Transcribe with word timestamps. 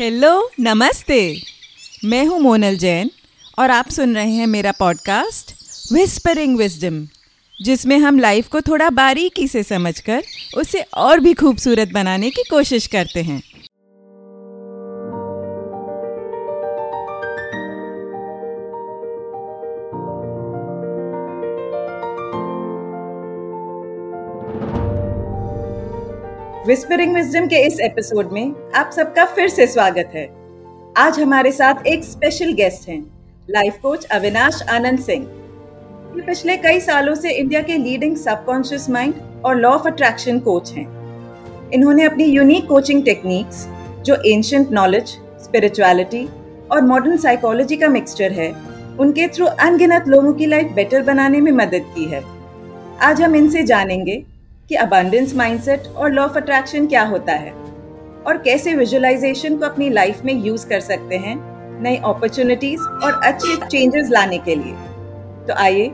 Hello 0.00 0.50
नमस्ते। 0.60 1.42
मैं 2.04 2.24
हूँ 2.26 2.40
मोनल 2.40 2.76
जैन 2.76 3.10
और 3.58 3.70
आप 3.70 3.88
सुन 3.90 4.14
रहे 4.14 4.30
हैं 4.30 4.46
मेरा 4.46 4.72
पॉडकास्ट 4.72 5.52
विस्परिंग 5.92 6.58
विजडम 6.58 7.08
जिसमें 7.62 7.98
हम 7.98 8.18
लाइफ 8.18 8.48
को 8.48 8.60
थोड़ा 8.60 8.90
बारीकी 8.90 9.48
से 9.48 9.62
समझकर 9.62 10.22
उसे 10.56 10.80
और 10.94 11.20
भी 11.20 11.34
खूबसूरत 11.34 11.88
बनाने 11.88 12.30
की 12.30 12.42
कोशिश 12.50 12.86
करते 12.86 13.22
हैं। 13.22 13.42
विस्परिंग 26.66 27.14
विजडम 27.14 27.46
के 27.46 27.56
इस 27.66 27.78
एपिसोड 27.80 28.32
में 28.32 28.72
आप 28.74 28.90
सबका 28.92 29.24
फिर 29.24 29.48
से 29.48 29.66
स्वागत 29.66 30.12
है। 30.14 30.24
आज 30.96 31.20
हमारे 31.20 31.52
साथ 31.52 31.86
एक 31.86 32.04
स्पेशल 32.04 32.52
गेस्ट 32.52 32.88
हैं 32.88 32.98
लाइफ 33.50 33.76
कोच 33.82 34.04
अविनाश 34.04 34.60
आनंद 34.70 34.98
सिंह। 34.98 35.24
ये 36.16 36.22
पिछले 36.22 36.56
कई 36.56 36.80
सालों 36.80 37.14
से 37.14 37.32
इंडिया 37.32 37.62
के 37.62 37.76
लीडिंग 37.76 38.16
सबकॉन्शियस 38.16 38.90
माइंड 38.90 39.14
और 39.44 39.56
लॉ 39.56 39.70
ऑफ़ 39.70 39.86
अट्रैक्शन 39.88 40.38
कोच 40.40 40.72
हैं। 40.72 40.86
इन्होंने 41.70 42.04
अपनी 42.04 42.24
यूनिक 42.24 42.66
कोचिंग 42.66 43.04
टेक्निक्स 43.04 43.66
जो 44.02 44.16
एंशंट 44.26 44.72
नॉलेज 44.72 45.16
स्पिरिचुअलिटी 45.44 46.28
और 46.72 46.82
मॉडर्न 46.82 47.16
साइकोलॉजी 47.16 47.76
का 47.76 47.88
मिक्सचर 47.88 48.32
है, 48.32 48.52
उनके 49.00 49.28
थ्रू 49.28 49.46
अनगिनत 49.46 50.08
लोगों 50.08 50.32
की 50.32 50.46
लाइफ 50.46 50.72
बेटर 50.74 51.02
बनाने 51.02 51.40
में 51.40 51.52
मदद 51.52 51.92
की 51.94 52.04
है। 52.04 52.24
आज 53.02 53.22
हम 53.22 53.36
इनसे 53.36 53.62
जानेंगे 53.62 54.24
कि 54.70 54.74
अबंडेंस 54.74 55.34
माइंडसेट 55.36 55.86
और 55.88 56.12
लॉ 56.12 56.22
ऑफ़ 56.22 56.36
अट्रैक्शन 56.36 56.86
क्या 56.86 57.02
होता 57.02 57.32
है? 57.32 57.50
और 58.26 58.38
कैसे 58.44 58.74
विजुअलाइजेशन 58.74 59.56
को 59.56 59.64
अपनी 59.64 59.90
लाइफ 59.90 60.24
में 60.24 60.32
यूज़ 60.44 60.66
कर 60.68 60.80
सकते 60.80 61.16
हैं 61.16 61.34
नई 61.82 61.96
अपॉर्चुनिटीज़ 61.96 62.80
और 62.80 63.20
अच्छे 63.24 63.56
चेंजेस 63.66 64.08
लाने 64.10 64.38
के 64.38 64.54
लिए? 64.54 64.72
तो 65.46 65.54
आइए 65.54 65.86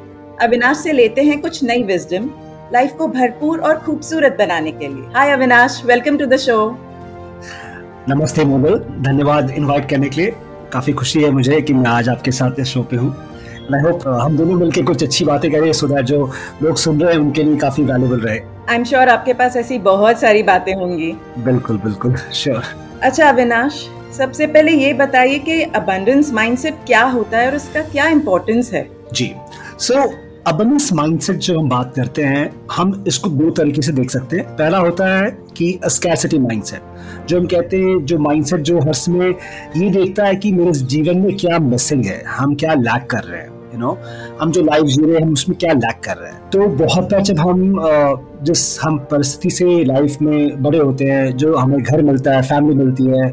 अविनाश 0.42 0.76
से 0.76 0.92
लेते 0.92 1.22
हैं 1.22 1.40
कुछ 1.40 1.62
नई 1.64 1.82
विजडम 1.82 2.30
लाइफ 2.72 2.94
को 2.98 3.08
भरपूर 3.08 3.60
और 3.60 3.78
खूबसूरत 3.78 4.36
बनाने 4.38 4.72
के 4.72 4.88
लिए। 4.88 5.04
Hi 5.14 5.30
Avinash 5.30 5.80
welcome 5.86 6.16
to 6.18 6.26
the 6.26 6.36
show 6.36 6.56
नमस्ते 8.08 8.44
मोगल, 8.44 8.78
धन्यवाद 8.78 9.50
इनवाइट 9.50 9.88
करने 9.90 10.08
के 10.08 10.20
लिए। 10.20 10.34
काफ़ी 10.72 10.92
खुशी 10.92 11.22
है 11.22 11.30
मुझे 11.30 11.60
कि 11.60 11.74
मैं 11.74 11.90
आज 11.90 12.08
आपके 12.08 12.32
साथ 12.32 12.60
इस 12.60 12.68
शो 12.68 12.82
पे 12.82 12.96
हूँ। 12.96 13.14
आई 13.74 13.80
होप 13.82 14.08
हम 14.08 14.36
दोनों 14.36 14.56
मिलकर 14.56 14.82
कुछ 14.84 15.02
अच्छी 15.04 15.24
बातें 15.24 15.50
करें 15.52 15.72
सो 15.72 15.88
दैट 15.88 16.04
जो 16.04 16.24
लोग 16.62 16.76
सुन 16.76 17.00
रहे 17.00 17.12
हैं 17.12 17.20
उनके 17.20 17.42
लिए 17.42 17.56
काफ़ी 17.58 17.84
वैल्यूबल 17.84 18.20
रहे। 18.20 18.40
आई 18.68 18.76
एम 18.76 18.84
श्योर 18.84 19.08
आपके 19.08 19.32
पास 19.32 19.56
ऐसी 19.56 19.78
बहुत 19.78 20.20
सारी 20.20 20.42
बातें 20.42 20.74
होंगी। 20.74 21.10
बिल्कुल 21.38 21.78
बिल्कुल 21.78 22.14
श्योर 22.32 22.64
अच्छा 23.02 23.28
अविनाश 23.28 23.86
सबसे 24.18 24.46
पहले 24.46 24.72
ये 24.72 24.92
बताइए 24.94 25.38
कि 25.38 25.62
अबंडेंस 25.62 26.32
माइंडसेट 26.32 26.74
क्या 26.86 27.02
होता 27.04 27.38
है 27.38 27.48
और 27.48 27.56
उसका 27.56 27.82
क्या 27.82 28.08
इम्पोर्टेंस 28.08 28.72
है? 28.72 28.88
जी 29.12 29.32
सो 29.78 29.94
so, 29.94 30.10
अबंडेंस 30.46 30.92
माइंडसेट 30.92 31.36
जो 31.36 31.58
हम 31.58 31.68
बात 31.68 31.92
करते 31.96 32.22
हैं 32.22 32.50
हम 32.72 33.04
इसको 33.08 33.30
दो 33.30 33.50
तरीके 33.50 33.82
से 33.82 33.92
देख 33.92 34.10
सकते 34.10 34.36
हैं। 34.36 34.46
पहला 34.56 34.78
होता 34.78 35.06
है 35.08 35.30
कि 35.56 35.78
स्कैसिटी 35.86 36.38
माइंडसेट 36.38 37.26
जो 37.28 37.40
हम 37.40 37.46
कहते 37.46 37.76
हैं 37.76 38.04
जो 38.04 38.18
माइंडसेट 38.18 38.60
जो 38.60 38.80
हर 38.80 38.92
समय 38.92 39.34
ये 39.76 39.90
देखता 39.90 40.24
है 40.24 40.36
कि 40.36 40.52
मेरे 40.52 40.72
जीवन 40.72 41.18
में 41.18 41.36
क्या 41.36 41.58
मिसिंग 41.58 42.04
है 42.04 42.22
हम 42.28 42.54
क्या 42.54 42.74
लैक 42.74 43.10
कर 43.10 43.24
रहे 43.24 43.40
हैं। 43.40 43.61
यू 43.72 43.78
नो 43.78 43.96
हम 44.40 44.50
जो 44.52 44.62
लाइफ 44.62 44.84
जी 44.84 45.02
रहे 45.02 45.14
हैं, 45.14 45.22
हम 45.22 45.32
उसमें 45.32 45.56
क्या 45.58 45.72
लैक 45.74 46.00
कर 46.04 46.16
रहे 46.16 46.30
हैं? 46.30 46.40
तो 46.50 46.66
बहुत 46.78 47.12
बार 47.12 47.22
जब 47.22 47.38
हम 47.38 47.80
जिस 48.42 48.78
हम 48.82 48.98
परिस्थिति 49.10 49.50
से 49.50 49.84
लाइफ 49.84 50.16
में 50.22 50.62
बड़े 50.62 50.78
होते 50.78 51.04
हैं, 51.04 51.36
जो 51.36 51.56
हमें 51.56 51.82
घर 51.82 52.02
मिलता 52.02 52.32
है 52.32 52.42
फैमिली 52.42 52.74
मिलती 52.76 53.06
है 53.06 53.30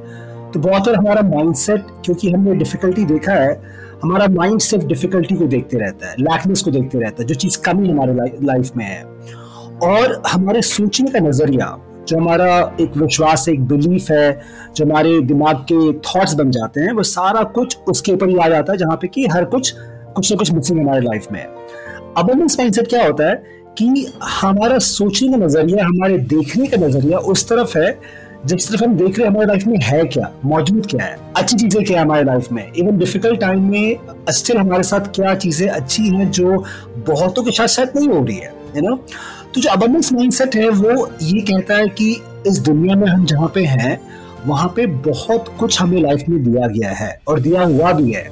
तो 0.52 0.60
बहुत 0.60 0.86
बार 0.86 0.96
हमारा 0.96 1.22
माइंडसेट 1.26 1.86
क्योंकि 2.06 2.32
हमने 2.32 2.54
डिफिकल्टी 2.56 3.06
देखा 3.06 3.34
है, 3.34 3.52
हमारा 4.04 4.28
माइंड 4.30 4.60
सिर्फ़ 4.62 4.86
डिफिकल्टी 4.86 5.36
को 5.36 5.46
देखते 5.48 5.78
रहता 5.78 6.10
है 6.10 6.16
लैकनेस 6.20 6.62
को 6.62 6.72
देखते 6.72 7.00
रहता 7.00 7.22
है, 7.22 7.28
जो 7.28 7.36
चीज़ 7.36 7.60
कमी 7.62 7.90
हमारे 7.90 8.14
लाइफ 8.44 8.72
में 8.78 8.86
है। 8.86 9.04
और 9.84 10.22
हमारे 10.28 10.62
सोचने 10.62 11.12
का 11.12 11.20
नज़रिया, 11.20 11.78
जो 12.08 12.18
हमारा 12.18 12.48
एक 12.82 12.98
विश्वास, 12.98 13.48
एक 13.50 13.68
बिलीफ 13.68 14.10
है, 14.12 14.40
जो 14.76 14.86
हमारे 14.86 15.20
दिमाग 15.22 15.56
के 15.72 15.92
थॉट्स 16.00 16.34
बन 16.34 16.52
जाते 16.52 16.82
हैं, 16.82 16.92
वो 16.94 17.04
सारा 17.04 17.44
कुछ 17.56 17.78
उसके 17.90 18.12
ऊपर 18.12 18.30
ही 18.30 18.38
आ 18.38 18.48
जाता 18.50 18.72
है, 18.72 18.78
जहाँ 18.78 18.98
पे 18.98 19.08
कि 19.08 19.28
हर 19.34 19.46
कुछ 19.46 19.74
कुछ 20.20 20.32
ना 20.32 20.38
कुछ 20.38 20.52
मिसिंग 20.52 20.80
हमारे 20.80 21.02
लाइफ 21.02 21.28
में 21.32 21.44
अबंडेंस 22.18 22.58
माइंडसेट 22.60 22.88
क्या 22.90 23.04
होता 23.04 23.28
है 23.28 23.36
कि 23.78 24.06
हमारा 24.22 24.78
सोचने 24.80 25.30
का 25.30 25.38
नज़रिया, 25.38 25.86
हमारे 25.86 26.18
देखने 26.18 26.68
का 26.68 26.78
नज़रिया 26.78 27.18
उस 27.34 27.48
तरफ़ 27.50 27.78
है, 27.78 28.00
जिस 28.46 28.70
तरफ़ 28.70 28.84
हम 28.84 28.96
देख 28.98 29.18
रहे 29.18 29.28
हैं 29.28 29.32
हमारे 29.32 29.48
लाइफ 29.48 29.66
में 29.68 29.78
है 29.84 30.04
क्या, 30.06 30.32
मौजूद 30.46 30.86
क्या 30.86 31.06
है, 31.06 31.18
अच्छी 31.38 31.56
चीज़ें 31.56 31.84
क्या 31.84 31.98
है 31.98 32.04
हमारे 32.04 32.24
लाइफ 32.24 32.52
में। 32.52 32.72
इवन 32.74 32.98
डिफ़िकल्ट 32.98 33.40
टाइम 33.42 33.72
में 33.72 33.98
स्टिल 34.32 34.58
हमारे 34.58 34.84
साथ 34.84 35.08
क्या 35.16 35.36
चीज़ें 35.38 35.68
अच्छी 35.70 36.10
हैं 36.10 36.30
जो 36.32 36.64
बहुतों 37.08 37.44
के 37.44 37.52
साथ 37.52 37.68
शायद 37.68 37.92
नहीं 37.96 38.10
हो 38.10 38.24
रही 38.24 38.38
है 38.38 38.54
यू 38.76 38.90
नो 38.90 38.96
तो 39.56 39.62
जो 39.62 39.70
अबंडेंस 39.70 40.14
माइंडसेट 40.14 40.56
है, 40.56 40.70
वो 40.70 41.10
ये 41.22 41.42
कहता 41.44 41.76
है 41.76 41.88
कि 41.90 42.12
इस 42.48 42.60
दुनिया 42.62 42.96
में 42.96 43.08
हम 43.08 43.26
जहाँ 43.26 43.52
पे 43.56 43.64
हैं 43.68 44.00
वहाँ 44.46 44.68
पे 44.76 44.86
बहुत 44.86 45.46
कुछ 45.60 45.82
हमें 45.82 46.02
लाइफ 46.02 46.24
में 46.30 46.44
दिया 46.44 46.68
गया 46.68 46.92
है 46.92 47.20
और 47.28 47.40
दिया 47.40 47.64
हुआ 47.64 47.92
भी 47.92 48.12
है। 48.12 48.28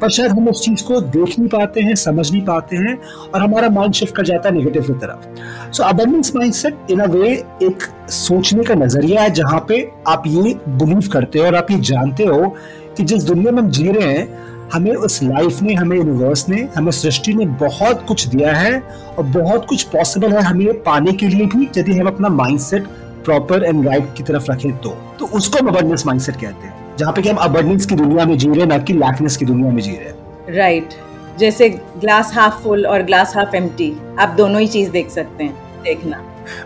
पर 0.00 0.10
शायद 0.10 0.30
हम 0.30 0.48
उस 0.48 0.64
चीज़ 0.64 0.84
को 0.84 1.00
देख 1.00 1.38
नहीं 1.38 1.48
पाते 1.48 1.80
हैं, 1.80 1.94
समझ 1.94 2.30
नहीं 2.32 2.42
पाते 2.42 2.76
हैं 2.76 2.98
और 3.34 3.42
हमारा 3.42 3.68
माइंड 3.68 3.94
शिफ्ट 3.94 4.14
कर 4.16 4.26
जाता 4.26 4.48
है 4.48 4.54
नेगेटिव 4.54 4.82
की 4.82 4.92
तरफ़। 4.92 5.72
सो 5.72 5.82
अबंडेंस 5.82 6.32
माइंडसेट 6.36 6.90
इन 6.90 7.00
अ 7.00 7.06
वे 7.06 7.28
एक 7.62 8.10
सोचने 8.10 8.64
का 8.64 8.74
नज़रिया 8.74 9.22
है 9.22 9.30
जहाँ 9.30 9.64
पे 9.68 9.88
आप 10.08 10.22
ये 10.26 10.54
बिलीव 10.68 11.08
करते 11.12 11.38
हो 11.38 11.46
और 11.46 11.54
आप 11.54 11.70
ये 11.70 11.78
जानते 11.80 12.24
हो 12.24 12.54
कि 12.96 13.02
जिस 13.02 13.24
दुनिया 13.24 13.52
में 13.52 13.62
हम 13.62 13.70
जी 13.70 13.90
रहे 13.90 14.12
हैं, 14.12 14.28
हमें 14.72 14.94
उस 14.94 15.22
लाइफ 15.22 15.60
ने, 15.62 15.74
हमें 15.74 15.96
यूनिवर्स 15.96 16.48
ने, 16.48 16.68
हमें 16.76 16.90
सृष्टि 16.92 17.32
ने 17.34 17.46
बहुत 17.60 18.04
कुछ 18.08 18.26
दिया 18.26 18.52
है 18.52 18.80
और 19.18 19.24
बहुत 19.24 19.66
कुछ 19.66 19.82
पॉसिबल 19.82 20.32
है 20.32 20.42
हमें 20.42 20.82
पाने 20.82 21.12
के 21.12 21.28
लिए 21.28 21.46
भी, 21.46 21.68
यदि 21.78 21.92
हम 21.92 22.06
अपना 22.06 22.28
माइंडसेट 22.28 22.84
प्रॉपर 23.24 23.64
एंड 23.64 23.86
राइट 23.86 24.14
की 24.16 24.22
तरफ़ 24.22 24.50
रखें 24.50 24.76
तो। 24.78 24.96
तो 25.18 25.26
उसको 25.26 25.58
हम 25.58 25.68
अबंडेंस 25.68 26.06
माइंडसेट 26.06 26.34
कहते 26.34 26.66
हैं 26.66 26.96
जहाँ 26.96 27.12
पे 27.12 27.22
कि 27.22 27.28
हम 27.28 27.36
अबंडेंस 27.36 27.86
की 27.86 27.94
दुनिया 27.94 28.24
में 28.24 28.36
जी 28.38 28.48
रहे 28.48 28.60
हैं 28.60 28.66
ना 28.66 28.78
कि 28.78 28.92
लैकनेस 28.92 29.36
की 29.36 29.44
दुनिया 29.44 29.72
में 29.72 29.82
जी 29.82 29.90
रहे 29.90 30.06
हैं। 30.06 30.56
Right 30.56 30.88
right. 30.88 31.38
जैसे 31.38 31.68
ग्लास 31.68 32.32
हाफ़ 32.34 32.62
फुल 32.62 32.86
और 32.86 33.02
ग्लास 33.02 33.32
हाफ़ 33.36 33.56
एम्प्टी 33.56 33.92
आप 34.18 34.28
दोनों 34.28 34.60
ही 34.60 34.66
चीज़ 34.66 34.90
देख 34.90 35.10
सकते 35.10 35.44
हैं 35.44 35.82
देखना। 35.82 36.16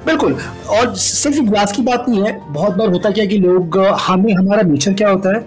बिल्कुल। 0.06 0.36
और 0.70 0.94
सिर्फ़ 0.94 1.40
ग्लास 1.40 1.72
की 1.72 1.82
बात 1.82 2.08
नहीं 2.08 2.22
है 2.22 2.40
बहुत 2.52 2.76
बार 2.76 2.88
होता 2.88 3.10
क्या 3.10 3.24
कि 3.24 3.38
लोग 3.38 3.78
हमें 4.00 4.32
हमारा 4.34 4.62
नेचर 4.62 4.92
क्या 4.92 5.10
होता 5.10 5.36
है? 5.36 5.44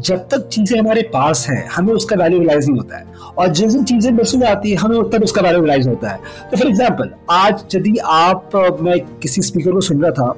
जब 0.00 0.26
तक 0.28 0.46
चीज़ें 0.48 0.78
हमारे 0.78 1.02
पास 1.12 1.46
हैं, 1.50 1.66
हमें 1.68 1.92
उसका 1.92 2.16
वैल्यू 2.16 2.38
रिलाइज 2.40 2.68
नहीं 2.68 2.78
होता 2.78 2.98
है। 2.98 3.04
और 3.38 3.48
जिस 3.48 3.72
दिन 3.72 3.84
चीज़ें 3.84 4.10
मिस 4.12 4.34
आती 4.42 4.70
है, 4.70 4.76
हमें 4.76 4.96
उतना 4.96 5.20
उसका 5.24 5.42
वैल्यू 5.42 5.60
रिलाइज 5.62 5.88
होता 5.88 6.10
है। 6.10 6.18
तो 6.50 6.56
फॉर 6.56 6.68
एग्ज़ाम्पल 6.68 7.10
आज 7.30 7.64
यदि 7.74 7.96
आप 8.04 8.56
मैं 8.82 8.98
किसी 9.18 9.42
स्पीकर 9.42 9.72
को 9.72 9.80
सुन 9.80 10.02
रहा 10.02 10.10
था, 10.10 10.30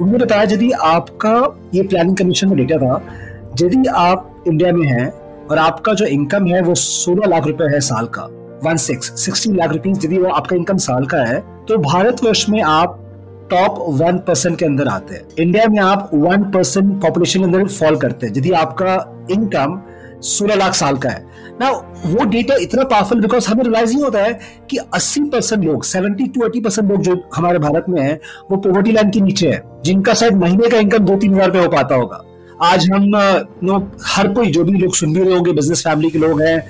उन्होंने 0.00 0.24
बताया 0.24 0.42
यदि 0.42 0.70
आपका 0.70 1.34
ये 1.74 1.82
प्लानिंग 1.82 2.16
कमीशन 2.16 2.48
में 2.48 2.56
डेटा 2.56 2.76
था, 2.76 3.02
यदि 3.62 3.86
आप 3.88 4.44
इंडिया 4.48 4.72
में 4.72 4.86
हैं 4.86 5.10
और 5.50 5.58
आपका 5.58 5.92
जो 5.94 6.06
इनकम 6.06 6.46
है 6.46 6.60
वो 6.62 6.74
सोलह 6.74 7.28
लाख 7.28 7.46
रुपए 7.46 7.64
है 7.64 7.80
साल 7.82 8.06
का 8.06 8.28
one 8.64 8.76
six 8.76 9.12
sixty 9.20 9.52
lakh 9.52 9.72
rupees 9.72 10.06
यदि 10.06 10.18
वो 10.18 10.30
आपका 10.30 10.56
इनकम 10.56 10.76
साल 10.76 11.06
का 11.06 11.24
है 11.24 11.40
तो 11.68 11.78
भारतवर्ष 11.78 12.48
में 12.48 12.60
आप 12.62 12.98
टॉप 13.50 13.84
वन 14.00 14.18
परसेंट 14.18 14.58
के 14.58 14.64
अंदर 14.64 14.88
आते 14.88 15.14
हैं। 15.14 15.22
इंडिया 15.38 15.66
में 15.68 15.78
आप 15.80 16.10
वन 16.14 16.50
परसेंट 16.50 17.00
पॉपुलेशन 17.02 17.40
के 17.40 17.44
अंदर 17.44 17.66
फॉल 17.68 17.96
करते 17.96 18.26
हैं। 18.26 18.34
यदि 18.36 18.50
आपका 18.56 18.94
इनकम 19.30 19.80
सोलह 20.22 20.54
लाख 20.54 20.74
साल 20.74 20.96
का 20.96 21.08
है। 21.08 21.28
ना 21.60 21.70
वो 22.06 22.24
डेटा 22.26 22.54
इतना 22.60 22.84
पावरफुल 22.84 23.20
बिकॉज़ 23.20 23.48
हमें 23.48 23.62
रिलाइज 23.64 23.92
नहीं 23.92 24.02
होता 24.02 24.18
है 24.18 24.38
कि 24.70 24.78
80 24.94 25.24
परसेंट 25.30 25.64
लोग 25.64 25.84
70 25.84 26.28
टू 26.28 26.40
80 26.40 26.60
परसेंट 26.60 26.90
लोग 26.90 27.02
जो 27.02 27.16
हमारे 27.34 27.58
भारत 27.58 27.86
में 27.88 28.00
है, 28.02 28.20
वो 28.50 28.56
पोवर्टी 28.58 28.92
लाइन 28.92 29.10
के 29.10 29.20
नीचे 29.20 29.48
है। 29.48 29.62
जिनका 29.84 30.14
शायद 30.14 30.36
महीने 30.36 30.68
का 30.68 30.78
इनकम 30.78 31.04
दो 31.04 31.16
तीन 31.16 31.34
हज़ार 31.34 31.46
रुपए 31.46 31.58
हो 31.58 31.68
पाता 31.68 31.94
होगा। 31.94 32.22
आज 32.62 32.90
हम 32.90 33.10
नो, 33.64 33.78
हर 34.06 34.28
कोई 34.28 34.50
जो 34.50 34.64
भी 34.64 34.78
लोग 34.78 34.94
सुन 34.94 35.12
भी 35.14 35.20
रहे 35.20 35.34
होंगे 35.34 35.52
बिज़नेस 35.52 35.84
फैमिली 35.84 36.10
के 36.10 36.18
लोग 36.18 36.40
हैं, 36.42 36.62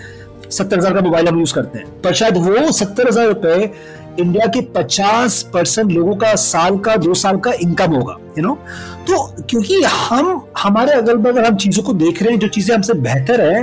सत्तर 0.51 0.79
हज़ार 0.79 0.95
का 0.95 1.01
मोबाइल 1.01 1.29
हम 1.29 1.39
यूज़ 1.39 1.55
करते 1.55 1.79
हैं। 1.79 1.87
पर 2.03 2.15
शायद 2.15 2.37
वो 2.39 2.71
सत्तर 2.73 3.09
हज़ार 3.09 3.27
रुपए 3.29 3.71
इंडिया 4.19 4.47
के 4.47 4.61
50 4.73 5.43
परसेंट 5.53 5.91
लोगों 5.93 6.15
का 6.17 6.35
साल 6.37 6.79
का, 6.79 6.97
दो 6.97 7.15
साल 7.15 7.37
का 7.39 7.53
इनकम 7.61 7.95
होगा 7.95 8.17
यू 8.39 8.45
नो 8.45 8.55
तो 9.07 9.27
क्योंकि 9.43 9.83
हम, 9.83 10.43
हमारे 10.59 10.93
अगल 10.93 11.17
बगल 11.19 11.45
हम 11.45 11.57
चीज़ों 11.57 11.83
को 11.83 11.93
देख 11.95 12.23
रहे 12.23 12.33
हैं, 12.33 12.41
जो 12.41 12.49
चीज़ें 12.49 12.75
हमसे 12.75 12.95
बेहतर 13.01 13.41
है 13.41 13.63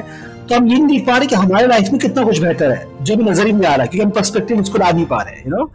तो 0.50 0.56
हम 0.56 0.68
ये 0.68 0.76
नहीं 0.76 0.88
देख 0.88 1.06
पा 1.08 1.18
रहे 1.18 1.28
कि 1.28 1.36
हमारे 1.36 1.68
लाइफ 1.68 1.90
में 1.92 2.00
कितना 2.02 2.24
कुछ 2.24 2.40
बेहतर 2.40 2.72
है 2.72 2.88
जो 3.04 3.16
भी 3.16 3.24
नज़र 3.24 3.46
ही 3.48 3.54
नहीं 3.54 3.68
आ 3.68 3.76
रहा, 3.76 3.86
क्योंकि 3.86 4.06
हम 4.06 4.12
पर्सपेक्टिव 4.12 4.60
उसको 4.62 4.78
ला 4.78 4.92
नहीं 4.92 5.06
पा 5.06 5.22
रहे 5.22 5.36
हैं 5.36 5.44
यू 5.46 5.56
नो 5.56 5.72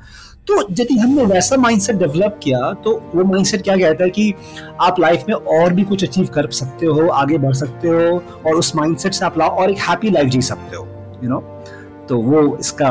तो 0.48 0.60
यदि 0.70 0.94
हमने 0.98 1.24
वैसा 1.24 1.56
माइंडसेट 1.56 1.96
डेवलप 1.96 2.38
किया 2.42 2.72
तो 2.84 2.94
वो 3.14 3.24
माइंडसेट 3.24 3.62
क्या 3.62 3.76
कहता 3.76 4.04
है 4.04 4.10
कि 4.10 4.32
आप 4.80 4.98
लाइफ 5.00 5.24
में 5.28 5.34
और 5.34 5.72
भी 5.72 5.82
कुछ 5.82 6.04
अचीव 6.04 6.26
कर 6.34 6.50
सकते 6.50 6.86
हो, 6.86 7.08
आगे 7.08 7.38
बढ़ 7.38 7.54
सकते 7.54 7.88
हो, 7.88 8.22
और 8.46 8.54
उस 8.54 8.74
माइंडसेट 8.76 9.12
से 9.12 9.24
आप 9.24 9.38
लाओ 9.38 9.48
और 9.48 9.70
एक 9.70 9.78
हैप्पी 9.88 10.10
लाइफ 10.10 10.28
जी 10.28 10.42
सकते 10.42 10.76
हो 10.76 10.84
यू 10.84 11.20
you 11.20 11.30
नो 11.30 11.36
know? 11.36 12.08
तो 12.08 12.18
वो 12.20 12.56
इसका 12.56 12.88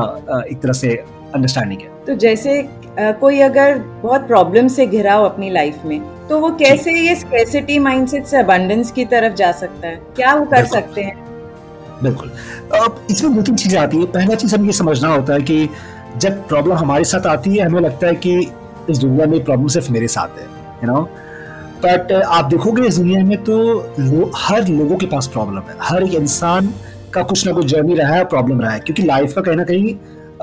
एक 0.52 0.62
तरह 0.62 0.74
से 0.74 1.04
अंडरस्टैंडिंग 1.36 1.82
है 1.82 1.90
तो 2.08 2.16
जैसे 2.16 2.62
कोई 3.00 3.40
अगर 3.42 3.78
बहुत 4.04 4.28
प्रॉब्लम 4.28 4.68
से 4.68 4.86
घिरा 4.88 5.14
हो 5.14 5.26
अपनी 5.26 5.50
लाइफ 5.50 5.86
में 5.86 6.00
तो 6.30 6.40
वो 6.40 6.50
कैसे 6.56 6.92
ये 7.00 7.16
स्केसिटी 7.16 7.78
माइंडसेट 7.80 8.26
से 8.26 8.38
अबंडेंस 8.38 8.92
की 8.92 9.06
तरफ़ 9.06 9.34
जा 9.36 9.52
सकता 9.52 9.88
है? 9.88 9.96
क्या 10.16 10.34
वो 10.36 10.46
कर 10.46 10.66
सकते 10.66 11.02
हैं? 11.02 11.16
बिल्कुल। 12.04 12.32
अब 12.76 13.06
इसमें 13.12 13.34
दो 13.36 13.42
तीन 13.42 13.56
चीज़ें 13.56 13.80
आती 13.80 13.98
है। 13.98 14.06
पहला 14.06 14.36
चीज़ 14.36 14.56
हमें 14.56 14.66
ये 14.66 14.74
समझना 14.74 15.10
होता 15.10 15.34
है 15.34 15.42
कि 15.42 15.70
जब 16.18 16.48
प्रॉब्लम 16.48 16.76
हमारे 16.76 17.04
साथ 17.04 17.28
आती 17.28 17.56
है 17.56 17.66
हमें 17.66 17.82
लगता 17.82 18.08
है 18.08 18.16
कि 18.16 18.38
इस 18.90 18.98
दुनिया 18.98 19.26
में 19.26 19.44
प्रॉब्लम 19.44 19.68
सिर्फ़ 19.68 19.92
मेरे 19.92 20.08
साथ 20.08 20.40
है 20.40 20.46
यू 20.84 20.92
नो 20.92 21.02
बट 21.86 22.12
आप 22.14 22.46
देखोगे 22.46 22.88
इस 22.88 22.98
दुनिया 22.98 23.24
में 23.24 23.38
तो 23.44 23.58
लो, 24.00 24.32
हर 24.38 24.68
लोगों 24.68 24.98
के 24.98 25.06
पास 25.06 25.28
प्रॉब्लम 25.28 25.70
है। 25.70 25.76
हर 25.82 26.04
एक 26.04 26.14
इंसान 26.14 26.74
का 27.14 27.24
कुछ 27.24 27.46
ना 27.48 27.54
कुछ 27.54 27.66
जर्नी 27.66 27.96
रहा 27.96 28.14
है 28.16 28.26
प्रॉब्लम 28.26 28.62
रहा 28.62 28.72
है। 28.72 28.80
क्योंकि 28.80 29.04
लाइफ 29.04 29.34
का 29.34 29.42
कहीं 29.42 29.56
ना 29.56 29.64
कहीं 29.64 29.96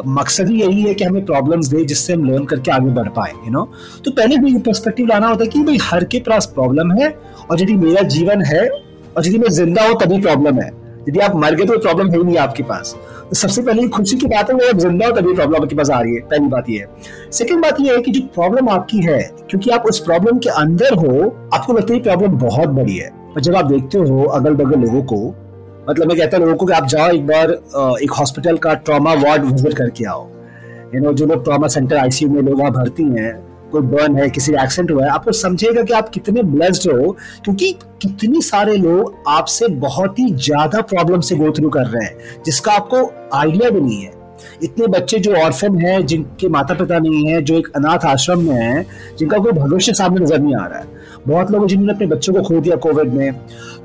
मकसद 0.06 0.48
ही 0.48 0.60
यही 0.60 0.82
है 0.82 0.94
कि 0.94 1.04
हमें 1.04 1.24
प्रॉब्लम्स 1.26 1.68
दे, 1.68 1.84
जिससे 1.84 2.12
हम 2.12 2.24
लर्न 2.24 2.44
करके 2.44 2.70
आगे 2.70 2.90
बढ़ 2.92 3.08
पाए 3.10 3.32
यू 3.34 3.50
नो 3.50 3.68
तो 4.04 4.10
पहले 4.12 4.36
भी 4.36 4.52
ये 4.52 4.58
पर्सपेक्टिव 4.60 5.06
लाना 5.06 5.28
होता 5.28 5.44
है 5.44 5.50
कि 5.50 5.62
भाई 5.62 5.78
हर 5.82 6.04
के 6.04 6.18
पास 6.20 6.46
प्रॉब्लम 6.54 6.92
है, 6.92 7.08
और 7.50 7.62
यदि 7.62 7.74
मेरा 7.76 8.02
जीवन 8.08 8.42
है, 8.44 8.68
और 8.68 9.26
यदि 9.26 9.38
मैं 9.38 9.50
ज़िंदा 9.50 9.86
हूँ, 9.86 9.96
तभी 10.00 10.20
प्रॉब्लम 10.20 10.60
है। 10.60 10.70
यदि 11.08 11.18
आप 11.20 11.36
मर 11.36 11.54
गए 11.54 11.64
तो 11.64 11.78
प्रॉब्लम 11.78 12.10
है 12.10 12.16
ही 12.16 12.24
नहीं 12.24 12.36
आपके 12.38 12.62
पास। 12.62 12.94
तो 13.28 13.34
सबसे 13.36 13.62
पहले 13.62 13.86
खुशी 13.88 14.16
की 14.16 14.26
बात 14.26 14.50
है 14.50 14.68
आप 14.68 14.78
ज़िंदा 14.78 15.06
हो, 15.06 15.12
तभी 15.12 15.34
प्रॉब्लम 15.34 15.62
आपके 15.62 15.76
पास 15.76 15.90
आ 15.90 16.00
रही 16.00 16.14
है, 16.14 16.20
पहली 16.22 16.48
बात 16.48 16.68
ये 16.70 16.78
है। 16.78 17.30
सेकंड 17.32 17.62
बात 17.62 17.80
ये 17.80 17.94
है 17.94 18.02
कि 18.02 18.10
जो 18.10 18.20
प्रॉब्लम 18.34 18.68
आपकी 18.68 19.00
है, 19.02 19.20
क्योंकि 19.50 19.70
आप 19.70 19.86
उस 19.88 19.98
प्रॉब्लम 20.00 20.38
के 20.38 20.50
अंदर 20.60 20.94
हो, 20.96 21.28
आपको 21.54 21.72
लगता 21.72 21.94
है 21.94 22.00
प्रॉब्लम 22.00 22.38
बहुत 22.38 22.68
बड़ी 22.70 22.96
है। 22.96 23.08
और 23.08 23.40
जब 23.40 23.56
आप 23.56 23.64
देखते 23.64 23.98
हो 24.00 24.24
अगल 24.24 24.54
बगल 24.54 24.80
लोगों 24.80 25.02
को 25.02 25.34
मतलब 25.88 26.08
मैं 26.08 26.16
कहता 26.18 26.36
हूँ 26.36 26.44
लोगों 26.44 26.56
को 26.58 26.66
कि 26.66 26.72
आप 26.72 26.86
जाओ 26.86 27.08
एक 27.10 27.26
बार 27.26 27.50
एक 28.02 28.12
हॉस्पिटल 28.12 28.56
का 28.56 28.74
ट्रॉमा 28.86 29.12
वार्ड 29.14 29.44
विज़िट 29.44 29.74
करके 29.74 30.04
आओ। 30.04 30.26
यू 30.94 31.00
नो 31.00 31.12
जो 31.12 31.26
लोग 31.26 31.44
ट्रॉमा 31.44 31.68
सेंटर 31.68 31.96
आईसीयू 31.96 32.30
में 32.30 32.40
लोग 32.42 32.58
वहाँ 32.58 32.72
भर्ती 32.72 33.02
हैं, 33.02 33.32
कोई 33.72 33.82
बर्न 33.82 34.16
है, 34.16 34.28
किसी 34.30 34.52
एक्सीडेंट 34.54 34.90
हुआ 34.90 35.04
है, 35.04 35.10
आपको 35.10 35.32
समझेगा 35.32 35.82
कि 35.82 35.92
आप 35.92 36.08
कितने 36.08 36.42
ब्लेस्ड 36.42 36.90
हो, 36.92 37.16
क्योंकि 37.44 37.72
कितनी 38.02 38.40
सारे 38.42 38.76
लोग 38.76 39.14
आपसे 39.28 39.68
बहुत 39.78 40.18
ही 40.18 40.30
ज़्यादा 40.36 40.80
प्रॉब्लम 40.82 41.20
से 41.20 41.36
गो 41.36 41.50
थ्रू 41.52 41.70
कर 41.70 41.86
रहे 41.86 42.04
हैं, 42.04 42.42
जिसका 42.46 42.72
आपको 42.72 43.02
आइडिया 43.36 43.70
भी 43.70 43.80
नहीं 43.80 44.02
है। 44.02 44.12
इतने 44.62 44.86
बच्चे 44.86 45.18
जो 45.18 45.34
ऑर्फन 45.36 45.78
हैं, 45.78 46.04
जिनके 46.06 46.48
माता 46.48 46.74
पिता 46.74 46.98
नहीं 46.98 47.26
है, 47.26 47.40
जो 47.42 47.58
एक 47.58 47.68
अनाथ 47.76 48.04
आश्रम 48.06 48.42
में 48.42 48.54
है, 48.54 48.84
जिनका 49.18 49.38
कोई 49.38 49.52
भविष्य 49.52 49.92
सामने 49.94 50.20
नज़र 50.20 50.38
नहीं 50.38 50.54
आ 50.54 50.66
रहा 50.66 50.78
है। 50.78 50.86
बहुत 51.26 51.50
लोग 51.50 51.66
जिन्होंने 51.68 51.92
अपने 51.92 52.06
बच्चों 52.06 52.34
को 52.34 52.42
खो 52.42 52.60
दिया 52.60 52.76
कोविड 52.76 53.12
में। 53.14 53.32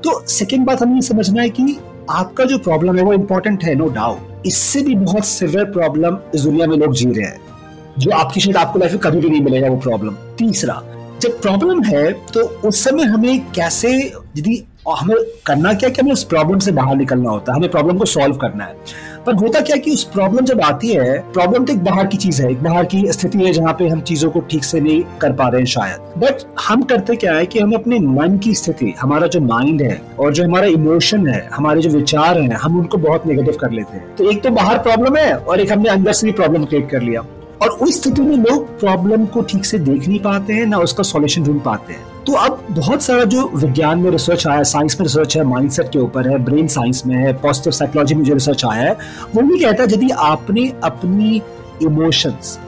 तो 0.04 0.20
सेकेंड 0.28 0.66
बात 0.66 0.82
हमें 0.82 1.00
समझना 1.00 1.42
है 1.42 1.50
कि 1.50 1.76
आपका 2.10 2.44
जो 2.44 2.58
प्रॉब्लम 2.58 2.96
है 2.96 3.02
वो 3.04 3.12
इम्पोर्टेंट 3.12 3.64
है 3.64 3.74
नो 3.74 3.88
डाउट 3.90 4.46
इससे 4.46 4.80
भी 4.82 4.94
बहुत 4.94 5.24
सिवियर 5.24 5.64
प्रॉब्लम 5.72 6.16
इस 6.34 6.42
दुनिया 6.42 6.66
में 6.66 6.76
लोग 6.76 6.94
जी 6.94 7.06
रहे 7.08 7.26
हैं, 7.26 7.40
जो 7.98 8.10
आपकी 8.10 8.40
शायद 8.40 8.56
आपको 8.56 8.78
लाइफ 8.78 8.92
में 8.92 9.00
कभी 9.00 9.20
भी 9.20 9.30
नहीं 9.30 9.40
मिलेगा 9.40 9.68
वो 9.68 9.76
प्रॉब्लम 9.78 10.14
तीसरा, 10.38 10.82
जब 11.22 11.40
प्रॉब्लम 11.42 11.82
है 11.84 12.12
तो 12.28 12.40
उस 12.68 12.84
समय 12.84 13.04
हमें 13.04 13.52
कैसे, 13.52 13.92
यदि 14.38 14.62
हमें 14.90 15.16
करना 15.46 15.72
क्या 15.72 15.88
कि 15.88 16.02
हमें 16.02 16.12
उस 16.12 16.24
प्रॉब्लम 16.24 16.58
से 16.58 16.72
बाहर 16.72 16.96
निकलना 16.96 17.30
होता 17.30 17.52
है, 17.52 17.58
हमें 17.58 17.70
प्रॉब्लम 17.70 17.98
को 17.98 18.04
सॉल्व 18.06 18.36
करना 18.36 18.64
है. 18.64 18.76
पर 19.26 19.34
होता 19.34 19.60
क्या 19.60 19.76
कि 19.76 19.90
उस 19.90 20.02
प्रॉब्लम 20.04 20.44
जब 20.44 20.60
आती 20.60 20.88
है 20.88 21.18
प्रॉब्लम 21.32 21.64
तो 21.64 21.72
एक 21.72 21.82
बाहर 21.84 22.06
की 22.06 22.16
चीज़ 22.16 22.42
है, 22.42 22.50
एक 22.50 22.62
बाहर 22.62 22.84
की 22.84 23.02
स्थिति 23.12 23.38
है 23.38 23.52
जहाँ 23.52 23.72
पे 23.74 23.88
हम 23.88 24.00
चीज़ों 24.02 24.30
को 24.30 24.40
ठीक 24.50 24.64
से 24.64 24.80
नहीं 24.80 25.02
कर 25.20 25.32
पा 25.32 25.48
रहे 25.48 25.60
हैं 25.60 25.66
शायद। 25.66 26.18
बट 26.18 26.42
हम 26.60 26.82
करते 26.82 27.16
क्या 27.16 27.34
है 27.34 27.46
कि 27.46 27.58
हम 27.58 27.72
अपने 27.72 27.98
मन 28.00 28.38
की 28.38 28.54
स्थिति, 28.54 28.92
हमारा 29.00 29.26
जो 29.26 29.40
माइंड 29.40 29.82
है 29.82 30.00
और 30.18 30.32
जो 30.32 30.44
हमारा 30.44 30.66
इमोशन 30.68 31.26
है, 31.26 31.48
हमारे 31.52 31.80
जो 31.80 31.90
विचार 31.90 32.40
है, 32.40 32.48
हम 32.54 32.78
उनको 32.78 32.98
बहुत 32.98 33.26
नेगेटिव 33.26 33.56
कर 33.60 33.70
लेते 33.70 33.96
हैं। 33.96 34.14
तो 34.16 34.30
एक 34.30 34.42
तो 34.42 34.50
बाहर 34.52 34.78
प्रॉब्लम 34.80 35.16
है 35.16 35.34
और 35.34 35.60
एक 35.60 35.72
हमने 35.72 35.88
अंदर 35.90 36.12
से 36.12 36.26
भी 36.26 36.32
प्रॉब्लम 36.32 36.64
क्रिएट 36.64 36.90
कर 36.90 37.02
लिया। 37.02 37.24
और 37.64 37.70
उस 37.70 38.00
स्थिति 38.00 38.22
में 38.22 38.36
लोग 38.36 38.78
प्रॉब्लम 38.80 39.24
को 39.26 39.42
ठीक 39.42 39.64
से 39.64 39.78
देख 39.78 40.08
नहीं 40.08 40.18
पाते 40.20 40.52
हैं, 40.52 40.66
ना 40.66 40.78
उसका 40.78 41.02
सॉल्यूशन 41.02 41.44
ढूंढ 41.44 41.60
पाते 41.60 41.92
हैं। 41.92 42.02
तो 42.26 42.32
अब 42.32 42.66
बहुत 42.70 43.02
सारा 43.02 43.24
जो 43.24 43.48
विज्ञान 43.54 43.98
में 43.98 44.10
रिसर्च 44.10 44.46
आया 44.46 44.56
है 44.56 44.64
साइंस 44.64 44.96
में 45.00 45.04
रिसर्च 45.06 45.36
है 45.36 45.44
माइंडसेट 45.44 45.90
के 45.92 45.98
ऊपर 45.98 46.28
है 46.28 46.38
ब्रेन 46.44 46.68
साइंस 46.68 47.02
में 47.06 47.14
है 47.16 47.32
पॉजिटिव 47.32 47.72
साइकोलॉजी 47.72 48.14
में 48.14 48.24
जो 48.24 48.34
रिसर्च 48.34 48.64
आया 48.64 48.82
है, 48.82 48.96
वो 49.34 49.42
भी 49.42 49.58
कहता 49.58 49.82
है 49.82 49.92
यदि 49.92 50.10
आपने 50.10 50.72
अपनी 50.84 51.42
इमोशंस 51.82 52.58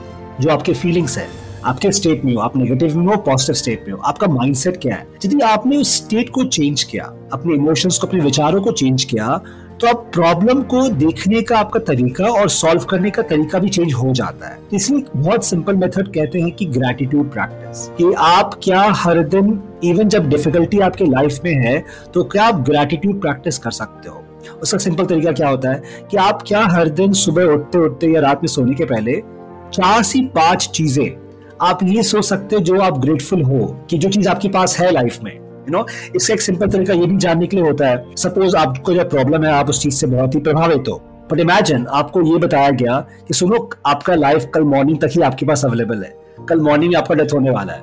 जो 0.41 0.49
आपके 0.49 0.73
फीलिंग्स 0.73 1.17
है, 1.17 1.27
आपके 1.65 1.91
स्टेट 1.91 2.25
में 2.25 2.33
हो, 2.35 2.41
आप 2.41 2.57
नेगेटिव 2.57 2.97
में 2.97 3.05
हो 3.07 3.17
पॉजिटिव 3.21 3.55
स्टेट 3.55 3.83
में 3.87 3.93
हो, 3.93 4.01
आपका 4.01 4.27
माइंडसेट 4.27 4.77
क्या 4.81 4.95
है? 4.95 5.07
यदि 5.25 5.39
आपने 5.39 5.77
उस 5.77 5.95
स्टेट 5.95 6.29
को 6.29 6.43
चेंज 6.43 6.83
किया, 6.83 7.13
अपने 7.33 7.55
इमोशंस 7.55 7.97
को, 7.97 8.07
अपने 8.07 8.19
विचारों 8.19 8.61
को 8.61 8.71
चेंज 8.71 9.03
किया 9.03 9.39
तो 9.79 9.87
अब 9.87 10.09
प्रॉब्लम 10.13 10.61
को 10.63 10.87
देखने 10.89 11.41
का 11.41 11.57
आपका 11.57 11.79
तरीका 11.79 12.27
और 12.31 12.49
सॉल्व 12.49 12.83
करने 12.83 13.09
का 13.09 13.21
तरीका 13.21 13.59
भी 13.59 13.69
चेंज 13.69 13.93
हो 13.93 14.11
जाता 14.11 14.47
है। 14.47 14.57
इसलिए 14.73 15.03
बहुत 15.15 15.45
सिंपल 15.45 15.75
मेथड 15.75 16.07
कहते 16.07 16.39
हैं 16.41 16.51
कि 16.51 16.65
ग्रेटिट्यूड 16.65 17.31
प्रैक्टिस 17.31 17.87
कि 17.97 18.13
आप 18.17 18.59
क्या 18.63 18.81
हर 18.93 19.23
दिन 19.25 19.59
इवन 19.83 20.09
जब 20.09 20.29
डिफिकल्टी 20.29 20.79
आपके 20.79 21.05
लाइफ 21.05 21.39
में 21.45 21.53
है 21.53 21.83
तो 22.13 22.23
क्या 22.23 22.43
आप 22.43 22.61
ग्रेटिट्यूड 22.61 23.21
प्रैक्टिस 23.21 23.57
कर 23.57 23.71
सकते 23.71 24.09
हो? 24.09 24.23
उसका 24.61 24.77
सिंपल 24.77 25.05
तरीका 25.05 25.31
क्या 25.31 25.49
होता 25.49 25.71
है 25.71 25.81
कि 26.11 26.17
आप 26.17 26.43
क्या 26.47 26.65
हर 26.65 26.89
दिन 26.89 27.13
सुबह 27.13 27.43
उठते 27.43 27.77
उठते 27.77 28.07
या 28.07 28.21
रात 28.21 28.43
में 28.43 28.47
सोने 28.47 28.75
के 28.75 28.85
पहले 28.85 29.21
चार 29.73 30.03
सी 30.03 30.21
पाँच 30.35 30.67
चीज़ें 30.67 31.09
आप 31.61 31.79
ये 31.83 32.03
सोच 32.03 32.25
सकते 32.25 32.55
हो 32.55 32.61
जो 32.61 32.79
आप 32.81 32.97
ग्रेटफुल 32.99 33.41
हो, 33.41 33.65
कि 33.89 33.97
जो 33.97 34.09
चीज़ 34.09 34.29
आपके 34.29 34.47
पास 34.47 34.79
है 34.79 34.91
लाइफ 34.91 35.19
में। 35.23 35.46
यू 35.69 35.77
नो 35.77 35.85
इसका 36.15 36.33
एक 36.33 36.41
सिंपल 36.41 36.67
तरीका 36.67 36.93
ये 36.93 37.05
भी 37.05 37.17
जानने 37.17 37.47
के 37.47 37.57
लिए 37.57 37.65
होता 37.65 37.87
है। 37.87 38.05
सपोज़ 38.17 38.55
आपको 38.55 38.93
जो 38.93 39.03
प्रॉब्लम 39.03 39.43
है, 39.43 39.51
आप 39.51 39.69
उस 39.69 39.81
चीज़ 39.83 39.93
से 39.93 40.07
बहुत 40.07 40.35
ही 40.35 40.39
प्रभावित 40.39 40.83
हो। 40.89 41.27
बट 41.31 41.39
इमेजिन 41.39 41.87
आपको 41.87 42.21
ये 42.21 42.37
बताया 42.37 42.69
गया 42.69 42.99
कि 43.27 43.33
सुनो, 43.33 43.69
आपका 43.85 44.15
लाइफ 44.15 44.45
कल 44.53 44.61
मॉर्निंग 44.61 44.97
तक 44.97 45.09
ही 45.11 45.21
आपके 45.21 45.45
पास 45.45 45.65
अवेलेबल 45.65 46.03
है। 46.03 46.17
कल 46.49 46.59
मॉर्निंग 46.59 46.95
आपका 46.95 47.15
डेथ 47.15 47.33
होने 47.33 47.49
वाला 47.49 47.73
है। 47.73 47.79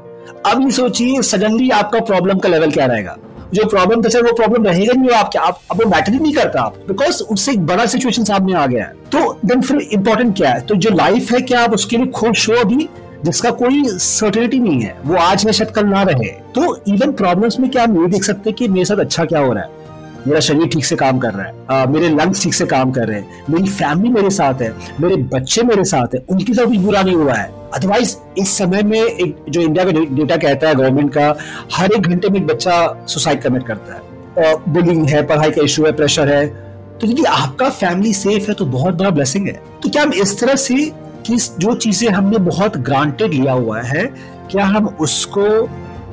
अब 0.47 0.61
ये 0.61 0.71
सोचिए 0.71 1.23
सडनली 1.23 1.71
आपका 1.71 2.01
प्रॉब्लम 2.01 2.39
का 2.39 2.49
लेवल 2.49 2.71
क्या 2.71 2.87
रहेगा? 2.87 3.17
जो 3.55 3.65
प्रॉब्लम 3.65 4.03
था, 4.03 4.19
वो 4.19 4.33
प्रॉब्लम 4.33 4.65
रहेगा 4.65 4.93
नहीं 4.93 5.11
आप 5.11 5.29
क्या 5.29 5.43
आप 5.43 5.61
अब 5.71 5.77
वो 5.77 5.91
मैटर 5.91 6.13
ही 6.13 6.19
नहीं 6.19 6.33
करता। 6.33 6.61
आप 6.61 6.77
बिकॉज़ 6.89 7.23
उससे 7.23 7.53
एक 7.53 7.67
बड़ा 7.67 7.87
सिचुएशन 7.87 8.25
सामने 8.25 8.55
आ 8.55 8.67
गया 8.67 8.85
है। 8.85 8.93
तो 9.13 9.39
देन 9.45 9.61
फिर 9.61 9.79
इंपॉर्टेंट 9.79 10.37
क्या 10.37 10.51
है? 10.51 10.61
तो 10.61 10.75
जो 10.75 10.91
लाइफ 10.91 11.33
है, 11.33 11.41
क्या 11.41 11.61
आप 11.61 11.75
उसके 11.75 11.97
लिए 11.97 12.07
खुश 12.07 12.51
हो 12.51 12.55
अभी? 12.55 12.89
जिसका 13.25 13.51
कोई 13.53 13.85
सर्टेनिटी 13.87 14.59
नहीं 14.59 14.81
है 14.83 14.97
वो 15.05 15.17
आज 15.17 15.47
है 15.47 15.53
शायद 15.53 15.71
कल 15.71 15.87
ना 15.87 16.03
रहे। 16.03 16.29
तो 16.55 16.77
इवन 16.89 17.13
प्रॉब्लम्स 17.13 17.59
में 17.61 17.71
क्या 17.71 17.85
हम 17.85 18.01
ये 18.03 18.09
देख 18.09 18.25
सकते 18.25 18.53
कि 18.53 18.69
मेरे 18.69 18.85
साथ 18.85 18.97
अच्छा 18.97 19.25
क्या 19.25 19.41
हो 19.41 19.53
रहा 19.53 19.63
है? 19.63 19.83
मेरा 20.27 20.41
शरीर 20.41 20.69
ठीक 20.69 20.85
से 20.85 20.97
काम 20.97 21.19
कर 21.19 21.33
रहा 21.35 21.47
है 21.47 21.55
आ, 21.71 21.87
मेरे 21.87 22.09
लंग्स 22.09 22.43
ठीक 22.43 22.55
से 22.55 22.67
काम 22.67 22.91
कर 22.93 23.09
रहे 23.09 23.21
हैं 23.21 23.45
मेरी 23.51 23.69
फैमिली 23.71 24.09
मेरे 24.13 24.31
साथ 24.31 24.63
है 24.63 24.73
मेरे 25.01 25.17
बच्चे 25.33 25.63
मेरे 25.63 25.85
साथ 25.85 26.15
है 26.15 26.21
उनकी 26.31 26.53
तरफ़ 26.53 26.71
भी 26.71 26.79
बुरा 26.79 27.03
नहीं 27.03 27.17
हुआ 27.17 27.35
है। 27.35 27.51
अदरवाइज़ 27.75 28.17
इस 28.39 28.57
समय 28.59 28.83
में 28.83 29.01
एक 29.01 29.37
जो 29.49 29.61
इंडिया 29.61 29.85
का 29.85 29.91
डेटा 29.91 30.37
कहता 30.37 30.69
है 30.69 30.75
गवर्नमेंट 30.75 31.13
का 31.15 31.35
हर 31.75 31.93
एक 31.93 32.03
घंटे 32.03 32.29
में 32.29 32.39
एक 32.41 32.47
बच्चा 32.47 33.07
सुसाइड 33.09 33.43
कमिट 33.43 33.67
करता 33.67 33.95
है। 33.95 34.55
बुलिंग 34.69 35.09
है 35.09 35.23
पढ़ाई 35.27 35.51
का 35.51 35.63
इशू 35.63 35.85
है 35.85 35.93
प्रेशर 35.93 36.29
है। 36.29 36.47
तो 37.01 37.07
यदि 37.07 37.25
आपका 37.25 37.69
फैमिली 37.71 38.13
सेफ़ 38.15 38.49
है 38.49 38.55
तो 38.55 38.67
बहुत 38.67 38.95
बड़ा 38.95 39.11
ब्लेसिंग 39.11 39.47
है। 39.47 39.61
तो 39.83 39.89
क्या 39.89 40.03
हम 40.03 40.13
इस 40.13 40.39
तरह 40.41 40.55
से 40.57 40.75
कि 41.27 41.37
जो 41.37 41.75
चीज़ें 41.77 42.09
हमने 42.11 42.39
बहुत 42.41 42.77
ग्रांटेड 42.79 43.33
लिया 43.35 43.53
हुआ 43.53 43.81
है, 43.83 44.05
क्या 44.51 44.65
हम 44.67 44.87
उसको, 45.01 45.69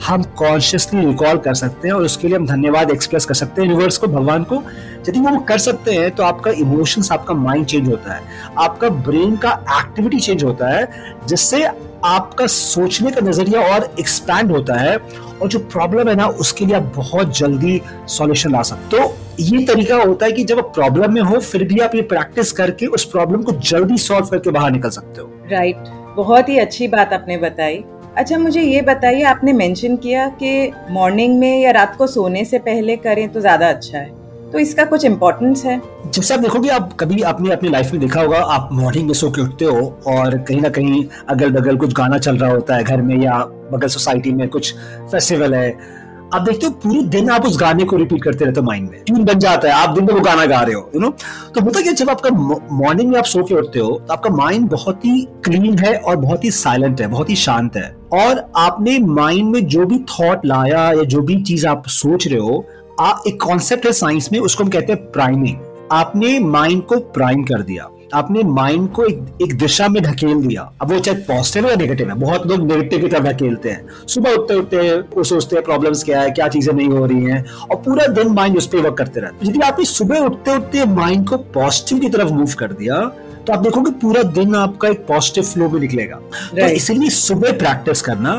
हम 0.05 0.23
कॉन्शियसली 0.37 1.05
रिकॉल 1.05 1.37
कर 1.37 1.53
सकते 1.53 1.87
हैं 1.87 1.95
और 1.95 2.03
उसके 2.03 2.27
लिए 2.27 2.37
हम 2.37 2.45
धन्यवाद 2.47 2.91
एक्सप्रेस 2.91 3.25
कर 3.25 3.33
सकते 3.33 3.61
हैं 3.61 3.69
यूनिवर्स 3.69 3.97
को, 3.97 4.07
भगवान 4.07 4.43
को। 4.43 4.63
यदि 5.09 5.19
वो 5.19 5.37
कर 5.39 5.57
सकते 5.57 5.91
हैं 5.91 6.09
तो 6.11 6.23
आपका 6.23 6.51
इमोशंस 6.51 7.11
आपका 7.11 7.33
माइंड 7.33 7.65
चेंज 7.65 7.89
होता 7.89 8.13
है। 8.13 8.21
आपका 8.59 8.89
ब्रेन 8.89 9.35
का 9.35 9.51
एक्टिविटी 9.79 10.19
चेंज 10.19 10.43
होता 10.43 10.69
है, 10.69 10.87
जिससे 11.27 11.63
आपका 12.05 12.47
सोचने 12.47 13.11
का 13.11 13.21
नज़रिया 13.21 13.61
और 13.73 13.93
एक्सपैंड 13.99 14.51
होता 14.51 14.75
है 14.75 14.97
और 15.41 15.47
जो 15.49 15.59
प्रॉब्लम 15.71 16.09
है 16.09 16.15
ना 16.15 16.27
उसके 16.39 16.65
लिए 16.65 16.75
आप 16.75 16.91
बहुत 16.95 17.37
जल्दी 17.37 17.79
सॉल्यूशन 18.09 18.51
ला 18.51 18.61
सकते 18.63 18.97
हो। 18.97 19.07
तो 19.07 19.43
ये 19.43 19.65
तरीका 19.65 19.95
होता 19.97 20.25
है 20.25 20.31
कि 20.31 20.43
जब 20.43 20.59
आप 20.59 20.71
प्रॉब्लम 20.75 21.13
में 21.13 21.21
हो 21.21 21.39
फिर 21.41 21.63
भी 21.63 21.79
आप 21.79 21.95
ये 21.95 22.01
प्रैक्टिस 22.09 22.51
करके 22.51 22.85
उस 22.87 23.05
प्रॉब्लम 23.05 23.43
को 23.43 23.51
जल्दी 23.69 23.97
सॉल्व 23.99 24.27
करके 24.27 24.51
बाहर 24.51 24.71
निकल 24.71 24.89
सकते 24.89 25.21
हो। 25.21 25.29
Right 25.51 25.75
right. 25.75 26.15
बहुत 26.15 26.49
ही 26.49 26.57
अच्छी 26.59 26.87
बात 26.87 27.13
आपने 27.13 27.37
बताई। 27.37 27.83
अच्छा 28.17 28.37
मुझे 28.37 28.61
ये 28.61 28.81
बताइए 28.81 29.21
आपने 29.23 29.53
मेंशन 29.53 29.95
किया 29.97 30.27
कि 30.41 30.71
मॉर्निंग 30.91 31.37
में 31.39 31.61
या 31.61 31.71
रात 31.71 31.95
को 31.97 32.07
सोने 32.07 32.43
से 32.45 32.59
पहले 32.59 32.95
करें 32.97 33.27
तो 33.29 33.41
ज़्यादा 33.41 33.69
अच्छा 33.69 33.97
है। 33.97 34.09
तो 34.51 34.59
इसका 34.59 34.83
कुछ 34.85 35.05
इम्पोर्टेंस 35.05 35.63
है? 35.65 35.81
जैसे 36.07 36.33
आप 36.33 36.39
देखोगे 36.39 36.69
आप 36.69 36.91
कभी 36.99 37.21
आपने 37.21 37.51
अपनी 37.53 37.69
लाइफ 37.69 37.91
में 37.91 38.01
देखा 38.01 38.21
होगा 38.21 38.39
आप 38.55 38.69
मॉर्निंग 38.73 39.07
में 39.07 39.13
सो 39.13 39.29
के 39.31 39.41
उठते 39.41 39.65
हो 39.65 39.85
और 40.07 40.37
कहीं 40.37 40.61
ना 40.61 40.69
कहीं 40.69 41.03
अगल 41.29 41.51
बगल 41.51 41.77
कुछ 41.77 41.93
गाना 41.93 42.17
चल 42.17 42.37
रहा 42.37 42.49
होता 42.51 42.75
है 42.75 42.83
घर 42.83 43.01
में 43.01 43.15
या 43.17 43.39
बगल 43.71 43.87
सोसाइटी 43.89 44.31
में 44.31 44.47
कुछ 44.49 44.73
फेस्टिवल 45.11 45.53
है। 45.53 45.99
आप 46.33 46.41
देखते 46.41 46.65
हो, 46.65 46.71
पूरे 46.73 47.01
दिन 47.03 47.29
आप 47.29 47.45
उस 47.45 47.57
गाने 47.59 47.83
को 47.83 47.97
रिपीट 47.97 48.23
करते 48.23 48.45
रहते 48.45 48.59
हो 48.59 48.65
माइंड 48.65 48.89
में। 48.89 49.03
ट्यून 49.05 49.23
बन 49.25 49.39
जाता 49.39 49.67
है, 49.67 49.73
आप 49.73 49.89
दिन 49.89 50.05
में 50.05 50.13
वो 50.13 50.19
गाना 50.19 50.45
गा 50.45 50.59
रहे 50.59 50.75
हो 50.75 50.89
यू 50.95 50.99
नो 51.01 51.09
तो 51.55 51.61
होता 51.61 51.81
क्या, 51.81 51.91
जब 51.93 52.09
आपका 52.09 52.29
मॉर्निंग 52.71 53.09
में 53.11 53.17
आप 53.19 53.25
सो 53.25 53.43
के 53.43 53.55
उठते 53.55 53.79
हो 53.79 53.89
तो 53.99 54.13
आपका 54.13 54.29
माइंड 54.29 54.69
बहुत 54.69 55.05
ही 55.05 55.21
क्लीन 55.45 55.77
है 55.79 55.93
और 55.95 56.15
बहुत 56.15 56.43
ही 56.43 56.51
साइलेंट 56.51 57.01
है, 57.01 57.07
बहुत 57.07 57.29
ही 57.29 57.35
शांत 57.37 57.75
है। 57.75 57.95
और 58.13 58.43
आपने 58.57 58.97
माइंड 58.99 59.49
में 59.49 59.65
जो 59.67 59.85
भी 59.85 59.99
थॉट 60.09 60.45
लाया 60.45 60.87
या 60.89 61.03
जो 61.05 61.21
भी 61.21 61.41
चीज़ 61.43 61.67
आप 61.67 61.87
सोच 61.89 62.27
रहे 62.27 62.39
हो 62.39 62.65
आप 62.99 63.23
एक 63.27 63.41
कॉन्सेप्ट 63.41 63.85
है 63.85 63.91
साइंस 63.93 64.29
में, 64.31 64.39
उसको 64.39 64.63
हम 64.63 64.69
कहते 64.69 64.93
हैं 64.93 65.11
प्राइमिंग 65.11 65.57
आपने 65.91 66.39
माइंड 66.39 66.83
को 66.83 66.99
प्राइम 67.15 67.43
कर 67.43 67.61
दिया। 67.61 67.89
आपने 68.13 68.43
माइंड 68.43 68.89
को 68.91 69.03
एक, 69.03 69.19
एक 69.41 69.57
दिशा 69.57 69.87
में 69.87 70.01
ढकेल 70.03 70.41
दिया। 70.41 70.61
अब 70.81 70.91
वो 70.91 70.99
चाहे 70.99 71.17
पॉजिटिव 71.23 71.67
या 71.69 71.75
नेगेटिव 71.75 72.09
है 72.09 72.15
बहुत 72.15 72.47
लोग 72.47 72.65
नेगेटिव 72.67 72.99
की 72.99 73.07
तरफ़ 73.07 73.23
ढकेलते 73.23 73.69
हैं। 73.69 74.05
सुबह 74.07 74.33
उठते 74.33 74.55
उठते 74.55 74.91
वो 75.15 75.23
सोचते 75.23 75.55
हैं 75.55 75.63
प्रॉब्लम्स 75.65 76.03
क्या 76.03 76.21
है 76.21 76.31
क्या 76.31 76.47
चीज़ें 76.47 76.73
नहीं 76.73 76.87
हो 76.89 77.05
रही 77.05 77.23
हैं 77.23 77.43
और 77.43 77.77
पूरा 77.77 78.07
दिन 78.13 78.33
माइंड 78.33 78.57
उस 78.57 78.67
पर 78.67 78.79
वर्क 78.79 78.97
करते 78.97 79.19
रहते 79.19 79.47
यदि 79.47 79.59
आपने 79.61 79.85
सुबह 79.85 80.19
उठते 80.19 80.55
उठते 80.55 80.85
माइंड 80.93 81.27
को 81.29 81.37
पॉजिटिव 81.53 81.99
की 81.99 82.09
तरफ़ 82.09 82.31
मूव 82.33 82.53
कर 82.59 82.73
दिया 82.73 82.99
तो 83.47 83.53
आप 83.53 83.59
देखोगे 83.59 83.91
पूरा 84.01 84.23
दिन 84.33 84.55
आपका 84.55 84.87
एक 84.89 85.05
पॉजिटिव 85.07 85.43
फ्लो 85.43 85.69
में 85.69 85.79
निकलेगा। 85.79 86.15
तो 86.49 86.67
इसीलिए 86.67 87.09
सुबह 87.09 87.51
प्रैक्टिस 87.57 88.01
करना 88.01 88.33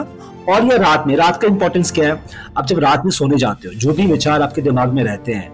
और 0.49 0.65
या 0.65 0.77
रात 0.79 1.07
में 1.07 1.15
रात 1.17 1.41
का 1.43 1.49
इंपॉर्टेंस 1.49 1.91
क्या 1.91 2.07
है? 2.07 2.21
आप 2.59 2.67
जब 2.67 2.79
रात 2.79 3.05
में 3.05 3.11
सोने 3.13 3.37
जाते 3.37 3.69
हो 3.69 3.75
जो 3.75 3.93
भी 3.93 4.07
विचार 4.07 4.43
आपके 4.43 4.63
दिमाग 4.63 4.93
में 4.93 5.03
रहते 5.05 5.33
हैं 5.33 5.51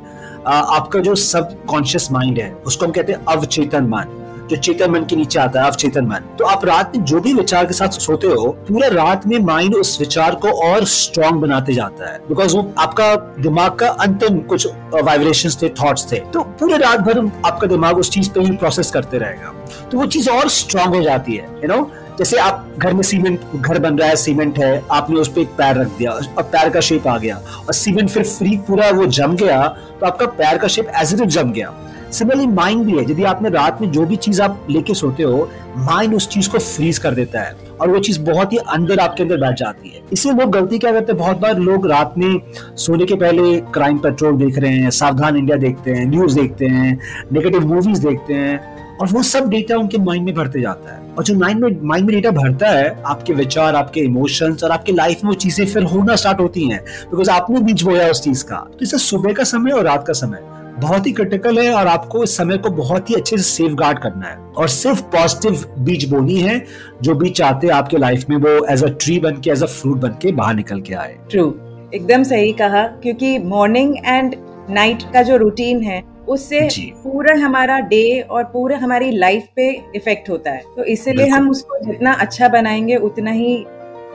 आपका 0.47 0.99
जो 0.99 1.15
सब 1.15 1.65
कॉन्शियस 1.67 2.13
माइंड 2.13 2.39
है, 2.39 2.57
उसको 2.67 2.87
हम 2.87 2.93
कहते 2.93 3.13
हैं 3.13 3.25
अवचेतन 3.25 3.85
मन। 3.85 4.25
जो 4.51 4.57
चेतन 4.57 4.91
मन 4.91 5.01
के 5.01 5.17
नीचे 5.17 5.39
आता 5.39 5.61
है, 5.61 5.67
अवचेतन 5.67 6.05
मन। 6.05 6.19
तो 6.39 6.45
आप 6.45 6.65
रात 6.65 6.97
में 6.97 7.05
जो 7.05 7.21
भी 7.21 7.33
विचार 7.35 7.67
के 7.67 7.75
साथ 7.75 7.89
सोते 7.89 8.27
हो, 8.27 8.49
पूरा 8.69 8.89
रात 8.89 9.27
में 9.27 9.39
माइंड 9.39 9.75
उस 9.75 10.01
विचार 10.01 10.35
को 10.35 10.49
और 10.49 10.85
स्ट्रॉन्ग 10.85 11.41
बनाते 11.41 11.75
जाता 11.75 12.13
है। 12.13 12.19
बिकॉज़ 12.19 12.57
वो 12.57 12.73
आपका 12.79 13.15
दिमाग 13.41 13.75
का 13.75 13.89
अंतिम 13.89 14.39
कुछ 14.39 14.67
वाइब्रेशन 14.95 15.51
थे 15.63 15.69
थॉट्स 15.69 16.13
थे। 16.13 16.17
तो 16.17 16.41
पूरे 16.41 16.77
रात 16.77 17.01
भर 17.01 17.19
आपका 17.47 17.67
दिमाग 17.67 17.99
उस 17.99 18.11
चीज़ 18.11 18.31
पे 18.31 18.41
ही 18.41 18.51
प्रोसेस 18.51 18.91
करते 18.91 19.19
रहेगा। 19.19 19.53
तो 19.93 19.99
वो 19.99 20.07
चीज़ 20.07 20.31
और 20.31 20.49
स्ट्रॉन्ग 20.49 20.95
हो 20.95 21.03
जाती 21.03 21.37
है 21.37 21.49
यू 21.65 21.69
नो 21.69 21.91
जैसे 22.19 22.37
आप 22.39 22.75
घर 22.79 22.93
में 22.93 23.03
सीमेंट, 23.03 23.41
घर 23.57 23.79
बन 23.79 23.99
रहा 23.99 24.09
है, 24.09 24.17
सीमेंट 24.17 24.59
है, 24.59 24.83
आपने 24.93 25.17
उस 25.17 25.29
पर 25.29 25.41
एक 25.41 25.49
पैर 25.59 25.77
रख 25.77 25.97
दिया, 25.99 26.13
और 26.13 26.43
पैर 26.45 26.71
का 26.71 26.81
शेप 26.81 27.07
आ 27.09 27.17
गया, 27.19 27.37
और 27.59 27.73
सीमेंट 27.75 28.09
फिर 28.11 28.25
फ्री 28.25 28.57
पूरा 28.69 28.91
वो 28.91 29.07
जम 29.09 29.37
गया 29.37 29.67
तो 30.01 30.07
आपका 30.07 30.27
पैर 30.39 30.59
का 30.59 30.69
शेप 30.69 30.91
एज 30.97 31.15
इट 31.15 31.29
जम 31.29 31.53
गया। 31.53 31.75
सिमिलरली 32.11 32.47
माइंड 32.47 32.85
भी 32.85 32.93
है, 32.93 33.03
यदि 33.03 33.25
आपने 33.25 33.49
रात 33.51 33.81
में 33.81 33.91
जो 33.93 34.05
भी 34.07 34.17
चीज़ 34.17 34.41
आप 34.43 34.67
लेके 34.71 34.95
सोते 34.95 35.23
हो 35.23 35.49
माइंड 35.79 36.15
उस 36.15 36.29
चीज़ 36.29 36.49
को 36.51 36.59
फ्रीज 36.59 36.99
कर 36.99 37.15
देता 37.15 37.41
है, 37.41 37.55
और 37.81 37.91
वो 37.91 37.99
चीज़ 37.99 38.21
बहुत 38.23 38.53
ही 38.53 38.59
अंदर 38.59 38.99
आपके 39.01 39.23
अंदर 39.23 39.37
बैठ 39.37 39.59
जाती 39.59 39.89
है। 39.89 40.03
इसलिए 40.13 40.35
लोग 40.35 40.51
गलती 40.53 40.79
क्या 40.79 40.93
करते 40.93 41.13
हैं? 41.13 41.19
बहुत 41.19 41.39
बार 41.39 41.59
लोग 41.59 41.87
रात 41.91 42.15
में 42.19 42.41
सोने 42.77 43.07
के 43.07 43.15
पहले 43.17 43.61
क्राइम 43.73 43.99
पेट्रोल 43.99 44.37
देख 44.37 44.59
रहे 44.59 44.73
हैं, 44.73 44.91
सावधान 44.93 45.37
इंडिया 45.37 45.57
देखते 45.59 45.91
हैं 45.91 46.07
न्यूज़ 46.07 46.41
देखते 46.41 46.67
हैं 46.67 46.99
नेगेटिव 47.33 47.67
मूवीज़ 47.67 48.07
देखते 48.07 48.35
हैं। 48.35 48.77
और 49.01 49.09
वो 49.09 49.23
सब 49.23 49.49
डेटा 49.51 49.77
उनके 49.77 49.99
माइंड 49.99 50.25
में 50.25 50.35
भरते 50.35 50.61
जाता 50.61 50.95
है। 50.95 51.01
और 51.19 51.25
जो 51.25 51.35
माइंड 51.35 51.65
में 51.65 51.81
माइंड 51.83 52.07
में 52.07 52.15
डेटा 52.15 52.31
भरता 52.31 52.69
है, 52.69 53.03
आपके 53.07 53.33
विचार, 53.33 53.77
आपके 53.77 54.01
इमोशंस 54.01 54.65
और 54.65 54.71
आपके 54.71 54.93
लाइफ 54.93 55.25
में 55.25 55.29
वो 55.31 55.35
चीज़ें 55.35 55.67
फिर 55.67 55.83
होना 55.85 56.17
स्टार्ट 56.17 56.41
होती 56.41 56.69
हैं। 56.69 56.81
बिकॉज़ 57.11 57.31
आपने 57.31 57.61
बीज 57.61 57.83
बोया 57.83 58.09
उस 58.11 58.23
चीज़ 58.23 58.45
का। 58.45 58.57
तो 58.57 58.79
इसे 58.83 58.99
सुबह 58.99 59.33
का 59.33 59.45
समय 59.45 59.71
और 59.71 59.85
रात 59.85 60.07
का 60.07 60.13
समय। 60.13 60.43
बहुत 60.81 61.07
ही 61.07 61.13
क्रिटिकल 61.13 61.59
है 61.59 61.73
और 61.75 61.87
आपको 61.87 62.23
इस 62.25 62.37
समय 62.37 62.57
को 62.57 62.71
बहुत 62.71 63.11
ही 63.11 63.15
अच्छे 63.15 63.37
से 63.37 63.43
सेफ़ 63.43 63.73
गार्ड 63.75 63.99
करना 63.99 64.27
है। 64.27 64.37
और 64.57 64.69
सिर्फ़ 64.69 65.03
पॉजिटिव 65.03 65.65
बीज 65.79 66.09
बोनी 66.11 66.37
है, 66.37 66.63
जो 67.03 67.15
बीज 67.15 67.33
चाहते 67.33 67.67
हैं 67.67 67.75
आपके 67.75 67.99
लाइफ 67.99 68.29
में 68.31 68.37
वो 68.37 68.65
एज 68.67 68.85
अ 68.85 68.89
ट्री 69.01 69.19
बन 69.21 69.41
के 69.41 69.51
एज 69.51 69.63
अ 69.63 69.67
फ्रूट 69.67 69.99
बन 69.99 70.17
के 70.23 70.33
बाहर 70.33 70.55
निकल 70.55 70.81
के 70.81 70.95
आए। 70.95 71.17
ट्रू 71.31 71.49
एकदम 71.95 72.23
सही 72.23 72.53
कहा, 72.53 72.83
क्योंकि 72.83 73.39
मॉर्निंग 73.39 73.97
एंड 74.05 74.35
नाइट 74.71 75.03
का 75.13 75.23
जो 75.23 75.37
रूटीन 75.37 75.83
है 75.83 76.03
उससे 76.29 76.69
पूरा 76.91 77.35
हमारा 77.35 77.79
डे 77.79 78.21
और 78.21 78.45
पूरे 78.45 78.75
हमारी 78.75 79.11
लाइफ 79.11 79.47
पे 79.57 79.83
इफ़ेक्ट 79.97 80.31
होता 80.31 80.51
है। 80.51 80.63
तो 80.77 80.85
इसीलिए 80.85 81.27
हम 81.27 81.51
उसको 81.51 81.79
जितना 81.85 82.13
अच्छा 82.13 82.49
बनाएँगे 82.49 82.97
उतना 82.97 83.31
ही 83.31 83.67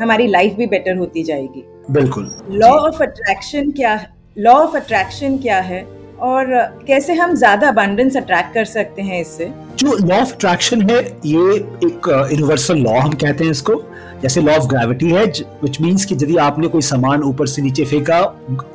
हमारी 0.02 0.28
लाइफ 0.28 0.54
भी 0.54 0.68
बेटर 0.68 0.96
होती 0.96 1.24
जाएगी। 1.24 1.64
बिल्कुल। 1.92 2.36
लॉ 2.50 2.70
ऑफ़ 2.70 3.04
अट्रैक्शन 3.04 3.72
क्या 3.72 3.94
है? 3.94 4.10
लॉ 4.38 4.54
ऑफ़ 4.54 4.76
अट्रैक्शन 4.76 5.38
क्या 5.38 5.60
है? 5.60 6.03
और 6.24 6.46
कैसे 6.88 7.14
हम 7.14 7.34
ज़्यादा 7.36 7.68
अबंडेंस 7.68 8.18
अट्रैक्ट 8.18 8.54
कर 8.54 8.66
सकते 8.66 9.02
हैं 9.02 9.20
इससे? 9.22 9.52
जो 9.78 9.96
लॉ 9.98 10.20
ऑफ़ 10.22 10.34
अट्रैक्शन 10.34 10.90
है 10.90 11.00
ये 11.26 11.56
एक 11.56 12.08
यूनिवर्सल 12.32 12.74
uh, 12.74 12.84
लॉ 12.84 13.00
हम 13.00 13.14
कहते 13.14 13.44
हैं 13.44 13.52
इसको। 13.52 13.82
जैसे 14.22 14.42
लॉ 14.42 14.56
ऑफ़ 14.58 14.68
ग्रेविटी 14.68 15.10
है 15.10 15.24
विच 15.64 15.80
मीन्स 15.82 16.06
कि 16.06 16.16
यदि 16.16 16.36
आपने 16.38 16.68
कोई 16.68 16.82
सामान 16.82 17.24
ऊपर 17.24 17.48
से 17.48 17.62
नीचे 17.62 17.86
फेंका 17.86 18.20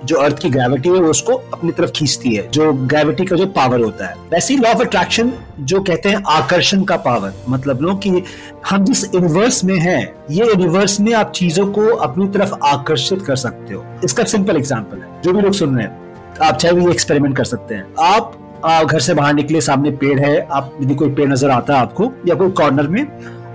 जो 0.04 0.16
अर्थ 0.16 0.38
की 0.38 0.48
ग्रेविटी 0.50 0.88
है 0.88 0.94
वो 0.94 1.10
उसको 1.10 1.34
अपनी 1.52 1.70
तरफ़ 1.72 1.90
खींचती 1.96 2.34
है 2.34 2.46
जो 2.50 2.72
ग्रेविटी 2.72 3.24
का 3.24 3.36
जो 3.36 3.46
पावर 3.52 3.80
होता 3.80 4.06
है। 4.06 4.14
वैसे 4.32 4.54
ही 4.54 4.60
लॉ 4.60 4.70
ऑफ़ 4.70 4.82
अट्रैक्शन 4.82 5.32
जो 5.60 5.80
कहते 5.82 6.08
हैं 6.08 6.22
आकर्षण 6.30 6.82
का 6.84 6.96
पावर 7.06 7.32
मतलब 7.48 7.82
लो 7.82 7.94
कि 7.96 8.22
हम 8.70 8.84
जिस 8.84 9.04
यूनिवर्स 9.14 9.62
में 9.64 9.78
हैं 9.78 10.02
ये 10.30 10.46
यूनिवर्स 10.46 10.98
में 11.00 11.12
आप 11.14 11.32
चीज़ों 11.36 11.66
को 11.72 11.86
अपनी 11.86 12.28
तरफ़ 12.28 12.52
आकर्षित 12.64 13.22
कर 13.22 13.36
सकते 13.36 13.74
हो। 13.74 13.84
इसका 14.04 14.24
सिंपल 14.24 14.56
एग्ज़ाम्पल 14.56 14.98
है 14.98 15.20
जो 15.22 15.32
भी 15.32 15.42
लोग 15.42 15.52
सुन 15.52 15.76
रहे 15.76 15.86
हैं। 15.86 16.06
आप 16.42 16.56
चाहे 16.56 16.74
भी 16.74 16.90
एक्सपेरिमेंट 16.90 17.36
कर 17.36 17.44
सकते 17.44 17.74
हैं। 17.74 17.86
आप 17.98 18.36
आ, 18.64 18.82
घर 18.82 19.00
से 19.00 19.14
बाहर 19.14 19.34
निकले 19.34 19.60
सामने 19.60 19.90
पेड़ 19.96 20.18
है 20.20 20.38
आप 20.40 20.72
यदि 20.82 20.94
कोई 20.94 21.10
पेड़ 21.14 21.28
नज़र 21.28 21.50
आता 21.50 21.74
है 21.74 21.80
आपको 21.80 22.10
या 22.28 22.34
कोई 22.34 22.50
कॉर्नर 22.60 22.88
में 22.88 23.06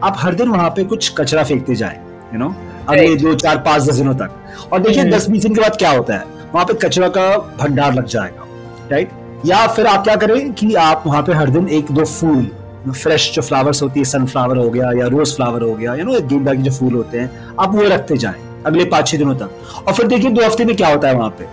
आप 0.03 0.15
हर 0.19 0.35
दिन 0.35 0.49
वहाँ 0.49 0.69
पे 0.75 0.83
कुछ 0.83 1.13
कचरा 1.17 1.43
फेंकते 1.43 1.75
जाए 1.75 1.99
यू 2.33 2.39
नो 2.39 2.53
अगले 2.89 3.15
दो 3.15 3.33
चार 3.35 3.57
पाँच 3.65 3.83
दस 3.83 3.95
दिनों 3.95 4.13
तक। 4.15 4.69
और 4.71 4.79
देखिए 4.79 5.01
हम्म। 5.01 5.11
दस 5.11 5.29
बीस 5.29 5.41
दिन 5.43 5.55
के 5.55 5.61
बाद 5.61 5.75
क्या 5.77 5.91
होता 5.91 6.13
है? 6.13 6.25
वहाँ 6.53 6.65
पे 6.65 6.73
कचरा 6.83 7.07
का 7.09 7.37
भंडार 7.59 7.93
लग 7.93 8.05
जाएगा 8.05 8.47
राइट 8.91 9.09
या 9.45 9.65
फिर 9.67 9.87
आप 9.87 10.03
क्या 10.03 10.15
करें 10.15 10.53
कि 10.53 10.73
आप 10.81 11.03
वहाँ 11.07 11.21
पे 11.23 11.33
हर 11.33 11.49
दिन 11.49 11.67
एक 11.69 11.91
दो 11.91 12.05
फूल 12.05 12.45
फ्रेश 12.91 13.31
जो 13.35 13.41
फ्लावर्स 13.41 13.81
होती 13.83 13.99
है 13.99 14.05
सनफ्लावर 14.05 14.57
हो 14.57 14.69
गया 14.69 14.91
या 14.97 15.07
रोज 15.07 15.35
फ्लावर 15.35 15.61
हो 15.61 15.73
गया 15.75 15.95
यू 15.95 16.05
नो 16.05 16.19
गेंदा 16.27 16.53
के 16.53 16.61
जो 16.61 16.71
फूल 16.71 16.93
होते 16.93 17.19
हैं 17.19 17.55
आप 17.59 17.75
वो 17.75 17.87
रखते 17.87 18.17
जाए 18.17 18.41
अगले 18.65 18.85
पाँच 18.85 19.07
छह 19.07 19.17
दिनों 19.17 19.35
तक। 19.35 19.83
और 19.87 19.93
फिर 19.93 20.07
देखिए 20.07 20.31
दो 20.31 20.45
हफ़्ते 20.45 20.65
में 20.65 20.75
क्या 20.75 20.87
होता 20.87 21.07
है 21.07 21.15
वहाँ 21.15 21.29
पे? 21.39 21.47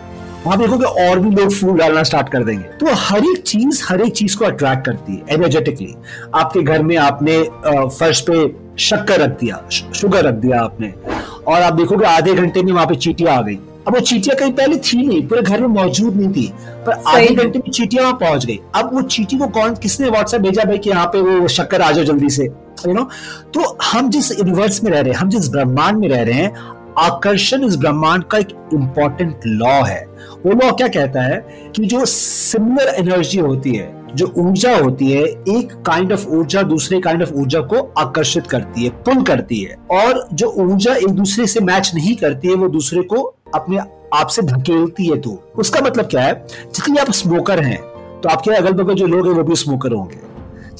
वहाँ 0.44 0.59
देखोगे 0.59 0.85
और 1.00 1.18
भी 1.18 1.30
लोग 1.30 1.52
फूल 1.52 1.78
डालना 1.78 2.02
स्टार्ट 2.02 2.28
कर 2.28 2.44
देंगे। 2.44 2.64
तो 2.80 2.94
हर 2.99 3.25
एक 3.25 3.42
चीज़ 3.47 3.82
हर 3.88 4.00
एक 4.00 4.12
चीज़ 4.16 4.37
को 4.38 4.44
अट्रैक्ट 4.44 4.85
करती 4.87 5.12
है 5.12 5.35
एनर्जेटिकली 5.35 5.94
आपके 6.35 6.62
घर 6.62 6.82
में 6.82 6.97
आपने 6.99 7.42
फर्श 7.66 8.20
पे 8.30 8.47
शक्कर 8.82 9.20
रख 9.20 9.38
दिया 9.40 9.62
शुगर 9.70 10.25
रख 10.25 10.35
दिया 10.35 10.61
आपने। 10.61 10.92
और 11.47 11.62
आप 11.62 11.73
देखोगे 11.73 12.06
आधे 12.06 12.35
घंटे 12.35 12.62
में 12.62 12.73
वहाँ 12.73 12.87
पे 12.87 12.94
चीटियाँ 12.97 13.37
आ 13.37 13.42
गई। 13.42 13.59
अब 13.88 13.94
वो 13.94 14.00
चीटियाँ 14.00 14.37
कहीं 14.38 14.52
पहले 14.52 14.76
थी 14.78 15.06
नहीं 15.06 15.26
पूरे 15.28 15.42
घर 15.42 15.61
में 15.61 15.68
मौजूद 15.68 16.16
नहीं 16.16 16.32
थी 16.32 16.52
पर 16.87 17.02
आधे 17.09 17.35
घंटे 17.35 17.59
में 17.59 17.70
चीटियाँ 17.70 18.04
वहाँ 18.04 18.16
पहुँच 18.18 18.47
गई। 18.47 18.59
अब 18.75 18.94
वो 18.94 19.02
चीटी 19.04 19.38
को 19.38 19.47
कौन 19.50 19.75
किसने 19.82 20.09
व्हाट्सएप 20.11 20.40
भेजा 20.40 20.64
भाई 20.64 20.78
कि 20.78 20.90
यहाँ 20.90 21.06
पे 21.06 21.20
वो 21.20 21.49
शक्कर 21.50 21.82
आ 21.82 21.90
जाओ 21.92 22.04
जल्दी 22.04 22.30
से? 22.30 22.44
यू 22.87 22.92
नो 22.92 23.09
तो 23.54 23.76
हम 23.85 24.11
जिस 24.11 24.30
यूनिवर्स 24.32 24.82
में 24.85 24.90
रह 24.90 25.00
रहे 25.00 25.12
हैं 25.12 25.18
हम 25.18 25.28
जिस 25.30 25.49
ब्रह्मांड 25.50 25.99
में 25.99 26.09
रह 26.09 26.23
रहे 26.23 26.35
हैं 26.35 26.78
आकर्षण 26.99 27.64
इस 27.64 27.76
ब्रह्मांड 27.76 28.25
का 28.25 28.38
एक 28.38 28.49
इंपॉर्टेंट 28.75 29.40
लॉ 29.47 29.82
है। 29.82 30.06
वो 30.47 30.52
लॉ 30.52 30.73
क्या 30.73 30.88
कहता 30.88 31.23
है? 31.23 31.37
कि 31.76 31.87
जो 31.87 32.04
सिमिलर 32.04 32.88
एनर्जी 32.88 33.38
होती 33.38 33.75
है, 33.75 34.00
जो 34.14 34.32
ऊर्जा 34.37 34.76
होती 34.76 35.12
है, 35.12 35.23
एक 35.25 35.82
काइंड 35.87 36.12
ऑफ़ 36.12 36.28
ऊर्जा 36.28 36.62
दूसरे 36.62 37.00
काइंड 37.00 37.23
ऑफ़ 37.23 37.32
ऊर्जा 37.32 37.61
को 37.61 37.92
आकर्षित 37.99 38.47
करती 38.47 38.85
है 38.85 38.90
पुल 38.90 39.23
करती 39.23 39.61
है। 39.61 39.76
और 39.90 40.28
जो 40.32 40.47
ऊर्जा 40.47 40.94
एक 40.94 41.11
दूसरे 41.11 41.47
से 41.47 41.61
मैच 41.61 41.92
नहीं 41.94 42.16
करती 42.16 42.49
है, 42.49 42.54
वो 42.54 42.68
दूसरे 42.68 43.02
को 43.02 43.35
अपने 43.54 43.78
आप 44.14 44.26
से 44.26 44.42
धकेलती 44.42 45.06
है 45.06 45.20
तो। 45.20 45.52
उसका 45.59 45.80
मतलब 45.80 46.04
क्या 46.04 46.23
है? 46.23 46.47
जितनी 46.75 46.99
आप 46.99 47.11
स्मोकर 47.11 47.61
हैं 47.61 47.82
तो 48.20 48.28
आपके 48.28 48.50
अगल 48.50 48.73
बगल 48.73 48.94
जो 48.94 49.06
लोग 49.06 49.26
हैं, 49.26 49.35
वो 49.35 49.42
भी 49.42 49.56
स्मोकर 49.56 49.92
होंगे। 49.92 50.30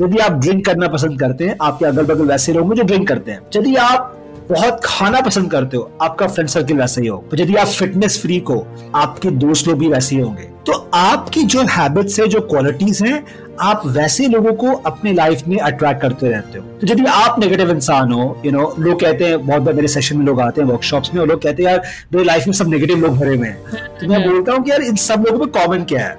यदि 0.05 0.19
आप 0.19 0.33
ड्रिंक 0.33 0.67
करना 0.67 0.89
पसंद 0.89 1.21
करते 1.21 1.47
हैं, 1.47 1.57
आपके 1.63 1.85
अगल 1.85 2.03
बगल 2.03 2.27
वैसे 2.27 2.53
लोग 2.53 2.75
जो 2.75 2.83
ड्रिंक 2.83 3.09
करते 3.09 3.33
हैं। 3.33 3.41
यदि 3.57 3.75
आप 3.75 4.20
बहुत 4.51 4.81
खाना 4.85 5.21
पसंद 5.21 5.51
करते 5.51 5.77
हो, 5.77 5.91
आपका 6.03 6.27
फ्रेंड 6.27 6.49
सर्किल 6.49 6.77
वैसे 6.77 7.01
ही 7.01 7.07
हो। 7.07 7.25
यदि 7.35 7.55
आप 7.55 7.67
फिटनेस 7.67 8.23
फ्री 8.23 8.41
को 8.41 8.67
आपके 8.95 9.31
दोस्त 9.31 9.69
लोग 9.69 9.79
भी 9.79 9.89
वैसे 9.89 10.17
ही 10.17 10.23
होंगे। 10.23 10.43
तो 10.43 10.91
आपकी 10.95 11.43
जो 11.43 11.63
हैबिट्स 11.63 12.21
है, 12.21 12.27
जो 12.27 12.41
क्वालिटीज 12.41 13.03
हैं, 13.03 13.25
आप 13.61 13.83
वैसे 13.87 14.27
लोगों 14.29 14.53
को 14.53 14.73
अपने 14.73 15.13
लाइफ 15.13 15.43
में 15.49 15.59
अट्रैक्ट 15.59 16.03
करते 16.03 16.29
रहते 16.29 16.59
हो। 16.59 16.65
तो 16.65 16.87
यदि 16.87 17.05
आप 17.05 17.37
नेगेटिव 17.39 17.71
इंसान 17.71 18.13
हो 18.13 18.43
यू 18.47 18.53
नो 18.53 18.75
लोग 18.79 19.01
कहते 19.01 19.25
हैं, 19.25 19.47
बहुत 19.47 19.63
बार 19.63 19.75
मेरे 19.75 19.89
सेशन 19.89 20.19
में 20.19 20.27
लोग 20.27 20.41
आते 20.41 20.61
हैं 20.61 20.69
वर्कशॉप्स 20.69 21.15
में, 21.15 21.21
और 21.21 21.29
लोग 21.29 21.43
कहते 21.43 21.63
हैं, 21.63 21.71
यार, 21.71 21.83
मेरे 22.13 22.25
लाइफ 22.25 22.47
में 22.47 22.53
सब 22.53 22.69
नेगेटिव 22.69 22.99
लोग 22.99 23.17
भरे 23.17 23.37
हुए 23.37 23.47
हैं। 23.47 23.63
तो 24.01 24.09
मैं। 24.09 24.29
बोलता 24.29 24.53
हूँ 24.53 24.63
कि, 24.63 24.71
यार, 24.71 24.83
इन 24.83 24.97
सब 24.97 25.25
लोगों 25.27 25.39
में 25.39 25.49
कॉमन 25.49 25.85
क्या 25.85 26.01
है? 26.01 26.19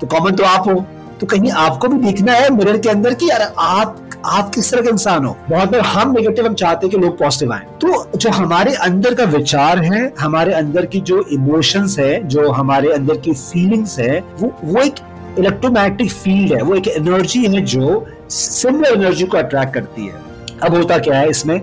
तो 0.00 0.06
कॉमन 0.06 0.32
तो 0.32 0.44
आप 0.44 0.68
हो। 0.68 0.86
तो 1.22 1.26
कहीं 1.26 1.50
आपको 1.52 1.88
भी 1.88 1.96
देखना 2.02 2.32
है 2.32 2.48
मिरर 2.50 2.78
के 2.78 2.88
अंदर 2.88 3.14
कि 3.14 3.28
यार 3.30 3.42
आप 3.58 3.98
आप 4.26 4.48
किस 4.54 4.70
तरह 4.70 4.82
के 4.82 4.88
इंसान 4.88 5.24
हो। 5.24 5.36
बहुत 5.50 5.70
बार 5.70 5.80
हम 5.80 6.12
नेगेटिव 6.12 6.46
हम 6.46 6.54
चाहते 6.54 6.86
हैं 6.86 6.90
कि 6.90 7.00
लोग 7.00 7.18
पॉजिटिव 7.18 7.52
आए। 7.52 7.66
तो 7.80 8.18
जो 8.18 8.30
हमारे 8.30 8.74
अंदर 8.86 9.14
का 9.14 9.24
विचार 9.26 9.78
है, 9.78 10.12
हमारे 10.20 10.52
अंदर 10.54 10.86
की 10.86 11.00
जो 11.00 11.22
इमोशंस 11.32 11.96
है, 11.98 12.22
जो 12.28 12.50
हमारे 12.50 12.92
अंदर 12.92 13.16
की 13.16 13.32
फीलिंग्स 13.32 13.98
है, 13.98 14.18
वो 14.40 14.52
वो 14.64 14.82
एक 14.82 14.94
इलेक्ट्रोमैग्नेटिक 15.38 16.10
फ़ील्ड 16.12 16.52
है, 16.52 16.62
वो 16.62 16.74
एक 16.74 16.88
एनर्जी 16.88 17.44
है 17.46 17.60
जो 17.66 18.04
सिमिलर 18.30 19.00
एनर्जी 19.00 19.24
को 19.24 19.38
अट्रैक्ट 19.38 19.74
करती 19.74 20.06
है। 20.06 20.20
अब 20.62 20.74
होता 20.74 20.98
क्या 20.98 21.18
है 21.18 21.30
इसमें 21.30 21.60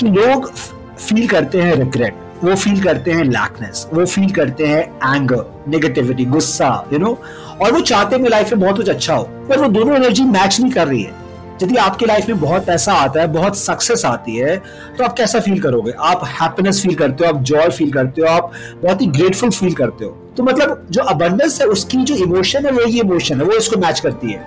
कि 0.00 0.08
लोग 0.08 0.50
फील 0.52 1.26
करते 1.28 1.62
हैं 1.62 1.76
रिग्रेट 1.76 2.28
वो 2.44 2.54
फील 2.54 2.82
करते 2.82 3.12
हैं 3.12 3.24
लैकनेस 3.24 3.86
वो 3.94 4.04
फील 4.06 4.30
करते 4.30 4.66
हैं 4.66 5.14
एंगर 5.14 5.44
नेगेटिविटी 5.68 6.24
गुस्सा 6.24 6.68
यू 6.92 6.98
नो 6.98 7.18
और 7.62 7.72
वो 7.72 7.80
चाहते 7.82 8.16
हैं 8.16 8.28
लाइफ 8.28 8.52
में 8.52 8.60
बहुत 8.60 8.76
कुछ 8.76 8.88
अच्छा 8.88 9.14
हो 9.14 9.22
पर 9.48 9.58
वो 9.58 9.68
दोनों 9.68 9.96
एनर्जी 9.96 10.24
मैच 10.24 10.60
नहीं 10.60 10.72
कर 10.72 10.86
रही 10.88 11.02
है। 11.02 11.18
यदि 11.62 11.76
आपकी 11.76 12.06
लाइफ 12.06 12.28
में 12.28 12.40
बहुत 12.40 12.64
पैसा 12.66 12.92
आता 12.94 13.20
है 13.20 13.26
बहुत 13.32 13.56
सक्सेस 13.58 14.04
आती 14.04 14.36
है 14.36 14.56
तो 14.98 15.04
आप 15.04 15.16
कैसा 15.16 15.40
फील 15.40 15.60
करोगे? 15.60 15.92
आप 15.92 16.24
हैप्पीनेस 16.30 16.82
फील 16.82 16.94
करते 16.94 17.24
हो 17.24 17.32
आप 17.32 17.42
जॉय 17.42 17.68
फील 17.68 17.90
करते 17.92 18.22
हो 18.22 18.28
आप 18.28 18.52
बहुत 18.82 19.02
ही 19.02 19.06
ग्रेटफुल 19.08 19.50
फील 19.50 19.74
करते 19.74 20.04
हो। 20.04 20.10
तो 20.36 20.42
मतलब 20.42 20.86
जो 20.90 21.02
अबंडेंस 21.04 21.60
है 21.60 21.66
उसकी 21.66 21.98
जो 21.98 22.14
इमोशन 22.16 22.66
है 22.66 22.72
वो 22.72 22.86
ये 22.86 23.00
इमोशन 23.00 23.40
है 23.40 23.46
वो 23.46 23.52
इसको 23.52 23.80
मैच 23.80 24.00
करती 24.00 24.32
है। 24.32 24.38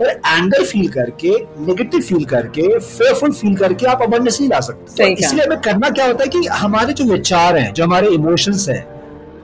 पर 0.00 0.08
एंगर 0.08 0.64
फील 0.64 0.88
करके 0.88 1.30
नेगेटिव 1.60 2.00
फील 2.00 2.24
करके 2.24 2.78
फेयरफुल 2.78 3.32
फील 3.32 3.54
करके 3.56 3.86
आप 3.86 4.02
अबंडेंस 4.02 4.40
नहीं 4.40 4.50
ला 4.50 4.60
सकते। 4.60 5.04
तो 5.04 5.10
इसलिए 5.16 5.44
हमें 5.44 5.60
करना 5.60 5.90
क्या 5.90 6.06
होता 6.06 6.24
है 6.24 6.28
कि 6.28 6.46
हमारे 6.52 6.92
जो 6.92 7.04
विचार 7.04 7.56
हैं 7.56 7.72
जो 7.74 7.84
हमारे 7.84 8.08
इमोशंस 8.08 8.68
हैं 8.68 8.84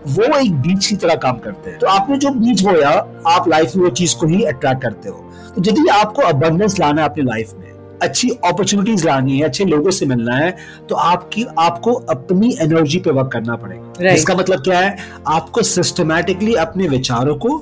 वो 0.06 0.38
एक 0.38 0.54
बीज 0.56 0.86
की 0.86 0.96
तरह 0.96 1.14
काम 1.16 1.36
करते 1.38 1.70
हैं। 1.70 1.78
तो 1.78 1.86
आपने 1.88 2.16
जो 2.18 2.30
बीज 2.30 2.62
बोया 2.64 2.90
आप 3.28 3.48
लाइफ 3.48 3.76
में 3.76 3.84
वो 3.84 3.90
चीज़ 3.92 4.16
को 4.16 4.26
ही 4.26 4.42
अट्रैक्ट 4.44 4.82
करते 4.82 5.08
हो। 5.08 5.30
तो 5.56 5.62
यदि 5.62 5.88
आपको 5.90 6.22
अबंडेंस 6.22 6.78
लाना 6.80 7.02
है 7.02 7.08
अपनी 7.08 7.24
लाइफ 7.24 7.52
में 7.54 7.72
अच्छी 8.02 8.28
अपॉर्चुनिटीज़ 8.44 9.06
लानी 9.06 9.38
है 9.38 9.44
अच्छे 9.44 9.64
लोगों 9.64 9.90
से 9.90 10.06
मिलना 10.06 10.34
है 10.36 10.56
तो 10.88 10.94
आपकी 10.94 11.44
आपको 11.58 11.92
अपनी 11.92 12.56
एनर्जी 12.60 12.98
पे 12.98 13.10
वर्क 13.10 13.30
करना 13.32 13.56
पड़ेगा। 13.56 13.92
Right. 13.92 14.06
इसका 14.08 14.34
मतलब 14.34 14.62
क्या 14.62 14.78
है? 14.78 14.96
आपको 15.26 15.62
सिस्टमैटिकली 15.62 16.54
अपने 16.54 16.88
विचारों 16.88 17.36
को 17.36 17.56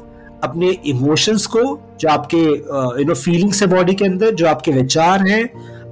अपने 0.45 0.71
इमोशंस 0.87 1.47
को 1.47 1.63
जो 2.01 2.09
आपके 2.09 2.39
यू 2.39 3.05
नो 3.05 3.15
फीलिंग्स 3.15 3.63
है 3.63 3.69
बॉडी 3.69 3.95
के 3.95 4.05
अंदर 4.05 4.35
जो 4.35 4.49
आपके 4.49 4.73
विचार 4.73 5.27
हैं 5.29 5.45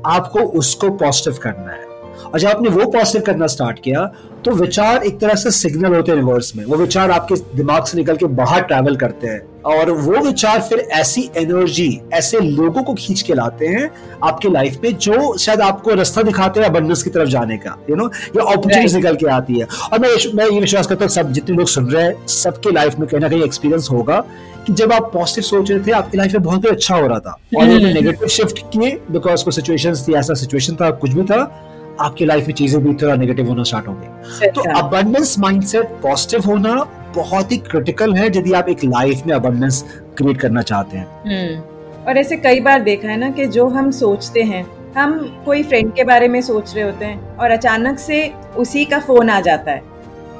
आपको 0.06 0.40
उसको 0.58 0.90
पॉजिटिव 0.96 1.38
करना 1.42 1.72
है। 1.72 1.88
और 2.24 2.38
जब 2.40 2.48
आपने 2.48 2.68
वो 2.70 2.90
पॉजिटिव 2.90 3.22
करना 3.22 3.46
स्टार्ट 3.46 3.78
किया 3.84 4.10
तो 4.44 4.50
विचार 4.52 5.02
एक 5.04 5.18
तरह 5.20 5.34
से 5.34 5.50
सिग्नल 5.50 5.94
होते 5.94 6.10
हैं 6.12 6.18
रिवर्स 6.18 6.54
में। 6.56 6.64
वो 6.64 6.76
विचार 6.76 7.10
आपके 7.10 7.34
दिमाग 7.56 7.84
से 7.84 7.98
निकल 7.98 8.16
के 8.16 8.26
बाहर 8.34 8.62
ट्रैवल 8.62 8.96
करते 8.96 9.28
हैं। 9.28 9.40
और 9.66 9.90
वो 9.90 10.20
विचार 10.26 10.60
फिर 10.60 10.78
ऐसी 10.78 11.28
एनर्जी 11.36 12.00
ऐसे 12.14 12.40
लोगों 12.40 12.82
को 12.82 12.94
खींच 12.94 13.22
के 13.22 13.34
लाते 13.34 13.66
हैं 13.66 13.90
आपके 14.24 14.48
लाइफ 14.48 14.78
में 14.84 14.96
जो 14.96 15.36
शायद 15.38 15.60
आपको 15.60 15.94
रास्ता 15.94 16.22
दिखाते 16.22 16.60
हैं 16.60 16.68
अबंडेंस 16.68 17.02
की 17.02 17.10
तरफ़ 17.10 17.28
जाने 17.28 17.56
का 17.56 17.76
यू 17.90 17.96
नो 17.96 18.10
या 18.36 18.42
अपॉर्चुनिटीज़ 18.42 18.96
निकल 18.96 19.16
के 19.16 19.26
आती 19.28 19.58
है। 19.58 19.66
और 19.92 19.98
मैं 19.98 20.08
मैं 20.34 20.50
ये 20.50 20.60
विश्वास 20.60 20.86
करता 20.86 21.04
हूँ 21.04 21.10
सब 21.10 21.32
जितने 21.32 21.56
लोग 21.56 21.66
सुन 21.68 21.90
रहे 21.90 22.04
हैं 22.04 22.26
सबके 22.28 22.72
लाइफ 22.72 22.98
में 22.98 23.08
कहीं 23.08 23.20
ना 23.20 23.28
कहीं 23.28 23.42
एक्सपीरियंस 23.44 23.88
होगा 23.90 24.20
कि 24.66 24.72
जब 24.72 24.92
आप 24.92 25.10
पॉजिटिव 25.12 25.44
सोच 25.44 25.70
रहे 25.70 25.80
थे 25.80 25.92
आपकी 25.92 26.18
लाइफ 26.18 26.32
में 26.32 26.42
बहुत 26.42 26.64
ही 26.64 26.70
अच्छा 26.70 26.94
हो 26.94 27.06
रहा 27.06 27.18
था। 27.18 27.38
और 27.56 27.66
नेगेटिव 27.66 28.28
शिफ्ट 28.28 28.58
किए 28.72 29.00
बिकॉज़ 29.10 29.44
कुछ 29.44 29.54
सिचुएशंस 29.54 30.06
थी 30.08 30.14
ऐसा 30.14 30.34
सिचुएशन 30.34 30.74
था 30.74 30.90
कुछ 30.92 31.10
भी 31.10 31.22
था। 31.24 31.42
आपकी 32.00 32.24
लाइफ 32.24 32.46
में 32.46 32.54
चीज़ें 32.54 32.82
भी 32.84 32.94
थोड़ा 32.94 33.14
नेगेटिव 33.16 33.48
होना 33.48 33.62
स्टार्ट 33.62 33.88
हो 33.88 33.92
गई। 33.94 34.48
तो 34.48 34.62
अबंडेंस 34.78 35.38
माइंडसेट 35.38 35.88
पॉजिटिव 36.02 36.50
होना 36.50 36.74
बहुत 37.16 37.52
ही 37.52 37.56
क्रिटिकल 37.70 38.14
है 38.14 38.26
यदि 38.26 38.52
आप 38.52 38.68
एक 38.68 38.84
लाइफ 38.84 39.22
में 39.26 39.34
अबंडेंस 39.34 39.82
क्रिएट 40.16 40.40
करना 40.40 40.62
चाहते 40.62 40.96
हैं। 40.96 41.06
हम्म। 41.26 42.06
और 42.08 42.18
ऐसे 42.18 42.36
कई 42.36 42.60
बार 42.60 42.80
देखा 42.82 43.08
है 43.08 43.16
ना 43.16 43.30
कि 43.30 43.46
जो 43.48 43.66
हम 43.68 43.90
सोचते 43.90 44.42
हैं 44.42 44.66
हम 44.96 45.12
कोई 45.44 45.62
फ्रेंड 45.62 45.92
के 45.94 46.04
बारे 46.04 46.28
में 46.28 46.40
सोच 46.42 46.74
रहे 46.74 46.84
होते 46.84 47.04
हैं 47.04 47.36
और 47.36 47.50
अचानक 47.50 47.98
से 47.98 48.26
उसी 48.56 48.84
का 48.84 48.98
फ़ोन 49.00 49.30
आ 49.30 49.40
जाता 49.40 49.72
है 49.72 49.82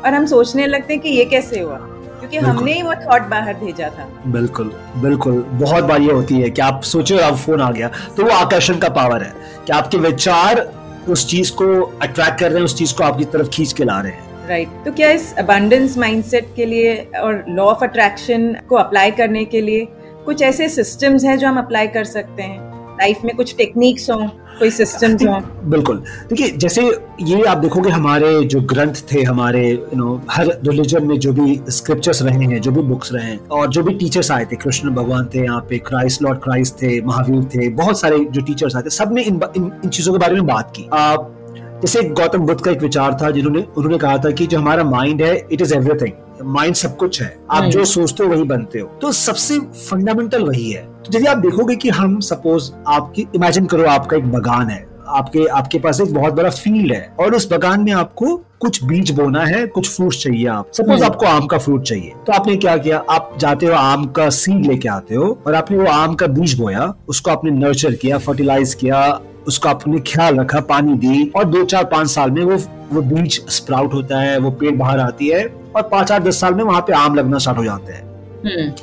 और 0.04 0.14
हम 0.14 0.26
सोचने 0.26 0.66
लगते 0.66 0.94
हैं 0.94 1.02
कि 1.02 1.08
ये 1.08 1.24
कैसे 1.24 1.60
हुआ? 1.60 1.76
क्योंकि 2.20 2.38
हमने 2.38 2.72
ही 2.72 2.82
वो 2.82 2.94
थॉट 2.94 3.28
बाहर 3.28 3.54
भेजा 3.54 3.88
था। 3.88 4.06
बिल्कुल 4.26 4.72
बिल्कुल। 4.96 5.44
बहुत 5.52 5.84
बार 5.84 6.00
ये 6.00 6.12
होती 6.12 6.40
है 6.40 6.50
कि 6.50 6.62
आप 6.62 6.82
सोचो 6.84 7.16
अब 7.18 7.36
फ़ोन 7.36 7.60
आ 7.60 7.70
गया 7.70 7.90
तो 8.16 8.22
वो 8.22 8.30
आकर्षण 8.30 8.78
का 8.78 8.88
पावर 8.88 9.22
है 9.22 9.32
कि 9.66 9.72
आपके 9.72 9.98
विचार 9.98 10.60
उस 11.08 11.26
चीज़ 11.30 11.52
को 11.52 11.82
अट्रैक्ट 11.82 12.40
कर 12.40 12.48
रहे 12.48 12.58
हैं, 12.58 12.64
उस 12.64 12.76
चीज़ 12.78 12.94
को 12.94 13.04
आपकी 13.04 13.24
तरफ़ 13.24 13.48
खींच 13.48 13.72
के 13.72 13.84
ला 13.84 14.00
रहे 14.00 14.12
हैं 14.12 14.48
राइट 14.48 14.68
right. 14.68 14.84
तो 14.84 14.92
क्या 14.92 15.10
इस 15.10 15.34
अबंडेंस 15.38 15.98
माइंडसेट 15.98 16.48
के 16.56 16.66
लिए 16.66 16.96
और 16.96 17.44
लॉ 17.48 17.64
ऑफ़ 17.64 17.84
अट्रैक्शन 17.84 18.56
को 18.68 18.76
अप्लाई 18.76 19.10
करने 19.10 19.44
के 19.44 19.60
लिए 19.60 19.88
कुछ 20.24 20.42
ऐसे 20.42 20.68
सिस्टम्स 20.68 21.24
हैं 21.24 21.38
जो 21.38 21.48
हम 21.48 21.58
अप्लाई 21.58 21.88
कर 21.88 22.04
सकते 22.04 22.42
हैं 22.42 22.70
लाइफ 22.94 23.18
में 23.24 23.36
कुछ 23.36 23.56
टेक्निक्स 23.56 24.10
हों 24.10 24.28
कोई 24.60 24.70
सिस्टम 24.78 25.16
जो 25.16 25.30
है 25.30 25.40
बिल्कुल। 25.70 25.96
देखिए 26.28 26.48
जैसे 26.56 26.82
ये 27.22 27.42
आप 27.44 27.58
देखोगे 27.58 27.90
हमारे 27.90 28.32
जो 28.44 28.60
ग्रंथ 28.60 29.02
थे 29.12 29.22
हमारे 29.22 29.68
यू 29.70 29.96
नो 29.96 30.20
हर 30.30 30.46
रिलीजन 30.46 31.06
में 31.06 31.18
जो 31.18 31.32
भी 31.32 31.60
स्क्रिप्चर्स 31.68 32.22
रहे 32.22 32.44
हैं 32.44 32.60
जो 32.60 32.72
भी 32.72 32.82
बुक्स 32.82 33.12
रहे 33.12 33.24
हैं 33.24 33.38
और 33.48 33.68
जो 33.68 33.82
भी 33.82 33.94
टीचर्स 33.94 34.30
आए 34.30 34.44
थे 34.44 34.56
कृष्ण 34.56 34.90
भगवान 34.90 35.28
थे 35.34 35.44
यहाँ 35.44 35.60
पे 35.60 35.78
क्राइस्ट 35.78 36.22
लॉर्ड 36.22 36.38
क्राइस्ट 36.38 36.82
थे 36.82 37.00
महावीर 37.00 37.44
थे 37.44 37.68
बहुत 37.68 38.00
सारे 38.00 38.18
जो 38.18 38.40
टीचर्स 38.40 38.76
आए 38.76 38.82
थे 38.82 38.90
सबने 38.90 39.22
इन 39.22 39.40
इन, 39.56 39.70
इन 39.84 39.90
चीज़ों 39.90 40.12
के 40.12 40.18
बारे 40.18 40.34
में 40.34 40.46
बात 40.46 40.72
की। 40.76 40.88
आप 40.92 41.36
जैसे 41.82 42.02
गौतम 42.02 42.38
बुद्ध 42.38 42.60
का 42.60 42.70
एक 42.70 42.82
विचार 42.82 43.16
था 43.22 43.30
जिन्होंने 43.30 43.60
उन्होंने 43.76 43.98
कहा 43.98 44.16
था 44.18 44.30
कि 44.30 44.46
जो 44.46 44.58
हमारा 44.58 44.84
माइंड 44.84 45.22
है 45.22 45.46
इट 45.52 45.60
इज़ 45.60 45.74
एवरीथिंग 45.74 46.12
माइंड 46.44 46.74
सब 46.74 46.96
कुछ 46.96 47.22
है। 47.22 47.36
आप 47.50 47.64
जो 47.64 47.84
सोचते 47.84 48.24
हो 48.24 48.30
वही 48.30 48.42
बनते 48.42 48.78
हो। 48.78 48.88
तो 49.02 49.12
सबसे 49.12 49.58
फंडामेंटल 49.58 50.42
वही 50.42 50.70
है। 50.70 50.89
तो 51.00 51.16
यदि 51.16 51.26
आप 51.26 51.38
देखोगे 51.38 51.76
कि 51.76 51.88
हम 51.90 52.18
सपोज़ 52.22 52.70
आपकी 52.88 53.26
इमेजिन 53.36 53.66
करो 53.66 53.88
आपका 53.90 54.16
एक 54.16 54.30
बगान 54.32 54.70
है 54.70 54.88
आपके 55.10 55.46
आपके 55.50 55.78
पास 55.78 56.00
एक 56.00 56.12
बहुत 56.14 56.34
बड़ा 56.34 56.50
फ़ील्ड 56.50 56.92
है 56.92 57.02
और 57.20 57.34
उस 57.34 57.48
बगान 57.52 57.82
में 57.84 57.92
आपको 57.92 58.36
कुछ 58.60 58.82
बीज 58.84 59.10
बोना 59.10 59.44
है 59.44 59.66
कुछ 59.68 59.88
फ्रूट 59.88 60.14
चाहिए 60.14 60.46
आप 60.48 60.70
सपोज़ 60.72 60.90
हम्म। 60.92 61.04
आपको 61.04 61.26
आम 61.26 61.46
का 61.46 61.58
फ्रूट 61.58 61.82
चाहिए 61.82 62.12
तो 62.26 62.32
आपने 62.32 62.56
क्या 62.56 62.76
किया 62.76 62.98
आप 63.10 63.32
जाते 63.38 63.66
हो 63.66 63.74
आम 63.74 64.04
का 64.16 64.28
सीड 64.30 64.66
लेके 64.66 64.88
आते 64.88 65.14
हो 65.14 65.26
और 65.46 65.54
आपने 65.54 65.78
वो 65.78 65.86
आम 65.86 66.14
का 66.14 66.26
बीज 66.28 66.58
बोया 66.58 66.92
उसको 67.08 67.30
आपने 67.30 67.50
नर्चर 67.50 67.94
किया 67.94 68.18
फर्टिलाइज 68.18 68.74
किया 68.74 69.00
उसका 69.46 69.70
आपने 69.70 70.00
ख्याल 70.06 70.40
रखा 70.40 70.60
पानी 70.68 70.94
दी 70.98 71.30
और 71.36 71.44
दो 71.46 71.64
चार 71.64 71.84
पाँच 71.86 72.10
साल 72.10 72.30
में 72.30 72.42
वो 72.44 72.58
वो 72.92 73.02
बीज 73.04 73.40
स्प्राउट 73.50 73.94
होता 73.94 74.20
है 74.20 74.38
वो 74.38 74.50
पेड़ 74.50 74.76
बाहर 74.76 75.00
आती 75.00 75.28
है 75.28 75.44
और 75.76 75.82
पाँच 75.88 76.12
आठ 76.12 76.22
दस 76.22 76.40
साल 76.40 76.54
में 76.54 76.64
वहाँ 76.64 76.80
पे 76.80 76.92
आम 76.92 77.14
लगना 77.14 77.38
स्टार्ट 77.38 77.58
हो 77.58 77.64
जाते 77.64 77.92
हैं। 77.92 78.09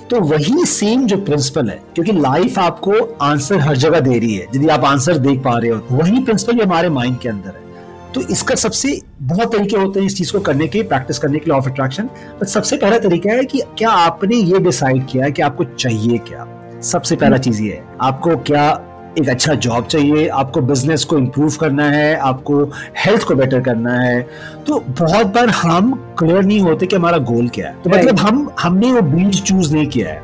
तो 0.09 0.19
वही 0.21 0.65
सेम 0.65 1.05
जो 1.07 1.17
प्रिंसिपल 1.17 1.69
है 1.69 1.79
क्योंकि 1.95 2.11
लाइफ 2.11 2.57
आपको 2.59 2.91
आंसर 3.21 3.59
हर 3.59 3.77
जगह 3.77 3.99
दे 3.99 4.17
रही 4.19 4.35
है। 4.35 4.45
यदि 4.55 4.67
आप 4.67 4.85
आंसर 4.85 5.17
देख 5.17 5.39
पा 5.43 5.57
रहे 5.57 5.69
हो 5.69 5.81
वही 5.91 6.23
प्रिंसिपल 6.23 6.61
हमारे 6.61 6.89
माइंड 6.89 7.17
के 7.19 7.29
अंदर 7.29 7.49
है। 7.49 7.65
तो 8.13 8.21
इसका 8.31 8.55
सबसे 8.55 8.99
बहुत 9.21 9.51
तरीके 9.53 9.77
होते 9.77 9.99
हैं 9.99 10.07
इस 10.07 10.17
चीज़ 10.17 10.31
को 10.33 10.39
करने 10.39 10.67
के 10.67 10.81
प्रैक्टिस 10.83 11.19
करने 11.19 11.39
के 11.39 11.49
लिए 11.49 11.57
ऑफ़ 11.57 11.69
अट्रैक्शन 11.69 12.09
बट 12.39 12.47
सबसे 12.47 12.77
पहला 12.77 12.97
तरीका 12.99 13.33
है 13.33 13.43
कि 13.45 13.61
क्या 13.77 13.89
आपने 13.89 14.35
ये 14.35 14.59
डिसाइड 14.59 15.05
किया 15.07 15.25
है 15.25 15.31
कि 15.31 15.41
आपको 15.41 15.63
चाहिए 15.63 16.17
क्या? 16.27 16.47
सबसे 16.83 17.15
पहला 17.15 17.35
हम्म। 17.35 17.43
चीज़ 17.43 17.61
ये 17.63 17.73
है 17.73 17.83
आपको 18.01 18.35
क्या 18.43 18.69
एक 19.17 19.29
अच्छा 19.29 19.53
जॉब 19.55 19.85
चाहिए 19.85 20.27
आपको 20.27 20.61
बिज़नेस 20.61 21.03
को 21.03 21.17
इम्प्रूव 21.17 21.55
करना 21.59 21.89
है 21.89 22.15
आपको 22.15 22.63
हेल्थ 22.97 23.23
को 23.23 23.35
बेटर 23.35 23.61
करना 23.61 23.93
है। 23.93 24.21
तो 24.67 24.79
बहुत 24.89 25.27
बार 25.27 25.49
हम 25.49 25.93
क्लियर 26.19 26.43
नहीं 26.43 26.59
होते 26.61 26.85
कि 26.85 26.95
हमारा 26.95 27.17
गोल 27.17 27.47
क्या 27.49 27.67
है। 27.67 27.75
तो 27.83 27.89
मतलब 27.89 28.19
हम 28.19 28.49
हमने 28.59 28.91
वो 28.91 29.01
बीज 29.01 29.41
चूज़ 29.41 29.73
नहीं 29.73 29.87
किया 29.87 30.09
है। 30.09 30.21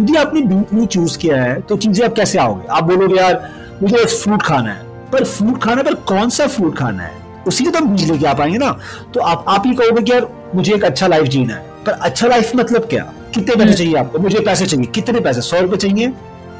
यदि 0.00 0.16
आपने 0.16 0.40
बीज 0.40 0.74
नहीं 0.74 0.86
चूज़ 0.86 1.18
किया 1.18 1.42
है 1.42 1.60
तो 1.60 1.76
चीज़ें 1.76 2.04
आप 2.06 2.14
कैसे 2.14 2.38
आओगे? 2.38 2.66
आप 2.70 2.84
बोलोगे 2.84 3.16
यार 3.16 3.48
मुझे 3.82 3.96
एक 3.96 4.08
फ्रूट 4.08 4.42
खाना 4.42 4.72
है। 4.72 5.10
पर 5.12 5.24
फ्रूट 5.24 5.62
खाना 5.62 5.82
पर 5.82 5.94
कौन 5.94 6.30
सा 6.30 6.46
फ्रूट 6.46 6.76
खाना 6.78 7.02
है? 7.02 7.12
उसी 7.46 7.64
के 7.64 7.70
तो 7.70 7.78
हम 7.78 7.88
बीज 7.88 8.10
लेके 8.10 8.26
आ 8.26 8.32
पाएँगे 8.34 8.58
ना। 8.58 8.76
तो 9.14 9.20
आप 9.20 9.44
आप 9.48 9.62
ही 9.66 9.74
कहोगे 9.74 10.02
कि 10.02 10.12
यार 10.12 10.28
मुझे 10.54 10.74
एक 10.74 10.84
अच्छा 10.84 11.06
लाइफ 11.06 11.26
जीना 11.26 11.54
है। 11.54 11.64
पर 11.86 11.92
अच्छा 11.92 12.28
लाइफ 12.28 12.52
मतलब 12.56 12.86
क्या? 12.90 13.02
कितने 13.34 13.54
पैसे 13.54 13.62
हम्म। 13.62 13.74
चाहिए 13.74 13.94
आपको? 13.94 14.18
मुझे 14.18 14.40
पैसे 14.40 14.66
चाहिए। 14.66 14.86
कितने 14.86 15.20
पैसे? 15.20 15.40
सौ 15.40 15.60
रुपए 15.60 15.76
चाहिए? 15.76 16.12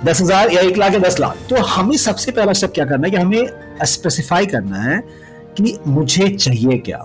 दस 0.04 0.20
हज़ार 0.22 0.52
या 0.52 0.60
एक 0.60 0.76
लाख 0.76 0.92
या 0.92 0.98
दस 0.98 1.20
लाख। 1.20 1.36
तो 1.50 1.56
हमें 1.56 1.96
सबसे 1.96 2.32
पहला 2.32 2.52
स्टेप 2.52 2.72
क्या 2.74 2.84
करना 2.84 3.06
है 3.06 3.10
कि 3.10 3.16
हमें 3.16 3.46
स्पेसिफाई 3.84 4.46
करना 4.46 4.76
है 4.76 4.98
कि 5.56 5.78
मुझे 5.86 6.28
चाहिए 6.28 6.78
क्या? 6.78 7.04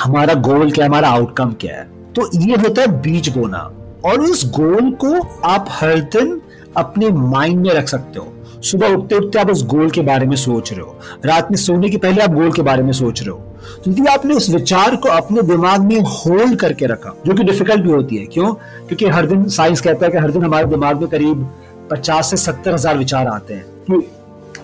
हमारा 0.00 0.34
गोल 0.34 0.70
क्या 0.70 0.86
हमारा 0.86 1.08
आउटकम 1.08 1.52
क्या 1.52 1.76
है? 1.76 1.84
तो 1.84 2.38
ये 2.38 2.56
होता 2.56 2.82
है 2.82 3.00
बीज 3.00 3.28
बोना। 3.28 3.70
और 4.04 4.20
उस 4.20 4.50
गोल 4.50 4.90
को 4.90 5.38
आप 5.44 5.66
हर 5.70 6.00
दिन 6.00 6.40
अपने 6.76 7.10
माइंड 7.10 7.66
में 7.66 7.74
रख 7.74 7.88
सकते 7.88 8.18
हो। 8.18 8.32
सुबह 8.62 8.88
उठते 8.88 9.14
उठते 9.14 9.38
आप 9.38 9.50
उस 9.50 9.66
गोल 9.66 9.90
के 9.90 10.00
बारे 10.00 10.26
में 10.26 10.36
सोच 10.36 10.72
रहे 10.72 10.80
हो। 10.80 10.98
रात 11.24 11.50
में 11.50 11.56
सोने 11.56 11.88
के 11.88 11.96
पहले 11.96 12.22
आप 12.22 12.30
गोल 12.30 12.52
के 12.52 12.62
बारे 12.62 12.82
में 12.82 12.92
सोच 12.92 13.20
रहे 13.20 13.30
हो। 13.30 13.36
क्योंकि 13.84 14.06
आपने 14.06 14.34
उस 14.34 14.50
विचार 14.50 14.96
को 14.96 15.08
अपने 15.08 15.42
दिमाग 15.42 15.80
में 15.80 16.00
होल्ड 16.00 16.56
करके 16.56 16.86
रखा, 16.86 17.14
जो 17.26 17.34
कि 17.34 17.42
डिफ़िकल्ट 17.42 17.82
भी 17.82 17.90
होती 17.90 18.16
है। 18.16 18.26
क्यों? 18.26 18.52
क्योंकि 18.86 19.06
हर 19.06 19.26
दिन 19.26 19.48
साइंस 19.48 19.80
कहता 19.80 20.06
है 20.06 20.12
कि 20.12 20.18
हर 20.18 20.30
दिन 20.30 20.44
हमारे 20.44 20.66
दिमाग 20.66 21.00
में 21.00 21.08
करीब 21.08 21.50
पचास 21.90 22.30
से 22.30 22.36
सत्तर 22.38 22.74
हज़ार 22.74 22.98
विचार 22.98 23.26
आते 23.26 23.54
हैं। 23.54 23.64
कि 23.84 24.06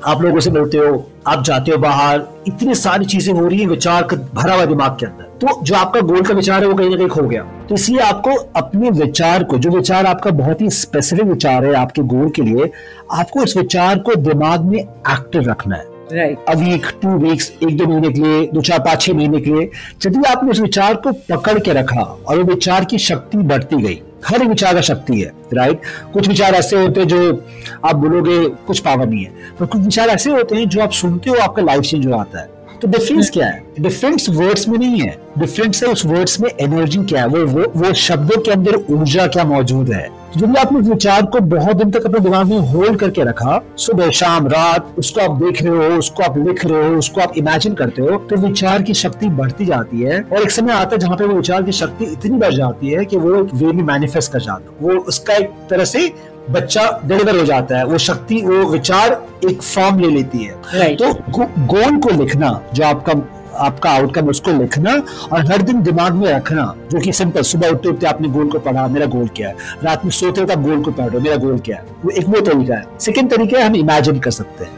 आप 0.07 0.23
लोगों 0.23 0.41
से 0.41 0.51
मिलते 0.51 0.79
हो 0.79 1.07
आप 1.27 1.43
जाते 1.45 1.71
हो 1.73 1.79
बाहर 1.79 2.23
इतनी 2.49 2.75
सारी 2.75 3.05
चीज़ें 3.05 3.33
हो 3.35 3.47
रही 3.47 3.61
है 3.61 3.67
विचार 3.67 4.03
का 4.03 4.17
भरा 4.35 4.55
हुआ 4.55 4.65
दिमाग 4.65 4.97
के 5.01 5.07
अंदर। 5.07 5.25
तो 5.41 5.61
जो 5.63 5.75
आपका 5.75 6.01
गोल 6.03 6.23
का 6.23 6.35
विचार 6.35 6.63
है 6.63 6.69
वो 6.69 6.75
कहीं 6.75 6.91
ना 6.91 6.97
कहीं 6.97 7.09
खो 7.09 7.23
गया। 7.23 7.43
तो 7.69 7.75
इसलिए 7.75 8.01
आपको 8.01 8.35
अपने 8.57 8.91
विचार 8.93 9.45
को 9.45 9.59
जो 9.59 9.71
विचार 9.71 10.07
आपका 10.07 10.31
बहुत 10.39 10.61
ही 10.61 10.71
स्पेसिफिक 10.73 11.27
विचार 11.27 11.65
है 11.65 11.75
आपके 11.75 12.03
गोल 12.05 12.31
के 12.31 12.43
लिए 12.43 12.71
आपको 13.13 13.41
उस 13.41 13.57
विचार 13.57 13.99
को 13.99 14.15
दिमाग 14.23 14.65
में 14.65 14.79
एक्टिव 14.79 15.51
रखना 15.51 15.77
है। 15.77 15.87
Right. 16.09 16.37
A 16.49 16.55
week 16.57 16.87
two 17.03 17.09
weeks 17.19 17.53
एक 17.63 17.77
दो 17.77 17.87
महीने 17.87 18.11
के 18.11 18.21
लिए 18.21 18.47
दो 18.47 18.61
चार 18.61 18.79
पाँच 18.79 19.01
छह 19.03 19.15
महीने 19.15 19.41
के 19.41 19.51
लिए 19.51 19.71
यदि 20.07 20.23
आपने 20.29 20.51
उस 20.51 20.61
विचार 20.61 20.95
को 20.97 21.13
पकड़ 21.31 21.59
के 21.59 21.73
रखा 21.73 22.03
और 22.03 22.39
वो 22.39 22.45
विचार 22.45 22.85
की 22.85 22.99
शक्ति 22.99 23.39
बढ़ती 23.39 23.83
गई 23.83 24.01
हर 24.27 24.43
एक 24.43 24.49
विचार 24.49 24.75
का 24.75 24.81
शक्ति 24.81 25.21
है 25.21 25.33
राइट 25.55 25.83
कुछ 26.13 26.29
विचार 26.29 26.55
ऐसे 26.55 26.77
होते 26.77 27.01
हैं 27.01 27.09
जो 27.09 27.45
आप 27.85 27.97
बोलोगे 27.97 28.49
कुछ 28.49 28.81
पावर 28.81 29.07
नहीं 29.07 29.25
है, 29.25 29.33
पर 29.61 29.67
कुछ 29.67 29.81
विचार 29.81 30.09
ऐसे 30.09 30.31
होते 30.31 30.57
हैं 30.57 30.69
जो 30.69 30.81
आप 30.81 30.93
सुनते 30.93 31.31
हो 31.31 31.37
आपका 31.37 31.63
लाइफ 31.63 31.83
चेंज 31.83 32.07
हो 32.07 32.11
जाता 32.11 32.41
है। 32.41 32.58
तो 32.83 32.89
डिफरेंस 32.89 33.31
क्या 33.31 33.47
है? 33.47 33.63
डिफरेंस 33.81 34.29
वर्ड्स 34.31 34.69
में 34.69 34.79
नहीं 34.79 35.01
है। 35.01 35.17
डिफरेंस 35.39 35.83
है 35.83 35.89
उस 35.91 36.05
वर्ड्स 36.07 36.41
में 36.41 36.49
एनर्जी 36.61 36.99
क्या 37.05 37.21
है? 37.21 37.29
वो 37.29 37.47
वो, 37.47 37.73
वो 37.77 37.93
शब्दों 37.93 38.41
के 38.41 38.51
अंदर 38.51 38.77
ऊर्जा 38.91 39.27
क्या 39.27 39.45
मौजूद 39.45 39.91
है? 39.93 40.07
तो 40.35 40.41
जब 40.41 40.57
आपने 40.57 40.81
विचार 40.81 41.27
को 41.27 41.41
बहुत 41.41 41.77
दिन 41.77 41.91
तक 41.91 42.07
अपने 42.07 42.21
दिमाग 42.21 42.47
में 42.47 42.59
होल्ड 42.71 42.99
करके 43.01 43.23
रखा 43.25 43.61
सुबह 43.77 44.11
शाम 44.11 44.47
रात 44.49 44.95
उसको 44.99 45.21
आप 45.21 45.37
देख 45.43 45.63
रहे 45.63 45.89
हो 45.89 45.99
उसको 45.99 46.23
आप 46.23 46.39
लिख 46.39 46.65
रहे 46.67 46.89
हो 46.89 46.95
उसको 46.95 47.21
आप 47.21 47.33
इमेजिन 47.39 47.75
करते 47.75 48.03
हो 48.03 48.17
तो 48.31 48.37
विचार 48.37 48.83
की 48.83 48.95
शक्ति 48.95 49.29
बढ़ती 49.29 49.67
जाती 49.67 50.01
है। 50.01 50.21
और 50.23 50.43
एक 50.43 50.51
समय 50.51 50.73
आता 50.73 50.91
है 50.93 50.99
जहाँ 50.99 51.17
पे 51.17 51.25
वो 51.25 51.35
विचार 51.35 51.63
की 51.63 51.73
शक्ति 51.73 52.05
इतनी 52.05 52.39
बढ़ 52.39 52.55
जाती 52.55 52.91
है 52.91 53.05
कि 53.05 53.17
वो 53.17 53.43
वे 53.55 53.73
में 53.73 53.83
मैनिफेस्ट 53.85 54.33
कर 54.33 54.41
जाता 54.41 54.77
वो 54.83 54.99
उसका 54.99 55.35
एक 55.35 55.51
तरह 55.71 55.85
से 55.85 56.11
बच्चा 56.51 57.01
डिलीवर 57.05 57.39
हो 57.39 57.45
जाता 57.45 57.79
है 57.79 57.85
वो 57.85 57.99
शक्ति 57.99 58.41
वो 58.43 58.63
विचार 58.65 59.23
एक 59.51 59.63
फॉर्म 59.63 59.99
ले 59.99 60.09
लेती 60.09 60.45
है। 60.45 60.55
Right. 60.75 60.99
तो 60.99 61.47
गोल 61.67 61.97
को 61.99 62.11
लिखना 62.11 62.61
जो 62.75 62.85
आपका 62.85 63.13
आपका 63.59 63.91
आउटकम 63.91 64.29
उसको 64.29 64.51
लिखना 64.53 64.93
और 65.33 65.45
हर 65.47 65.63
दिन 65.63 65.83
दिमाग 65.83 66.15
में 66.15 66.27
रखना 66.33 66.75
जो 66.91 66.99
कि 67.01 67.13
सिंपल 67.13 67.43
सुबह 67.43 67.69
उठते 67.69 67.89
उठते 67.89 68.07
आपने 68.07 68.29
गोल 68.29 68.49
को 68.49 68.59
पढ़ा 68.59 68.87
मेरा 68.89 69.07
गोल 69.07 69.29
क्या 69.37 69.49
है? 69.49 69.55
रात 69.85 70.05
में 70.05 70.11
सोते 70.11 70.41
हुए 70.41 70.53
आप 70.53 70.63
गोल 70.63 70.83
को 70.83 70.91
पढ़ 70.91 71.05
रहे 71.05 71.15
हो 71.15 71.21
मेरा 71.21 71.37
गोल 71.37 71.59
क्या 71.59 71.77
है? 71.77 71.85
वो 72.05 72.11
एक 72.11 72.29
वो 72.29 72.41
तरीका 72.41 72.75
है। 72.75 72.85
सेकेंड 73.01 73.31
तरीका 73.31 73.59
है 73.59 73.65
हम 73.65 73.77
इमेजिन 73.77 74.19
कर 74.19 74.31
सकते 74.31 74.65
हैं। 74.65 74.73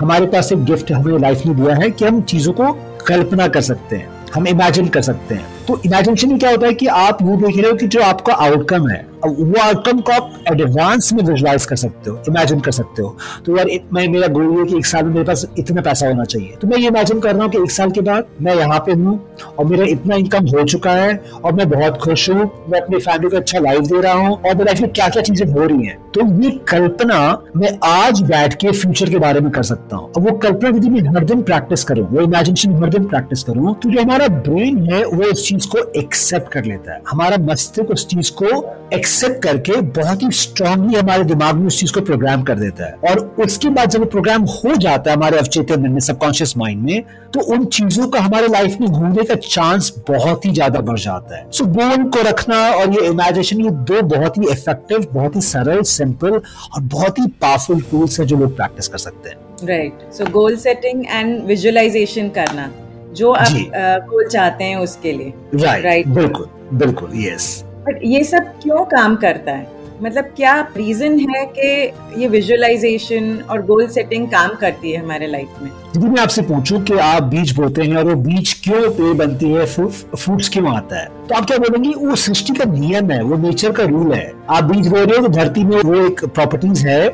हमारे 0.00 0.26
पास 0.26 0.52
एक 0.52 0.64
गिफ्ट 0.64 0.92
हमें 0.92 1.18
लाइफ 1.18 1.46
ने 1.46 1.54
दिया 1.54 1.74
है 1.74 1.90
कि 1.90 2.04
हम 2.04 2.20
चीज़ों 2.22 2.52
को 2.52 2.72
कल्पना 3.06 3.48
कर 3.48 3.60
सकते 3.60 3.96
हैं 3.96 4.08
हम 4.34 4.46
इमेजिन 4.46 4.88
कर 4.88 5.02
सकते 5.02 5.34
हैं। 5.34 5.46
तो 5.68 5.80
इमेजिनेशन 5.86 6.36
क्या 6.38 6.50
होता 6.50 6.66
है 6.66 6.74
कि 6.74 6.86
आप 6.88 7.18
ये 7.22 7.36
देख 7.36 7.56
रहे 7.56 7.70
हो 7.70 7.76
कि 7.76 7.86
जो 7.86 8.02
आपका 8.02 8.34
आउटकम 8.34 8.88
है, 8.88 9.06
वो 9.26 9.60
आउटकम 9.62 10.00
को 10.00 10.12
आप 10.12 10.44
एडवांस 10.52 11.12
में 11.12 11.22
विजुलाइज 11.22 11.64
कर 11.66 11.76
सकते 11.76 12.10
हो 12.10 12.22
इमेजिन 12.28 12.60
कर 12.60 12.72
सकते 12.72 13.02
हो। 13.02 13.16
तो 13.46 13.56
यार 13.56 13.66
मैं, 13.92 14.06
मेरा 14.08 14.26
गोल 14.28 14.58
है 14.58 14.64
कि 14.66 14.76
एक 14.76 14.86
साल 14.86 15.04
में 15.04 15.12
मेरे 15.12 15.24
पास 15.24 15.44
इतना 15.58 15.82
पैसा 15.82 16.06
होना 16.08 16.24
चाहिए। 16.24 16.56
तो 16.60 16.68
मैं 16.68 16.78
ये 16.78 16.88
इमेजिन 16.88 17.20
कर 17.20 17.34
रहा 17.34 17.42
हूँ 17.42 17.50
कि 17.52 17.58
एक 17.58 17.70
साल 17.70 17.90
के 17.90 18.00
बाद 18.00 18.26
मैं 18.42 18.54
यहाँ 18.56 18.78
पे 18.86 18.92
हूँ 18.92 19.18
और 19.58 19.66
मेरा 19.66 19.84
इतना 19.88 20.16
इनकम 20.16 20.46
हो 20.48 20.64
चुका 20.64 20.92
है 20.92 21.16
और 21.44 21.52
मैं 21.52 21.68
बहुत 21.70 21.98
खुश 22.02 22.28
हूँ, 22.30 22.50
मैं 22.70 22.80
अपनी 22.80 22.98
फैमिली 22.98 23.30
को 23.30 23.36
अच्छा 23.36 23.58
लाइफ 23.58 23.80
दे 23.82 24.00
रहा 24.00 24.14
हूँ 24.14 24.36
और 24.36 24.64
लाइफ 24.64 24.80
में 24.80 24.90
क्या 24.90 25.08
क्या 25.08 25.22
चीज़ें 25.22 25.46
हो 25.48 25.64
रही 25.64 25.86
है। 25.86 25.98
तो 26.14 26.26
ये 26.42 26.50
कल्पना 26.68 27.20
मैं 27.56 27.76
आज 27.84 28.22
बैठ 28.30 28.54
के 28.60 28.72
फ्यूचर 28.72 29.10
के 29.10 29.18
बारे 29.18 29.40
में 29.40 29.50
कर 29.52 29.62
सकता 29.64 29.96
हूँ। 29.96 30.10
और 30.10 30.22
वो 30.22 30.36
कल्पना 30.38 30.68
यदि 30.68 30.88
मैं 30.90 31.02
हर 31.16 31.24
दिन 31.24 31.42
प्रैक्टिस 31.42 31.84
करूँ, 31.84 32.06
वो 32.08 32.20
इमेजिनेशन 32.22 32.82
हर 32.82 32.90
दिन 32.90 33.04
प्रैक्टिस 33.06 33.42
करूँ। 33.44 33.74
तो 33.74 33.90
जो 33.90 34.00
हमारा 34.00 34.28
ब्रेन 34.40 34.82
है, 34.90 35.04
वो 35.04 35.24
इस 35.24 35.46
चीज़ 35.48 35.57
को 35.66 35.78
एक्सेप्ट 35.96 36.52
कर 36.52 36.64
लेता 36.64 36.92
है। 36.92 37.00
हमारा 37.08 37.36
मस्तिष्क 37.42 37.90
उस 37.90 38.06
चीज़ 38.06 38.30
को 38.32 38.46
एक्सेप्ट 38.94 39.42
करके 39.42 39.80
बहुत 39.98 40.22
ही 40.22 40.30
स्ट्रांगली 40.32 40.98
हमारे 40.98 41.24
दिमाग 41.24 41.54
में 41.54 41.66
उस 41.66 41.80
चीज़ 41.80 41.92
को 41.92 42.00
प्रोग्राम 42.00 42.42
कर 42.42 42.58
देता 42.58 42.86
है। 42.86 43.10
और 43.10 43.20
उसके 43.44 43.68
बाद 43.70 43.90
जब 43.90 44.10
प्रोग्राम 44.10 44.42
हो 44.44 44.74
जाता 44.76 45.10
है 45.10 45.16
हमारे 45.16 45.38
अवचेतन 45.38 45.82
मन 45.82 45.90
में 45.90 46.00
सबकॉन्शियस 46.00 46.56
माइंड 46.56 46.82
में 46.82 47.02
तो 47.34 47.40
उन 47.54 47.64
चीज़ों 47.68 48.06
का 48.08 48.20
हमारे 48.20 48.48
लाइफ 48.48 48.76
में 48.80 48.88
घूमने 48.90 49.24
का 49.24 49.34
चांस 49.36 49.92
बहुत 50.08 50.44
ही 50.46 50.52
ज़्यादा 50.52 50.80
बढ़ 50.80 50.98
जाता 50.98 51.36
है। 51.36 51.50
सो 51.50 51.64
गोल 51.66 52.04
को 52.10 52.22
रखना 52.28 52.60
और 52.72 52.94
ये 52.94 53.06
इमेजिनेशन 53.06 53.60
ये 53.60 53.70
दो 53.90 54.02
बहुत 54.08 54.38
ही 54.38 54.50
इफ़ेक्टिव 54.52 55.06
बहुत 55.12 55.36
ही 55.36 55.40
सरल 55.42 55.82
सिंपल 55.88 56.30
और 56.30 56.80
बहुत 56.82 57.18
ही 57.18 57.26
पावरफुल 57.40 57.80
टूल्स 57.90 58.20
है 58.20 58.26
जो 58.26 58.36
लोग 58.36 58.56
प्रैक्टिस 58.56 58.88
कर 58.88 58.98
सकते 58.98 59.30
हैं। 59.30 59.66
Right 59.68 60.12
so 60.14 60.30
goal 60.32 60.56
setting 60.56 61.04
and 61.06 61.42
visualisation 61.46 62.28
करना। 62.38 62.70
जो 63.18 63.32
आप। 63.32 64.06
गोल 64.10 64.26
चाहते 64.28 64.64
हैं 64.64 64.76
उसके 64.76 65.12
लिए 65.12 65.32
राइट 65.54 65.84
Right. 65.84 66.14
बिल्कुल 66.14 66.46
बिल्कुल 66.74 67.10
यस 67.24 67.64
बट 67.88 68.00
ये 68.04 68.22
सब 68.24 68.52
क्यों 68.62 68.84
काम 68.86 69.16
करता 69.16 69.52
है? 69.52 69.66
मतलब 70.02 70.24
क्या 70.36 70.52
रीजन 70.76 71.18
है 71.28 71.44
कि 71.54 72.20
ये 72.20 72.26
विजुअलाइजेशन 72.28 73.32
और 73.50 73.62
गोल 73.66 73.86
सेटिंग 73.88 74.26
काम 74.30 74.54
करती 74.60 74.90
है 74.92 75.00
हमारे 75.00 75.26
लाइफ 75.26 75.62
में? 75.62 75.70
यदि 75.96 76.06
मैं 76.06 76.20
आपसे 76.22 76.42
पूछूँ 76.42 76.82
कि 76.82 76.98
आप 76.98 77.22
बीज 77.32 77.52
बोते 77.56 77.82
हैं 77.82 77.96
और 77.96 78.04
वो 78.04 78.14
बीज 78.22 78.52
क्यों 78.64 78.90
पेड़ 78.98 79.12
बनती 79.16 79.50
है 79.52 79.64
फ्रूट्स 79.66 80.48
क्यों 80.48 80.76
आता 80.76 81.00
है? 81.00 81.06
तो 81.28 81.34
आप 81.34 81.46
क्या 81.46 81.58
बोलेंगे 81.58 81.92
वो 81.96 82.16
सृष्टि 82.16 82.54
का 82.54 82.64
नियम 82.72 83.10
है 83.10 83.22
वो 83.22 83.36
नेचर 83.46 83.72
का 83.72 83.84
रूल 83.84 84.12
है। 84.12 84.32
आप 84.50 84.64
बीज 84.64 84.88
बो 84.88 84.96
रहे 84.96 85.16
हो 85.16 85.26
तो 85.26 85.32
धरती 85.32 85.64
में 85.64 85.76
वो 85.78 85.94
एक 86.06 86.24
प्रॉपर्टीज़ 86.24 86.86
है 86.88 87.08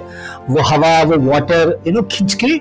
वो 0.50 0.68
हवा 0.70 1.02
वो 1.04 1.18
वाटर 1.30 1.78
यू 1.86 1.92
नो 1.92 2.02
खींच 2.12 2.34
के 2.44 2.56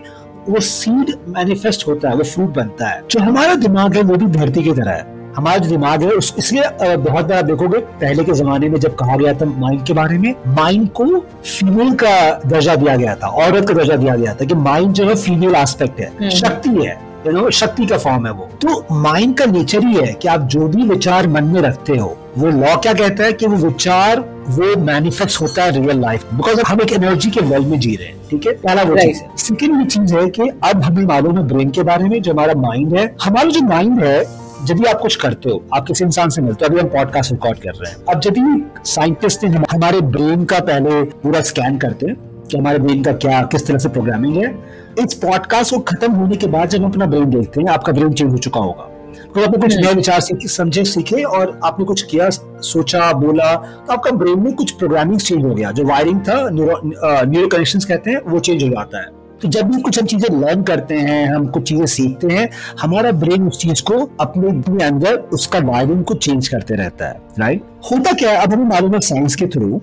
वो 0.49 0.59
सीड 0.59 1.13
मैनिफेस्ट 1.27 1.87
होता 1.87 2.09
है 2.09 2.15
वो 2.15 2.23
फ्रूट 2.23 2.53
बनता 2.55 2.87
है। 2.87 3.01
जो 3.11 3.19
हमारा 3.19 3.55
दिमाग 3.55 3.95
है 3.95 4.01
वो 4.01 4.15
भी 4.15 4.25
धरती 4.25 4.63
की 4.63 4.71
तरह 4.71 4.91
है। 4.91 5.11
हमारा 5.35 5.57
जो 5.57 5.69
दिमाग 5.69 6.03
है 6.03 6.09
उस 6.09 6.33
इसलिए 6.37 6.63
बहुत 6.95 7.25
बार 7.25 7.37
आप 7.37 7.45
देखोगे 7.45 7.77
पहले 7.77 8.23
के 8.23 8.33
जमाने 8.33 8.69
में 8.69 8.79
जब 8.79 8.95
कहा 8.95 9.15
गया 9.17 9.33
था 9.33 9.45
माइंड 9.45 9.85
के 9.85 9.93
बारे 9.93 10.17
में 10.17 10.35
माइंड 10.47 10.89
को 10.89 11.05
फीमेल 11.45 11.93
का 11.93 12.41
दर्जा 12.45 12.75
दिया 12.75 12.95
गया 12.95 13.15
था 13.15 13.27
औरत 13.27 13.67
का 13.67 13.73
दर्जा 13.73 13.95
दिया 13.95 14.15
गया 14.15 14.33
था 14.33 14.45
कि 14.45 14.55
माइंड 14.55 14.93
जो 14.93 15.07
है 15.09 15.15
फीमेल 15.15 15.55
एस्पेक्ट 15.55 15.99
है 15.99 16.07
हम्म। 16.07 16.29
शक्ति 16.29 16.69
है। 16.69 17.12
यू 17.27 17.31
नो 17.31 17.49
शक्ति 17.49 17.85
का 17.85 17.97
फॉर्म 17.97 18.25
है 18.25 18.31
वो। 18.33 18.49
तो 18.61 19.01
माइंड 19.01 19.37
का 19.37 19.45
नेचर 19.45 19.83
ही 19.83 19.93
है 19.95 20.13
कि 20.13 20.27
आप 20.27 20.41
जो 20.41 20.67
भी 20.67 20.83
विचार 20.83 21.27
मन 21.27 21.43
में 21.43 21.61
रखते 21.61 21.97
हो 21.97 22.17
वो 22.37 22.47
लॉ 22.47 22.75
क्या 22.75 22.93
कहता 22.93 23.23
है 23.23 23.33
कि 23.33 23.47
वो 23.47 23.57
विचार 23.57 24.19
वो 24.49 24.75
मैनिफेस्ट 24.83 25.41
होता 25.41 25.63
है 25.63 25.71
रियल 25.71 25.99
लाइफ 26.01 26.33
बिकॉज़ 26.33 26.61
हम 26.61 26.81
एक 26.81 26.91
एनर्जी 26.91 27.29
के 27.29 27.41
वर्ल्ड 27.41 27.67
में 27.67 27.79
जी 27.79 27.95
रहे 27.95 28.07
हैं 28.07 28.15
ठीक 28.29 28.47
है? 28.47 28.53
पहला 28.53 28.83
वो 28.83 28.95
चीज़ 28.95 29.21
है। 29.21 29.29
सेकेंड 29.37 29.87
चीज़ 29.87 30.15
है 30.15 30.29
कि 30.29 30.49
अब 30.63 30.83
हमें 30.83 31.03
मालूम 31.03 31.37
है 31.37 31.43
ब्रेन 31.43 31.69
के 31.69 31.83
बारे 31.83 32.09
में 32.09 32.21
जो 32.21 32.31
हमारा 32.31 32.53
माइंड 32.53 32.95
है। 32.97 33.05
हमारा 33.23 33.49
जो 33.49 33.61
माइंड 33.61 34.03
है 34.03 34.23
जब 34.65 34.75
भी 34.75 34.85
आप 34.85 34.99
कुछ 34.99 35.15
करते 35.15 35.49
हो 35.49 35.63
आप 35.73 35.87
किसी 35.87 36.05
इंसान 36.05 36.29
से 36.29 36.41
मिलते 36.41 36.65
हो 36.65 36.69
अभी 36.69 36.81
हम 36.81 36.87
पॉडकास्ट 36.87 37.31
रिकॉर्ड 37.31 37.57
कर 37.57 37.69
रहे 37.69 37.91
हैं। 37.91 37.97
अब 38.09 38.19
जब 38.19 38.33
भी 38.33 38.63
साइंटिस्ट 38.85 39.43
ने 39.43 39.57
हमारे 39.71 40.01
ब्रेन 40.01 40.45
का 40.45 40.59
पहले 40.59 41.03
पूरा 41.03 41.41
स्कैन 41.41 41.77
करते 41.77 42.05
हैं 42.05 42.15
कि 42.51 42.57
हमारे 42.57 42.79
ब्रेन 42.79 43.03
का 43.03 43.11
क्या 43.11 43.41
किस 43.41 43.67
तरह 43.67 43.77
से 43.77 43.89
प्रोग्रामिंग 43.89 44.35
है 44.35 44.55
इस 44.99 45.13
पॉडकास्ट 45.15 45.73
को 45.73 45.79
खत्म 45.81 46.11
होने 46.11 46.35
के 46.35 46.47
बाद 46.47 46.69
जब 46.69 46.83
हम 46.83 46.89
अपना 46.89 47.05
ब्रेन 47.05 47.29
देखते 47.29 47.61
हैं, 47.61 47.67
आपका 47.69 47.93
ब्रेन 47.93 48.13
चेंज 48.13 48.31
हो 48.31 48.37
चुका 48.37 48.59
होगा। 48.59 48.89
तो 49.25 49.41
आपने 49.41 49.57
कुछ। 49.57 49.75
नए 49.75 49.93
विचार 49.93 50.19
सीखे, 50.21 50.47
समझे, 50.47 50.83
सीखे 50.85 51.23
और 51.23 51.59
आपने 51.63 51.85
कुछ 51.85 52.01
किया, 52.01 52.29
सोचा, 52.29 53.11
बोला 53.13 53.55
तो 53.55 53.93
आपका 53.93 54.11
ब्रेन 54.11 54.39
में 54.39 54.53
कुछ 54.53 54.71
प्रोग्रामिंग 54.71 55.19
चेंज 55.19 55.43
हो 55.45 55.53
गया। 55.53 55.71
जो 55.71 55.83
वायरिंग 55.85 56.19
था 56.19 56.37
न्यूरो 56.51 57.47
कनेक्शन 57.47 57.79
कहते 57.79 58.11
हैं, 58.11 58.21
वो 58.21 58.39
चेंज 58.39 58.63
हो 58.63 58.69
जाता 58.69 59.01
है। 59.01 59.11
तो 59.41 59.49
जब 59.49 59.71
भी 59.71 59.81
कुछ 59.81 59.99
हम 59.99 60.05
चीज़ें 60.05 60.29
लर्न 60.31 60.61
करते 60.63 60.95
हैं, 60.95 61.25
हम 61.27 61.45
कुछ 61.47 61.67
चीज़ें 61.69 61.85
सीखते 61.87 62.27
हैं, 62.27 62.49
हमारा 62.81 63.11
ब्रेन 63.13 63.47
उस 63.47 63.59
चीज़ 63.59 63.81
को 63.83 63.97
अपने 64.21 64.83
अंदर 64.85 65.15
उसका 65.33 65.59
वायरिंग 65.61 66.03
को 66.03 66.13
चेंज 66.15 66.47
करते 66.47 66.75
रहता 66.75 67.07
है 67.07 67.19
राइट 67.39 67.63
होता 67.91 68.11
क्या 68.13 68.31
है? 68.31 68.37
अब 68.37 68.53
हमें 68.53 68.65
मालूम 68.65 68.93
है 68.93 68.99
साइंस 69.01 69.35
के 69.35 69.47
थ्रू 69.47 69.81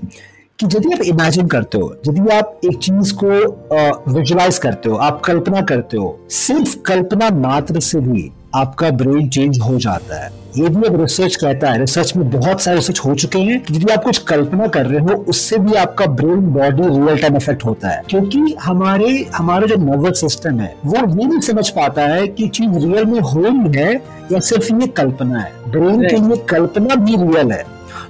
कि 0.60 0.66
यदि 0.66 0.92
आप 0.92 1.02
इमेजिन 1.02 1.46
करते 1.46 1.78
हो 1.78 1.94
यदि 2.08 2.28
आप 2.34 2.60
एक 2.64 2.78
चीज़ 2.78 3.12
को 3.14 4.12
विजुलाइज 4.12 4.58
करते 4.58 4.90
हो 4.90 4.96
आप 4.98 5.20
कल्पना 5.20 5.60
करते 5.62 5.96
हो 5.96 6.18
सिर्फ़ 6.30 6.76
कल्पना 6.86 7.30
मात्र 7.38 7.80
से 7.80 8.00
भी 8.00 8.30
आपका 8.54 8.90
ब्रेन 8.90 9.28
चेंज 9.28 9.58
हो 9.60 9.76
जाता 9.78 10.22
है। 10.24 10.30
ये 10.58 10.68
भी 10.68 10.82
अब 10.82 11.00
रिसर्च 11.00 11.34
कहता 11.36 11.70
है 11.70 11.78
रिसर्च 11.78 12.12
में 12.16 12.30
बहुत 12.30 12.60
सारे 12.60 12.76
रिसर्च 12.76 13.00
हो 13.04 13.14
चुके 13.14 13.38
हैं 13.38 13.56
यदि 13.70 13.92
आप 13.92 14.04
कुछ 14.04 14.18
कल्पना 14.28 14.66
कर 14.66 14.86
रहे 14.86 15.00
हो 15.00 15.14
उससे 15.28 15.58
भी 15.58 15.74
आपका 15.74 16.06
brain 16.12 16.40
body 16.52 16.82
real 16.82 17.18
time 17.18 17.36
effect 17.36 17.64
होता 17.64 17.88
है। 17.88 18.02
क्योंकि 18.10 18.54
हमारे 18.62 19.26
हमारा 19.34 19.66
जो 19.66 19.76
नर्वस 19.84 20.20
सिस्टम 20.20 20.60
है 20.60 20.74
वो 20.84 20.96
ये 20.96 21.26
नहीं 21.26 21.40
समझ 21.40 21.68
पाता 21.70 22.06
है 22.06 22.26
कि 22.28 22.48
चीज़ 22.48 22.70
रियल 22.76 23.04
में 23.04 23.20
हो 23.20 23.42
रही 23.42 23.78
है 23.78 23.92
या 24.32 24.40
सिर्फ़ 24.40 24.74
ये 24.74 24.86
कल्पना 24.96 25.40
है। 25.40 25.52
ब्रेन 25.68 26.08
के 26.08 26.16
लिए 26.16 26.44
कल्पना 26.48 26.94
भी 26.94 27.16
रियल 27.16 27.52
है। 27.52 27.64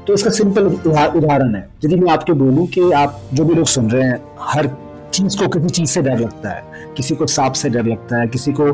तो 0.07 0.15
इसका 0.15 0.31
सिंपल 0.31 0.67
उदाहरण 0.67 1.55
है। 1.55 1.69
यदि 1.85 1.97
मैं 1.97 2.13
आपके 2.13 2.33
बोलूँ 2.35 2.67
कि 2.67 2.91
आप 2.93 3.21
जो 3.35 3.45
भी 3.45 3.55
लोग 3.55 3.67
सुन 3.67 3.91
रहे 3.91 4.05
हैं, 4.05 4.21
हर 4.41 4.69
चीज़ 5.15 5.37
को 5.39 5.49
किसी 5.49 5.69
चीज़ 5.71 5.91
से 5.91 6.03
डर 6.03 6.19
लगता 6.19 6.51
है, 6.51 6.63
किसी 6.97 7.15
को 7.15 7.27
सांप 7.27 7.53
से 7.53 7.69
डर 7.71 7.87
लगता 7.87 8.21
है, 8.21 8.27
किसी 8.29 8.53
को 8.53 8.69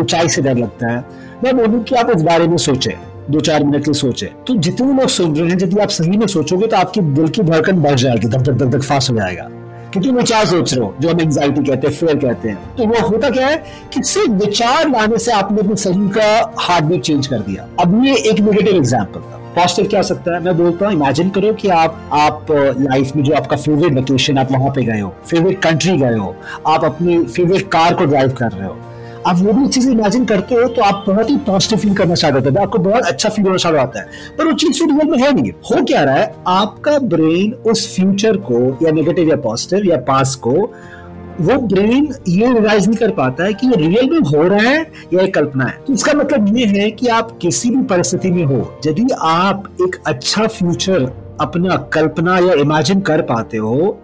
ऊंचाई 0.00 0.28
से 0.28 0.42
डर 0.42 0.56
लगता 0.56 0.90
है, 0.90 1.04
मैं 1.44 1.56
बोलूँ 1.56 1.82
कि 1.84 1.94
आप 1.94 2.10
इस 2.16 2.22
बारे 2.22 2.48
में 2.48 2.56
सोचें 2.58 2.92
दो 3.30 3.40
चार 3.40 3.64
मिनट 3.64 3.84
के 3.84 3.92
सोचे। 3.92 4.26
तो 4.46 4.54
जितने 4.56 4.92
लोग 4.92 5.08
सुन 5.10 5.36
रहे 5.36 5.48
हैं, 5.48 5.56
यदि 5.56 5.78
आप 5.78 5.88
सही 5.90 6.16
में 6.16 6.26
सोचोगे 6.26 6.66
तो 6.66 6.76
आपकी 6.76 7.00
दिल 7.00 7.28
की 7.28 7.42
धड़कन 7.42 7.82
बढ़ 7.82 7.94
जाएगी, 7.94 8.28
धक 8.28 8.42
धक 8.42 8.64
धक 8.66 8.82
फास्ट 8.82 9.10
हो 9.10 9.16
जाएगा। 9.16 9.48
क्योंकि 9.92 10.10
विचार 10.10 10.46
सोच 10.46 10.72
रहे 10.74 10.84
हो, 10.84 10.94
जो 11.00 11.08
हम 11.08 11.20
एंग्जाइटी 11.20 11.62
कहते 11.62 11.86
हैं 11.86 11.94
फेयर 11.94 12.16
कहते 12.18 12.48
हैं। 12.48 12.76
तो 12.76 12.86
वो 12.86 13.06
होता 13.08 13.30
क्या 13.30 13.46
है 13.46 13.56
कि 13.94 14.02
सिर्फ़ 14.02 14.30
विचार 14.44 14.88
लाने 14.88 15.18
से 15.18 15.32
आपने 15.32 15.60
अपने 15.60 15.76
शरीर 15.76 16.08
का 16.16 16.54
हार्ट 16.58 16.84
बीट 16.84 17.02
चेंज 17.02 17.26
कर 17.26 17.38
दिया। 17.40 17.68
अब 17.80 18.04
ये 18.04 18.16
एक 18.30 18.40
नेगेटिव 18.40 18.76
एग्ज़ाम्पल 18.76 19.20
था। 19.20 19.40
पॉजिटिव 19.58 19.86
क्या 19.86 20.00
हो 20.00 20.04
सकता 20.04 20.34
है? 20.34 20.42
मैं 20.42 20.56
बोलता 20.56 20.86
हूँ 20.86 20.94
इमेजिन 20.94 21.30
करो 21.30 21.52
कि 21.52 21.68
आप 21.68 22.10
आप 22.14 22.46
लाइफ 22.80 23.16
में 23.16 23.22
जो 23.24 23.34
आपका 23.34 23.56
फेवरेट 23.58 23.92
लोकेशन 23.92 24.38
आप 24.38 24.52
वहाँ 24.52 24.70
पे 24.70 24.82
गए 24.84 25.00
हो 25.00 25.14
फेवरेट 25.26 25.62
कंट्री 25.62 25.96
गए 25.98 26.16
हो, 26.16 26.34
आप 26.66 26.84
अपनी 26.84 27.22
फेवरेट 27.26 27.68
कार 27.68 27.94
को 27.94 28.04
ड्राइव 28.04 28.32
कर 28.32 28.52
रहे 28.52 28.66
हो। 28.66 28.76
आप 29.26 29.36
वो 29.36 29.52
भी 29.52 29.66
चीज़ 29.68 29.88
इमेजिन 29.90 30.24
करते 30.24 30.54
हो 30.54 30.68
तो 30.68 30.82
आप 30.82 31.04
बहुत 31.06 31.30
ही 31.30 31.36
पॉजिटिव 31.46 31.78
फील 31.78 31.94
करना 31.94 32.14
स्टार्ट 32.14 32.34
होता 32.34 32.50
है। 32.50 32.62
आपको 32.62 32.78
बहुत 32.78 33.06
अच्छा 33.06 33.28
फील 33.28 33.44
होना 33.44 33.56
स्टार्ट 33.56 33.78
होता 33.78 34.00
है। 34.00 34.06
पर 34.38 34.46
वो 34.46 34.52
चीज़ 34.52 34.78
फिर 34.78 34.92
में 35.04 35.18
है 35.18 35.32
नहीं। 35.32 35.50
हो 35.50 35.84
क्या 35.84 36.02
रहा 36.04 36.14
है? 36.14 36.34
आपका 36.48 36.98
ब्रेन 36.98 37.52
उस 37.70 37.94
फ्यूचर 37.96 38.36
को, 38.42 38.78
या 38.82 38.92
नेगेटिव 38.92 39.28
या 39.28 39.36
पॉजिटिव 39.38 39.90
या 39.90 39.96
पास 40.08 40.34
को 40.36 40.54
वो 41.40 41.56
ब्रेन 41.68 42.08
ये 42.28 42.52
रियलाइज़ 42.52 42.88
नहीं 42.88 42.98
कर 42.98 43.10
पाता 43.10 43.44
है 43.44 43.52
कि 43.52 43.66
ये 43.66 43.76
रियल 43.76 44.10
में 44.10 44.18
हो 44.20 44.42
रहा 44.44 44.68
है 44.68 44.80
या 45.14 45.20
एक 45.20 45.34
कल्पना 45.34 45.64
है। 45.64 45.78
तो 45.86 45.92
इसका 45.92 46.12
मतलब 46.12 46.56
ये 46.56 46.66
है 46.68 46.90
कि 46.90 47.06
आप 47.08 47.38
किसी 47.42 47.70
भी 47.70 47.82
परिस्थिति 47.84 48.30
में 48.30 48.44
हो, 48.44 48.80
यदि 48.86 49.06
आप 49.20 49.68
एक 49.82 49.96
अच्छा 50.06 50.46
फ्यूचर 50.48 51.10
अपना 51.40 51.76
कल्पना 51.92 52.38
या 52.38 52.54
इमेजिन 52.60 53.00
कर 53.00 53.22
पाते 53.22 53.56
हो 53.56 53.98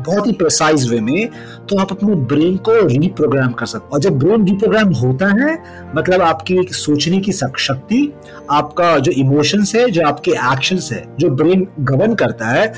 बहुत 0.00 0.26
ही 0.26 0.32
प्रिसाइज 0.32 0.88
वे 0.90 0.98
में 1.00 1.28
तो 1.68 1.78
आप 1.78 1.90
अपने 1.92 2.14
ब्रेन 2.26 2.56
को 2.58 2.74
रीप्रोग्राम 2.88 3.52
कर 3.52 3.66
सकते 3.66 3.94
और 3.94 4.00
जब 4.00 4.18
ब्रेन 4.18 4.46
रीप्रोग्राम 4.46 4.92
होता 4.94 5.26
है 5.34 5.58
मतलब 5.96 6.22
आपकी 6.22 6.58
एक 6.60 6.74
सोचने 6.74 7.18
की 7.18 7.32
शक्ति, 7.32 8.12
आपका 8.50 8.96
जो 8.98 9.12
इमोशंस 9.12 9.74
है, 9.74 9.90
जो 9.90 10.06
आपके 10.06 10.30
एक्शंस 10.30 10.88
है, 10.92 11.04
जो 11.20 11.30
ब्रेन 11.30 11.66
गवर्न 11.80 12.14
करता 12.14 12.46
है 12.46 12.72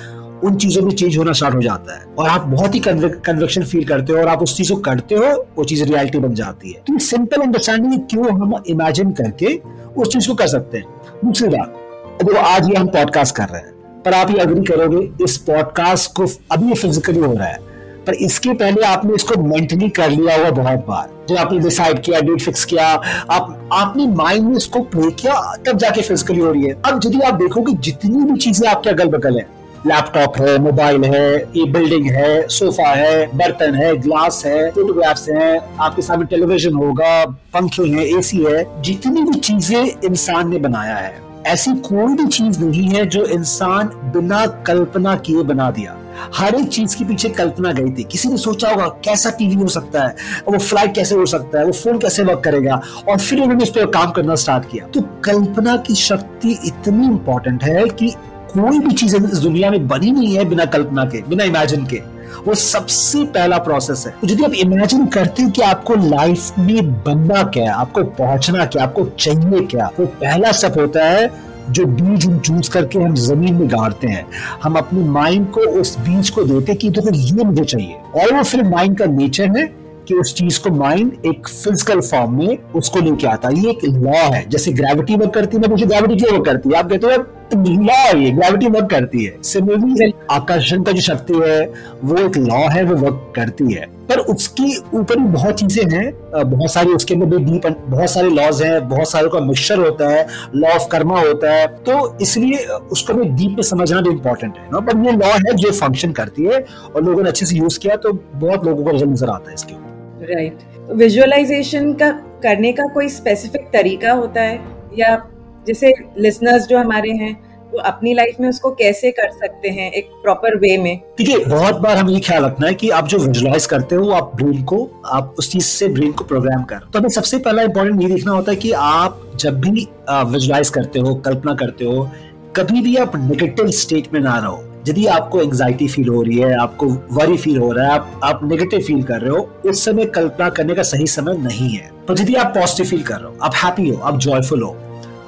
उन 0.44 0.56
चीज़ों 0.56 0.82
में 0.82 0.90
चेंज 0.92 1.16
होना 1.18 1.32
स्टार्ट 1.32 1.54
हो 1.54 1.60
जाता 1.62 1.96
है। 1.96 2.04
और 2.18 2.28
आप 2.28 2.46
बहुत 2.46 2.74
ही 2.74 2.80
कन्वेक्शन 2.80 3.64
फील 3.64 3.84
करते 3.84 4.12
हो 4.12 4.18
और 4.18 4.28
आप 4.28 4.42
उस 4.42 4.56
चीज़ 4.56 4.72
को 4.72 4.78
करते 4.80 5.14
हो, 5.14 5.32
वो 5.58 5.64
चीज़ 5.64 5.84
रियलिटी 5.84 6.18
बन 6.18 6.34
जाती 6.34 6.72
है। 6.72 6.80
तो 6.80 6.98
सिंपल 7.00 7.42
अंडरस्टैंडिंग 7.42 8.00
क्यों 8.10 8.30
हम 8.32 8.62
इमेजिन 8.66 9.10
करके 9.12 9.54
उस 9.96 10.12
चीज़ 10.12 10.28
को 10.28 10.34
कर 10.34 10.46
सकते 10.48 10.78
हैं। 10.78 10.84
दूसरी 11.24 11.48
बात 11.48 11.78
देखो 12.22 12.38
आज 12.38 12.68
ये 12.68 12.74
हम 12.74 12.86
पॉडकास्ट 12.88 13.34
कर 13.36 13.44
रहे 13.44 13.60
हैं, 13.60 13.72
पर 14.04 14.14
आप 14.14 14.30
ये 14.30 14.38
अग्री 14.38 14.64
करोगे, 14.64 15.24
इस 15.24 15.36
पॉडकास्ट 15.40 16.12
को 16.12 16.26
अभी 16.52 16.74
फिजिकली 16.74 17.20
हो 17.20 17.32
रहा 17.32 17.46
है, 17.46 17.58
पर 18.06 18.14
इसके 18.16 18.52
पहले 18.54 18.82
आपने 18.84 19.14
इसको 19.14 19.42
मेंटली 19.44 19.88
कर 19.90 20.10
लिया 20.10 20.36
हुआ 20.36 20.50
बहुत 20.52 20.84
बार 20.86 21.10
जब 21.28 21.36
आपने 21.36 21.58
डिसाइड 21.60 22.02
किया 22.02 22.20
डेट 22.20 22.40
फिक्स 22.40 22.64
किया, 22.64 22.86
आप, 22.86 23.68
आपने 23.72 24.06
माइंड 24.08 24.48
में 24.48 24.56
इसको 24.56 24.80
प्ले 24.84 25.10
किया, 25.12 25.34
तब 25.66 25.78
जाके 25.78 26.02
फिजिकली 26.02 26.40
हो 26.40 26.52
रही 26.52 26.62
है। 26.62 26.72
अब 26.82 27.00
यदि 27.04 27.20
आप 27.20 27.34
देखोगे 27.34 27.72
जितनी 27.80 28.24
भी 28.24 28.38
चीज़ें 28.38 28.68
आपके 28.68 28.90
अगल 28.90 29.08
बगल 29.08 29.38
है 29.38 29.46
लैपटॉप 29.86 30.36
है, 30.38 30.58
मोबाइल 30.58 31.04
है, 31.04 31.38
ये 31.56 31.64
बिल्डिंग 31.64 32.06
है, 32.06 32.48
सोफा 32.48 32.88
है, 32.88 33.26
बर्तन 33.36 33.74
है, 33.74 33.96
ग्लास 33.96 34.42
है, 34.46 34.70
फोटोग्राफ्स 34.70 35.28
हैं, 35.28 35.76
आपके 35.80 36.02
सामने 36.02 36.26
टेलीविज़न 36.26 36.74
होगा, 36.74 37.24
पंखे 37.54 37.82
हैं 37.82 38.04
एसी 38.18 38.44
है। 38.44 38.82
जितनी 38.82 39.22
भी 39.22 39.38
चीज़ें 39.38 40.02
इंसान 40.04 40.50
ने 40.50 40.58
बनाया 40.58 40.96
है, 40.96 41.20
ऐसी 41.46 41.70
कोई 41.80 42.14
भी 42.14 42.26
चीज़ 42.26 42.60
नहीं 42.60 42.88
है 42.88 43.04
जो 43.06 43.24
इंसान 43.24 43.88
बिना 44.14 44.46
कल्पना 44.66 45.16
किए 45.16 45.42
बना 45.42 45.70
दिया। 45.70 45.96
हर 46.34 46.54
एक 46.54 46.68
चीज़ 46.68 46.96
के 46.96 47.04
पीछे 47.04 47.28
कल्पना 47.28 47.72
गई 47.72 47.90
थी। 47.90 48.02
किसी 48.02 48.28
ने 48.28 48.36
सोचा 48.36 48.68
होगा, 48.70 48.86
कैसा 49.04 49.30
टीवी 49.30 49.54
हो 49.54 49.68
सकता 49.68 50.02
है, 50.02 50.14
वो 50.48 50.58
फ़्लाइट 50.58 50.94
कैसे 50.94 51.14
हो 51.14 51.26
सकता 51.26 51.58
है, 51.58 51.64
वो 51.64 51.72
फ़ोन 51.72 51.98
कैसे 51.98 52.22
वर्क 52.22 52.40
करेगा, 52.40 52.80
और 53.08 53.18
फिर 53.18 53.40
उन्होंने 53.40 53.64
उस 53.64 53.70
पर 53.70 53.86
काम 53.90 54.10
करना 54.10 54.34
स्टार्ट 54.34 54.70
किया। 54.70 54.86
तो 54.86 55.00
कल्पना 55.24 55.76
की 55.76 55.94
शक्ति 55.94 56.58
इतनी 56.66 57.06
इंपॉर्टेंट 57.06 57.64
है 57.64 57.84
कि 57.88 58.14
कोई 58.54 58.78
भी 58.78 58.94
चीज़ 58.94 59.16
इस 59.16 59.38
दुनिया 59.38 59.70
में 59.70 59.86
बनी 59.88 60.10
नहीं 60.10 60.36
है 60.36 60.44
बिना 60.44 60.64
कल्पना 60.66 61.04
के, 61.04 61.22
बिना 61.28 61.44
इमेजिन 61.44 61.84
के। 61.86 62.00
वो 62.46 62.54
सबसे 62.54 63.22
पहला 63.26 63.58
प्रोसेस 63.58 64.04
है। 64.06 64.12
तो 64.20 64.26
यदि 64.26 64.44
आप 64.44 64.52
इमेजिन 64.54 65.06
करते 65.06 65.42
हो 65.42 65.50
कि 65.50 65.62
आपको 65.62 65.94
लाइफ 65.94 66.58
में 66.58 66.92
बनना 67.04 67.42
क्या 67.44 67.64
है, 67.64 67.70
आपको 67.70 68.02
पहुँचना 68.02 68.64
क्या 68.66 68.82
आपको 68.82 69.04
चाहिए 69.18 69.60
क्या 69.66 69.90
वो 69.98 70.06
पहला 70.06 70.52
स्टेप 70.52 70.78
होता 70.78 71.04
है 71.04 71.30
जो 71.70 71.84
बीज 71.86 72.26
हम 72.26 72.38
चूज़ 72.38 72.70
करके 72.70 72.98
हम 72.98 73.14
ज़मीन 73.16 73.54
में 73.54 73.68
गाड़ते 73.70 74.08
हैं। 74.08 74.24
हम 74.62 74.74
अपने 74.74 75.04
माइंड 75.10 75.50
को 75.50 75.60
उस 75.80 75.98
बीज 75.98 76.30
को 76.30 76.44
देते 76.44 76.74
कि 76.74 76.90
देखो 76.90 77.14
ये 77.14 77.44
मुझे 77.44 77.64
चाहिए। 77.64 77.94
और 78.14 78.34
वो 78.34 78.42
फिर 78.42 78.62
माइंड 78.68 78.98
का 78.98 79.06
नेचर 79.06 79.56
है 79.58 79.64
कि 80.08 80.14
उस 80.14 80.34
चीज़ 80.34 80.60
को 80.60 80.70
माइंड 80.70 81.26
एक 81.26 81.48
फ़िज़िकल 81.48 82.00
फॉर्म 82.00 82.36
में 82.38 82.58
उसको 82.74 83.00
लेके 83.00 83.26
आता 83.26 83.48
है। 83.48 83.58
ये 83.58 83.70
एक 83.70 83.84
लॉ 83.84 84.18
है। 84.34 84.44
जैसे 84.48 84.72
ग्रेविटी 84.72 85.16
वर्क 85.16 85.34
करती 85.34 85.56
है 85.56 85.68
मुझे 85.70 85.86
ग्रेविटी 85.86 86.16
क्यों 86.16 86.32
वर्क 86.32 86.44
करती 86.46 86.68
है? 86.68 86.78
आप 86.78 86.90
कहते 86.90 87.06
हो 87.06 87.24
लॉ 87.54 87.94
है 87.94 88.22
ये 88.22 88.30
ग्रेविटी 88.30 88.68
वर्क 88.68 88.90
करती 88.90 89.24
है। 89.24 89.36
सिमिलरली 89.44 90.12
आकर्षण 90.30 90.82
का 90.82 90.92
जो 90.92 91.00
शक्ति 91.02 91.34
है 91.38 91.64
वो 92.04 92.18
एक 92.18 92.36
लॉ 92.38 92.68
है 92.70 92.84
वो 92.84 92.96
वर्क 92.96 93.32
करती 93.36 93.72
है। 93.72 93.86
पर 94.08 94.18
उसके 94.30 94.64
ऊपर 94.98 95.18
भी 95.18 95.26
बहुत 95.32 95.58
चीज़ें 95.60 95.84
हैं 95.90 96.12
बहुत 96.50 96.72
सारी 96.72 96.92
उसके 96.92 97.14
अंदर 97.14 97.26
भी 97.26 97.44
डीप 97.44 97.66
बहुत 97.80 98.10
सारे 98.10 98.30
लॉज 98.30 98.62
हैं 98.62 98.88
बहुत 98.88 99.10
सारे 99.10 99.28
का 99.28 99.40
मिक्सचर 99.40 99.78
होता 99.78 100.08
है 100.08 100.26
लॉ 100.54 100.68
ऑफ़ 100.70 100.88
कर्मा 100.92 101.20
होता 101.20 101.52
है। 101.52 101.66
तो 101.80 102.16
इसलिए 102.22 102.64
उसको 102.92 103.14
भी 103.14 103.28
डीप 103.30 103.56
में 103.56 103.62
समझना 103.64 104.00
भी 104.00 104.10
इम्पोर्टेंट 104.10 104.58
है 104.58 104.68
ना 104.72 104.80
पर 104.80 105.04
ये 105.06 105.12
लॉ 105.12 105.32
है 105.38 105.54
जो 105.56 105.72
फ़ंक्शन 105.72 106.12
करती 106.12 106.44
है 106.44 106.64
और 106.86 107.04
लोगों 107.04 107.22
ने 107.22 107.28
अच्छे 107.28 107.46
से 107.46 107.56
यूज़ 107.56 107.78
किया 107.80 107.96
तो 107.96 108.12
बहुत 108.12 108.66
लोगों 108.66 108.84
को 108.84 108.90
रिज़ल्ट 108.90 109.10
नज़र 109.10 109.30
आता 109.30 109.50
है 109.50 109.54
इसके 109.54 110.34
राइट 110.34 110.58
विजुअलाइजेशन 110.92 111.92
का 111.92 112.10
करने 112.42 112.72
का 112.72 112.86
कोई 112.94 113.08
स्पेसिफिक 113.08 113.68
तरीका 113.72 114.12
होता 114.12 114.40
है 114.40 114.60
या 114.98 115.16
जैसे 115.66 115.94
लिसनर्स 116.18 116.66
जो 116.66 116.78
हमारे 116.78 117.10
हैं, 117.12 117.32
वो 117.72 117.78
अपनी 117.80 118.12
लाइफ 118.14 118.36
में 118.40 118.48
उसको 118.48 118.70
कैसे 118.70 119.10
कर 119.10 119.30
सकते 119.32 119.68
हैं 119.68 119.90
एक 119.92 120.08
प्रॉपर 120.22 120.56
वे 120.56 120.76
में? 120.78 120.96
देखिए, 121.18 121.38
बहुत 121.38 121.76
बार 121.76 121.96
हमें 121.96 122.12
ये 122.14 122.20
ख्याल 122.20 122.44
रखना 122.44 122.66
है 122.66 122.74
कि 122.74 122.90
आप 122.90 123.06
जो 123.08 123.18
विजुलाइज 123.18 123.66
करते 123.66 123.96
हो, 123.96 124.10
आप 124.10 124.32
ब्रेन 124.36 124.62
को, 124.62 124.88
आप 125.06 125.34
उस 125.38 125.50
चीज़ 125.52 125.64
से 125.64 125.88
ब्रेन 125.88 126.12
को 126.12 126.24
प्रोग्राम 126.24 126.62
कर। 126.62 126.80
तो 126.92 126.98
हमें 126.98 127.08
सबसे 127.08 127.38
पहला 127.38 127.62
इंपॉर्टेंट 127.62 128.02
ये 128.02 128.08
देखना 128.08 128.32
होता 128.32 128.52
है 128.52 128.56
कि 128.56 128.72
आप 128.72 129.22
जब 129.36 129.60
भी 129.60 129.88
विजुलाइज 130.10 130.70
करते 130.70 131.00
हो, 131.00 131.14
कल्पना 131.14 131.54
करते 131.54 131.84
हो, 131.84 132.10
कभी 132.56 132.80
भी 132.80 132.96
आप 132.96 133.16
नेगेटिव 133.16 133.70
स्टेट 133.70 134.12
में 134.14 134.20
ना 134.20 134.36
रहो। 134.38 134.62
यदि 134.88 135.06
आपको 135.06 135.40
एंजाइटी 135.40 135.88
फील 135.88 136.08
हो 136.08 136.22
रही 136.22 136.38
है, 136.38 136.54
आपको 136.56 136.86
वरी 137.12 137.36
फील 137.36 137.58
हो 137.58 137.72
रहा 137.72 137.86
है, 137.86 137.92
आप 137.92 138.20
आप 138.24 138.40
नेगेटिव 138.44 138.80
फील 138.80 139.02
कर 139.02 139.20
रहे 139.20 139.30
हो, 139.30 139.48
उस 139.66 139.84
समय 139.84 140.04
कल्पना 140.14 140.48
करने 140.50 140.74
का 140.74 140.82
सही 140.82 141.06
समय 141.08 141.36
नहीं 141.38 141.68
है। 141.70 141.90
पर 142.08 142.20
यदि 142.20 142.34
आप 142.34 142.52
पॉजिटिव 142.54 142.86
फील 142.86 143.02
कर 143.02 143.14
रहे 143.14 143.24
हो, 143.24 143.36
आप 143.42 143.54
हैप्पी 143.54 143.88
हो, 143.88 143.96
आप 143.98 144.18
जॉयफुल 144.18 144.62
हो 144.62 144.76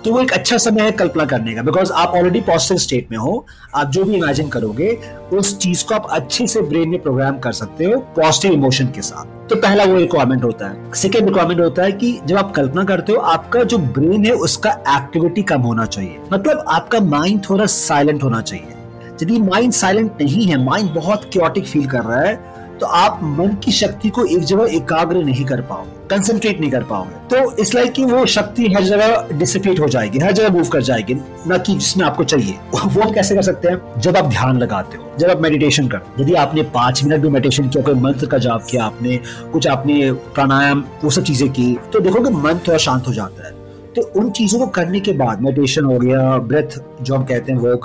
तो 0.05 0.13
वो 0.13 0.21
एक 0.21 0.33
अच्छा 0.33 0.57
समय 0.57 0.83
है 0.83 0.91
कल्पना 0.91 1.25
करने 1.25 1.55
का 1.55 1.63
बिकॉज़ 1.63 1.93
आप 1.93 2.09
ऑलरेडी 2.09 2.41
पॉजिटिव 2.41 2.77
स्टेट 2.77 3.09
में 3.11 3.19
हो, 3.19 3.47
आप 3.75 3.91
जो 3.91 4.05
भी 4.05 4.15
इमेजिन 4.15 4.49
करोगे, 4.49 4.99
उस 5.33 5.59
चीज़ 5.59 5.85
को 5.85 5.95
आप 5.95 6.07
अच्छे 6.11 6.47
से 6.47 6.63
ब्रेन 6.63 6.89
में 6.89 7.03
प्रोग्राम 7.03 7.39
कर 7.39 7.53
सकते 7.53 7.85
हो 7.85 7.99
पॉजिटिव 7.99 8.53
इमोशन 8.53 8.87
के 8.87 9.03
साथ। 9.03 9.49
तो 9.49 9.57
पहला 9.57 9.85
वो 9.85 9.97
रिक्वायरमेंट 9.97 10.45
होता 10.45 10.67
है। 10.67 10.93
सेकेंड 10.93 11.25
रिक्वायरमेंट 11.25 11.61
होता 11.61 11.83
है 11.83 11.93
कि 11.93 12.21
जब 12.27 12.37
आप 12.37 12.53
कल्पना 12.55 12.85
करते 12.85 13.13
हो, 13.13 13.19
आपका 13.19 13.63
जो 13.63 13.79
ब्रेन 13.79 14.27
है, 14.27 14.33
उसका 14.33 14.71
एक्टिविटी 14.71 15.43
कम 15.43 15.61
होना 15.61 15.87
चाहिए। 15.87 16.19
मतलब 16.33 16.65
आपका 16.69 17.01
माइंड 17.01 17.43
थोड़ा 17.51 17.67
साइलेंट 17.67 18.23
होना 18.23 18.41
चाहिए। 18.41 18.67
यदि 19.23 19.39
माइंड 19.39 19.73
साइलेंट 19.73 20.13
नहीं 20.23 20.47
है 20.47 20.65
माइंड 20.65 20.95
बहुत 20.95 21.31
क्योटिक 21.33 21.67
फील 21.67 21.87
कर 21.87 22.01
रहा 22.01 22.21
है 22.21 22.54
तो 22.81 22.87
आप 22.87 23.21
मन 23.23 23.57
की 23.65 23.73
शक्ति 23.73 24.09
को 24.09 24.25
एक 24.27 24.43
जगह 24.43 24.75
एकाग्र 24.77 25.25
नहीं 25.25 25.45
कर 25.45 25.61
पाओगे 25.61 25.93
कंसंट्रेट 26.11 26.61
नहीं 26.61 26.71
कर 26.71 26.83
पाओगे। 26.83 27.17
तो 27.31 27.53
इस 27.57 27.75
लाइक 27.75 27.93
की 27.93 28.05
वो 28.05 28.25
शक्ति 28.27 28.67
हर 28.73 28.83
जगह 28.83 29.29
डिसिपेट 29.33 29.81
हो 29.81 29.89
जाएगी, 29.89 30.19
हर 30.19 30.33
जगह 30.33 30.49
मूव 30.49 30.69
कर 30.69 30.83
जाएगी, 30.83 31.15
ना 31.47 31.59
कि 31.59 31.75
जिसमें 31.75 32.05
आपको 32.07 32.25
चाहिए। 32.25 32.59
वो 32.75 33.03
आप 33.03 33.15
कैसे 33.15 33.35
कर 33.35 33.43
सकते 33.43 33.69
हैं? 33.69 34.01
जब 34.01 34.17
आप 34.17 34.25
ध्यान 34.25 34.59
लगाते 34.59 34.97
हो, 34.97 35.11
जब 35.19 35.31
आप 35.31 35.41
मेडिटेशन 35.41 35.89
करते 35.89 36.23
यदि 36.23 36.35
आपने 36.35 36.63
पाँच 36.75 37.03
मिनट 37.05 37.23
भी 37.23 37.29
मेडिटेशन 37.29 37.69
किया, 37.69 37.83
कोई 37.83 37.95
मंत्र 37.95 38.27
का 38.27 38.39
जाप 38.39 38.67
किया 38.71 38.85
आपने, 38.85 39.17
कुछ 39.53 39.67
आपने 39.69 40.13
प्राणायाम, 40.13 40.85
वो 41.05 41.11
सब 41.11 41.23
चीज़ें 41.23 41.49
की 41.51 41.77
तो 41.93 42.01
देखोगे 42.01 42.31
मन 42.33 42.61
थोड़ा 42.69 42.79
शांत 42.79 43.09
हो 43.09 43.13
जाता 43.13 43.47
है। 43.47 43.53
तो 43.95 44.03
उन 44.17 44.31
चीज़ों 44.31 44.59
को 44.59 44.67
करने 44.67 45.01
के 45.01 45.13
बाद 45.15 45.41
मेडिटेशन 45.43 45.85
हो 45.85 45.99
गया 45.99 46.37
ब्रेथ 46.39 46.79
जो 47.03 47.15
हम 47.15 47.25
कहते 47.25 47.53
हैं 47.53 47.59
वो 47.59 47.77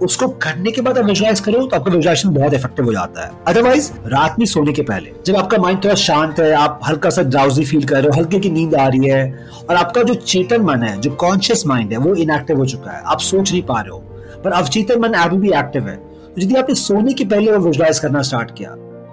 उसको 0.00 0.28
करने 0.42 0.70
के 0.70 0.80
बाद 0.80 0.98
आप 0.98 1.04
विजुलाइज 1.04 1.40
करो 1.40 1.58
तो 1.58 1.76
आपका 1.76 1.90
विजुलाइजेशन 1.90 2.30
बहुत 2.30 2.54
इफ़ेक्टिव 2.54 2.84
हो 2.84 2.92
जाता 2.92 3.24
है। 3.24 3.30
अदरवाइज़ 3.48 3.90
रात 4.06 4.38
में 4.38 4.46
सोने 4.46 4.72
के 4.72 4.82
पहले, 4.82 5.12
जब 5.26 5.36
आपका 5.36 5.58
माइंड 5.58 5.82
थोड़ा 5.84 5.94
शांत 5.96 6.40
है, 6.40 6.52
आप 6.54 6.80
हल्का 6.88 7.10
सा 7.10 7.22
ड्राउजी 7.24 7.64
फील 7.64 7.84
कर 7.84 7.96
रहे 7.96 8.06
हो, 8.06 8.18
हल्के 8.18 8.38
की 8.38 8.50
नींद 8.50 8.74
आ 8.74 8.86
रही 8.86 9.08
है, 9.08 9.48
और 9.70 9.76
आपका 9.76 10.02
जो 10.02 10.14
चेतन 10.16 10.62
मन 10.62 10.82
है, 10.82 10.96
जो 11.00 11.10
कॉन्शियस 11.16 11.66
माइंड 11.66 11.92
है, 11.92 11.98
वो 11.98 12.14
इनएक्टिव 12.16 12.58
हो 12.58 12.66
चुका 12.66 12.90
है। 12.90 13.02
आप 13.04 13.20
सोच 13.20 13.52
नहीं 13.52 13.62
पा 13.62 13.80
रहे 13.80 13.90
हो, 13.90 13.98
पर 14.44 14.52
अवचेतन 14.52 15.00
मन 15.00 15.12
अभी 15.20 15.36
भी 15.38 15.52
एक्टिव 15.54 15.88
है। 15.88 15.96
तो 15.96 16.40
यदि 16.40 16.54
आपने 16.54 16.74
सोने 16.76 17.12
के 17.12 17.24
पहले 17.24 17.52
वो 17.52 17.58
विजुलाइज 17.60 17.98
करना 17.98 18.22
स्टार्ट 18.22 18.50
किया, 18.58 18.70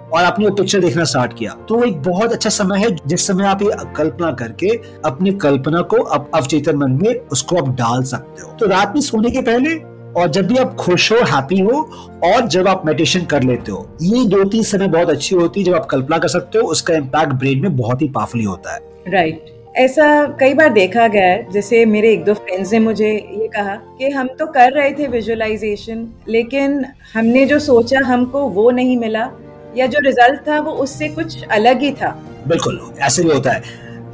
और 0.08 0.24
आपने 0.24 0.46
वो 0.46 0.54
पिक्चर 0.54 0.80
देखना 0.80 1.04
स्टार्ट 1.04 1.32
किया 1.38 1.52
तो 1.68 1.82
एक 1.84 2.00
बहुत 2.02 2.32
अच्छा 2.32 2.50
समय 2.50 2.78
है, 2.78 2.96
जिस 3.06 3.26
समय 3.26 3.46
आप 3.46 3.62
ये 3.62 3.70
कल्पना 3.96 4.30
करके 4.32 4.68
अपनी 5.04 5.32
कल्पना 5.38 5.80
को 5.84 5.96
अवचेतन 5.96 6.76
मन 6.76 6.98
में 7.02 7.14
उसको 7.28 7.56
आप 7.56 7.68
डाल 7.76 8.02
सकते 8.04 8.42
हो। 8.42 8.52
तो 8.52 8.66
रात 8.66 8.94
में 8.94 9.00
सोने 9.02 9.30
के 9.30 9.42
पहले 9.42 9.74
और 10.18 10.30
जब 10.30 10.46
भी 10.46 10.56
आप 10.56 10.74
खुश 10.74 11.10
हो 11.12 11.16
हैप्पी 11.26 11.58
हो 11.60 11.80
और 12.24 12.46
जब 12.48 12.68
आप 12.68 12.86
मेडिटेशन 12.86 13.24
कर 13.24 13.42
लेते 13.42 13.72
हो 13.72 13.86
ये 14.02 14.24
दो 14.26 14.44
तीन 14.44 14.62
समय 14.62 14.88
बहुत 14.88 15.10
अच्छी 15.10 15.36
होती 15.36 15.60
है 15.60 15.66
जब 15.66 15.74
आप 15.74 15.86
कल्पना 15.86 16.18
कर 16.18 16.28
सकते 16.28 16.58
हो 16.58 16.68
उसका 16.68 16.94
इम्पैक्ट 16.94 17.32
ब्रेन 17.32 17.62
में 17.62 17.76
बहुत 17.76 18.02
ही 18.02 18.08
पावरफुली 18.08 18.44
होता 18.44 18.74
है। 18.74 18.80
Right 19.08 19.34
right. 19.34 19.54
ऐसा 19.76 20.24
कई 20.40 20.54
बार 20.54 20.68
देखा 20.68 21.06
गया 21.08 21.26
है 21.26 21.46
जैसे 21.52 21.84
मेरे 21.86 22.12
एक 22.12 22.24
दो 22.24 22.34
फ्रेंड्स 22.34 22.72
ने 22.72 22.78
मुझे 22.78 23.10
ये 23.10 23.48
कहा 23.48 23.74
कि 23.98 24.08
हम 24.10 24.28
तो 24.28 24.46
कर 24.46 24.72
रहे 24.72 24.90
थे 24.90 25.06
विजुअलाइजेशन 25.06 26.06
लेकिन 26.28 26.84
हमने 27.14 27.44
जो 27.46 27.58
सोचा 27.58 28.00
हमको 28.04 28.42
वो 28.48 28.70
नहीं 28.70 28.96
मिला 28.96 29.28
या 29.76 29.86
जो 29.86 29.98
रिज़ल्ट 29.98 30.40
था 30.48 30.60
वो 30.60 30.72
उससे 30.72 31.08
कुछ 31.08 31.44
अलग 31.44 31.80
ही 31.80 31.90
था। 31.92 32.10
बिल्कुल 32.48 32.80
ऐसे 33.00 33.22
भी 33.22 33.30
होता 33.30 33.52
है। 33.52 33.62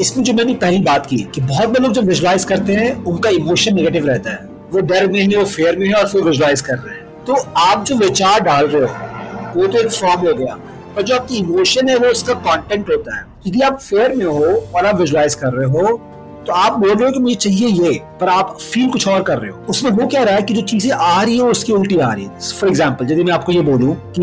इसमें 0.01 0.25
जो 0.25 0.33
मैंने 0.33 0.55
पहली 0.55 0.79
बात 0.79 1.07
की 1.07 1.19
कि 1.35 1.41
बहुत 1.41 1.81
लोग 1.81 1.93
जब 1.93 2.05
विजुअलाइज 2.05 2.45
करते 2.45 2.73
हैं 2.73 2.93
उनका 3.05 3.31
इमोशन 3.31 3.75
नेगेटिव 3.75 4.07
रहता 4.07 4.31
है। 4.31 4.54
वो 4.75 4.81
डर 4.83 5.11
में 5.11 5.21
है, 5.21 5.37
वो 5.37 5.45
फेयर 5.47 5.79
में 5.79 5.87
है 5.89 5.95
और 5.95 6.09
फिर 6.09 6.23
विजुलाइज 6.23 6.61
कर 6.61 6.77
रहे 6.77 6.95
हैं। 6.95 7.25
तो 7.25 7.35
आप 7.61 7.85
जो 7.85 7.97
विचार 7.97 8.41
डाल 8.43 8.67
रहे 8.67 8.83
हो, 8.83 9.53
वो 9.57 9.67
तो 9.67 9.79
एक 9.79 9.91
फॉर्म 9.93 10.21
हो 10.21 10.35
गया। 10.35 10.59
पर 10.97 11.03
जो 11.03 11.15
आपकी 11.15 11.37
इमोशन 11.37 11.89
है, 11.89 11.97
वो 11.97 12.09
उसका 12.09 12.35
कंटेंट 12.35 12.91
होता 12.91 13.17
है। 13.17 13.25
यदि 13.47 13.61
आप 13.63 13.79
फेयर 13.81 14.15
में 14.15 14.25
हो 14.25 14.45
और 14.75 14.87
आप 14.87 14.97
विजुलाइज 14.97 15.35
कर 15.35 15.53
रहे 15.53 15.71
हो 15.71 16.01
तो 16.47 16.53
आप 16.53 16.73
बोल 16.79 16.91
रहे 16.91 17.05
हो 17.05 17.13
कि 17.13 17.19
मुझे 17.19 17.35
चाहिए 17.35 17.69
ये, 17.69 17.93
पर 18.21 18.29
आप 18.29 18.57
फील 18.63 18.91
कुछ 18.91 19.07
और 19.09 19.23
कर 19.23 19.39
रहे 19.39 19.51
हो। 19.51 19.59
उसमें 19.69 19.91
वो 19.91 20.07
कह 20.07 20.23
रहा 20.23 20.35
है 20.35 20.43
कि 20.43 20.55
जो 20.55 20.61
चीज़ें 20.63 20.91
आ 20.93 21.23
रही 21.23 21.37
है, 21.37 21.45
उसकी 21.45 21.73
उल्टी 21.73 21.97
आ 21.97 22.13
रही 22.13 22.25
है। 22.25 22.41
फॉर 22.51 22.69
एग्ज़ाम्पल 22.69 23.13
यदि 23.13 23.25
मैं 23.25 23.33
आपको 23.33 23.53
ये 23.53 23.61
बोलूँ 23.63 23.95
कि 24.13 24.21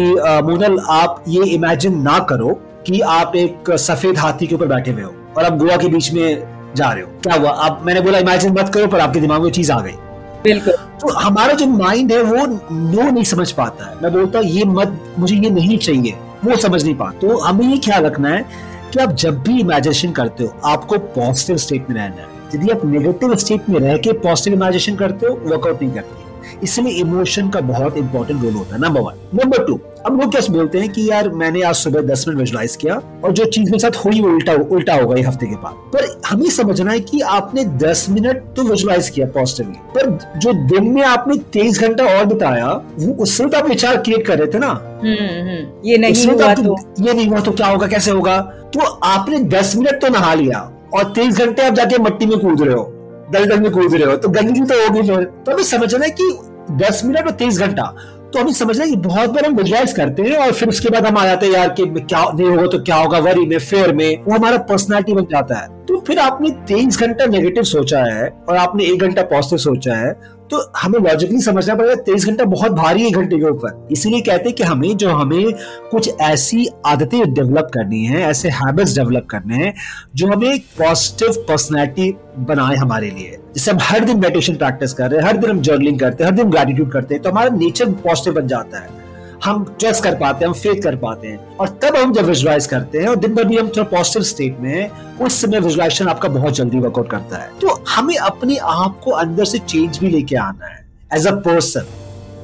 मोनल 0.47 0.77
आप 0.89 1.23
ये 1.27 1.45
इमेजिन 1.45 1.97
ना 2.01 2.17
करो 2.29 2.53
कि 2.87 2.99
आप 3.01 3.35
एक 3.35 3.71
सफ़ेद 3.79 4.17
हाथी 4.17 4.47
के 4.47 4.55
ऊपर 4.55 4.67
बैठे 4.67 4.91
हुए 4.91 5.03
हो 5.03 5.13
और 5.37 5.45
आप 5.45 5.57
गोवा 5.57 5.77
के 5.77 5.87
बीच 5.87 6.11
में 6.13 6.73
जा 6.75 6.91
रहे 6.91 7.03
हो। 7.03 7.09
क्या 7.23 7.35
हुआ? 7.35 7.49
आप, 7.49 7.81
मैंने 7.85 8.01
बोला 8.01 8.19
इमेजिन 8.19 8.53
मत 8.53 8.71
करो, 8.73 8.87
पर 8.87 8.99
आपके 8.99 9.19
दिमाग 9.19 9.41
में 9.41 9.51
चीज़ 9.51 9.71
आ 9.71 9.79
गई। 9.81 9.95
बिल्कुल। 10.43 10.73
तो 11.01 11.13
हमारा 11.13 11.54
जो 11.54 11.65
माइंड 11.65 12.12
है, 12.12 12.21
वो 12.21 12.45
नो 12.71 13.10
नहीं 13.12 13.23
समझ 13.23 13.51
पाता 13.51 13.86
है। 13.86 13.95
मैं 14.04 14.12
बोलता 14.13 14.39
ये 14.39 14.63
मत, 14.65 14.97
मुझे 15.19 15.36
ये 15.36 15.49
नहीं 15.49 15.77
चाहिए, 15.77 16.17
वो 16.45 16.56
समझ 16.56 16.84
नहीं 16.84 16.95
पाता। 16.95 17.19
तो 17.19 17.38
हमें 17.38 17.65
ये 17.65 17.77
ख्याल 17.77 18.06
रखना 18.06 18.30
है 18.30 18.45
कि 18.93 18.99
आप 18.99 19.12
जब 19.15 19.41
भी 19.43 19.60
इमेजिनेशन 19.60 20.12
करते 20.12 20.43
हो, 20.43 20.54
आपको 20.65 20.97
पॉजिटिव 20.97 21.58
स्टेट 21.58 21.89
में 21.89 21.95
रहना 21.95 22.21
है। 22.21 22.30
यदि 22.56 22.69
आप 22.69 22.86
नेगेटिव 22.86 23.36
स्टेट 23.36 23.69
में 23.69 23.80
रह 23.80 23.97
के 23.97 24.13
पॉजिटिव 24.13 24.54
इमेजिनेशन 24.54 24.95
करते 24.95 25.25
हो 25.25 25.34
वर्कआउट 25.43 25.82
नहीं 25.82 25.91
करती। 25.91 26.20
इसलिए 26.63 26.93
इमोशन 27.01 27.49
का 27.49 27.62
बहुत 27.62 27.97
इंपॉर्टेंट 27.97 28.43
रोल 28.43 28.54
होता 28.54 28.75
है 28.75 28.82
नंबर 28.82 29.01
वन 29.01 29.27
नंबर 29.36 29.65
टू 29.65 29.80
अब 30.06 30.19
लोग 30.21 30.32
क्या 30.32 30.41
बोलते 30.54 30.80
हैं 30.80 30.89
कि 30.89 31.10
यार 31.10 31.30
मैंने 31.30 31.62
आज 31.62 31.75
सुबह 31.75 32.01
दस 32.01 32.25
मिनट 32.27 32.39
विजुलाइज 32.39 32.75
किया 32.75 32.95
और 33.23 33.32
जो 33.32 33.45
चीज़ 33.45 33.69
मेरे 33.71 33.80
साथ 33.80 34.06
हुई 34.06 34.21
वो 34.21 34.30
उल्टा 34.30 34.54
उल्टा 34.75 34.93
होगा 34.95 35.15
ये 35.17 35.23
हफ़्ते 35.23 35.45
के 35.45 35.56
बाद। 35.56 35.73
पर 35.93 36.08
हमें 36.27 36.49
समझना 36.49 36.91
है 36.91 36.99
कि 36.99 37.19
आपने 37.32 37.65
दस 37.84 38.06
मिनट 38.10 38.43
तो 38.56 38.63
विजुलाइज 38.63 39.10
किया 39.10 39.27
पॉजिटिवली 39.27 39.77
पर 39.95 40.39
जो 40.39 40.54
दिन 40.54 40.91
में 40.91 41.01
आपने 41.04 41.38
तेईस 41.54 41.80
घंटा 41.82 42.06
और 42.17 42.25
बिताया 42.25 42.71
वो 42.99 43.13
उससे 43.23 43.45
तो 43.45 43.58
आप 43.58 43.67
विचार 43.69 43.97
क्रिएट 43.97 44.25
कर 44.27 44.38
रहे 44.39 44.47
थे 44.47 44.60
ना। 44.60 44.67
हम्म, 44.67 45.49
हम्म। 45.49 45.89
ये 45.89 45.97
नहीं 45.97 46.27
तो 46.27 46.34
हुआ 46.34 46.54
तो। 46.54 46.75
ये 46.99 47.13
नहीं 47.13 47.27
हुआ 47.27 47.39
तो 47.39 47.51
क्या 47.51 47.67
होगा 47.67 47.88
कैसे 47.88 48.12
होगा? 48.12 48.39
तो 48.73 48.80
आपने 49.04 49.39
दस 49.49 49.75
मिनट 49.75 50.01
तो 50.01 50.10
नहा 50.10 50.34
लिया 50.34 50.60
और 50.93 51.04
तेईस 51.13 51.38
घंटे 51.38 51.62
आप 51.62 51.73
जाके 51.73 51.97
मट्टी 51.97 52.25
में 52.25 52.38
कूद 52.39 52.62
रहे 52.62 52.73
हो। 52.73 52.84
दलदल 53.32 53.60
में 53.60 53.72
कूद 53.72 53.94
रहे 53.94 54.12
हो 54.12 54.17
तो 54.17 54.30
गंदगी 54.30 54.62
तो 54.62 54.82
होगी 54.84 55.02
तो 55.26 55.52
हमें 55.52 55.63
समझना 55.63 56.06
है 56.06 56.12
कि 56.12 56.34
दस 56.72 57.02
मिनट 57.06 57.26
और 57.26 57.32
तेईस 57.32 57.60
घंटा 57.60 57.96
तो 58.34 58.39
हमें 58.39 58.54
समझना 58.54 58.84
है 58.84 58.89
कि 58.89 58.96
बहुत 58.96 59.30
बार 59.30 59.46
हम 59.46 59.56
विजुलाइज 59.56 59.94
करते 59.94 60.24
हैं 60.24 60.38
और 60.38 60.52
फिर 60.52 60.70
उसके 60.70 60.89
बाद 60.89 61.06
हम 61.06 61.17
आ 61.17 61.26
जाते 61.26 61.46
हैं, 61.46 61.54
यार, 61.54 61.70
कि 61.70 61.86
क्या, 61.86 62.24
नहीं 62.36 62.50
होगा 62.50 62.67
तो 62.67 62.80
क्या 62.80 62.96
होगा 62.96 63.20
वरी 63.20 63.46
में 63.46 63.58
फेयर 63.60 63.94
में, 63.94 64.24
वो 64.24 64.36
हमारा 64.36 64.58
पर्सनैलिटी 64.58 65.13
बन 65.13 65.24
जाता 65.24 65.56
है। 65.56 65.67
तो 65.86 66.00
फिर 66.00 66.20
आपने 66.20 66.50
तेईस 66.67 67.00
घंटा 67.00 67.26
नेगेटिव 67.26 67.63
सोचा 67.63 68.04
है 68.04 68.30
और 68.50 68.58
आपने 68.58 68.84
एक 68.84 69.02
घंटा 69.02 69.22
पॉजिटिव 69.22 69.58
सोचा 69.58 69.96
है 69.96 70.13
तो 70.51 70.71
हमें 70.77 70.99
लॉजिकली 70.99 71.41
समझना 71.41 71.75
पड़ेगा, 71.75 71.95
तेईस 71.95 72.25
घंटा 72.25 72.45
बहुत 72.45 72.71
भारी 72.71 73.03
है 73.03 73.11
घंटे 73.11 73.37
के 73.39 73.45
ऊपर। 73.45 73.87
इसीलिए 73.91 74.21
कहते 74.21 74.49
हैं 74.49 74.55
कि 74.55 74.63
हमें, 74.63 74.97
जो 74.97 75.09
हमें 75.09 75.53
कुछ 75.91 76.09
ऐसी 76.21 76.67
आदतें 76.85 77.33
डेवलप 77.33 77.69
करनी 77.73 78.03
है, 78.05 78.21
ऐसे 78.21 78.49
हैबिट्स 78.49 78.95
डेवलप 78.95 79.27
करने 79.29 79.55
हैं, 79.55 79.73
जो 80.15 80.27
हमें 80.27 80.59
पॉजिटिव 80.77 81.43
पर्सनैलिटी 81.47 82.13
बनाए 82.39 82.75
हमारे 82.75 83.09
लिए। 83.09 83.37
जैसे 83.55 83.71
हम 83.71 83.77
हर 83.81 84.05
दिन 84.05 84.19
मेडिटेशन 84.19 84.55
प्रैक्टिस 84.55 84.93
कर 84.93 85.11
रहे 85.11 85.21
हैं, 85.21 85.27
हर 85.27 85.37
दिन 85.37 85.49
हम 85.49 85.61
जर्नलिंग 85.61 85.99
करते 85.99 86.23
हैं, 86.23 86.31
हर 86.31 86.37
दिन 86.37 86.49
ग्रेटिट्यूड 86.49 86.91
करते 86.91 87.15
हैं 87.15 87.23
तो 87.23 87.29
हमारा 87.29 87.55
नेचर 87.55 87.91
पॉजिटिव 88.03 88.33
बन 88.33 88.47
जाता 88.47 88.79
है। 88.79 89.00
हम 89.43 89.63
ट्रस्ट 89.80 90.04
कर 90.04 90.15
पाते 90.15 90.45
हैं, 90.45 90.47
हम 90.47 90.54
फेथ 90.54 90.82
कर 90.84 90.95
पाते 90.95 91.27
हैं। 91.27 91.56
और 91.58 91.67
तब 91.84 91.95
हम 91.95 92.13
जब 92.13 92.25
विजुलाइज 92.25 92.65
करते 92.67 92.99
हैं 92.99 93.08
और 93.08 93.15
दिन 93.15 93.34
भर 93.36 93.43
भी 93.43 93.58
हम 93.58 93.67
थोड़ा 93.67 93.84
पॉजिटिव 93.84 94.23
स्टेट 94.23 94.60
में 94.60 94.89
उस 95.21 95.41
समय 95.41 95.60
विजुलाइजेशन 95.60 96.08
आपका 96.08 96.30
बहुत 96.30 96.54
जल्दी 96.54 96.80
वर्कआउट 96.80 97.10
करता 97.10 97.38
है। 97.38 97.49
तो 97.62 97.84
हमें 97.89 98.15
अपने 98.17 98.58
आप 98.58 98.99
को 99.04 99.12
अंदर 99.12 99.45
से 99.45 99.58
चेंज 99.58 99.97
भी 99.97 100.10
लेके 100.10 100.36
आना 100.36 100.67
है 100.67 100.86
एज 101.13 101.27
अ 101.27 101.32
पर्सन 101.32 101.86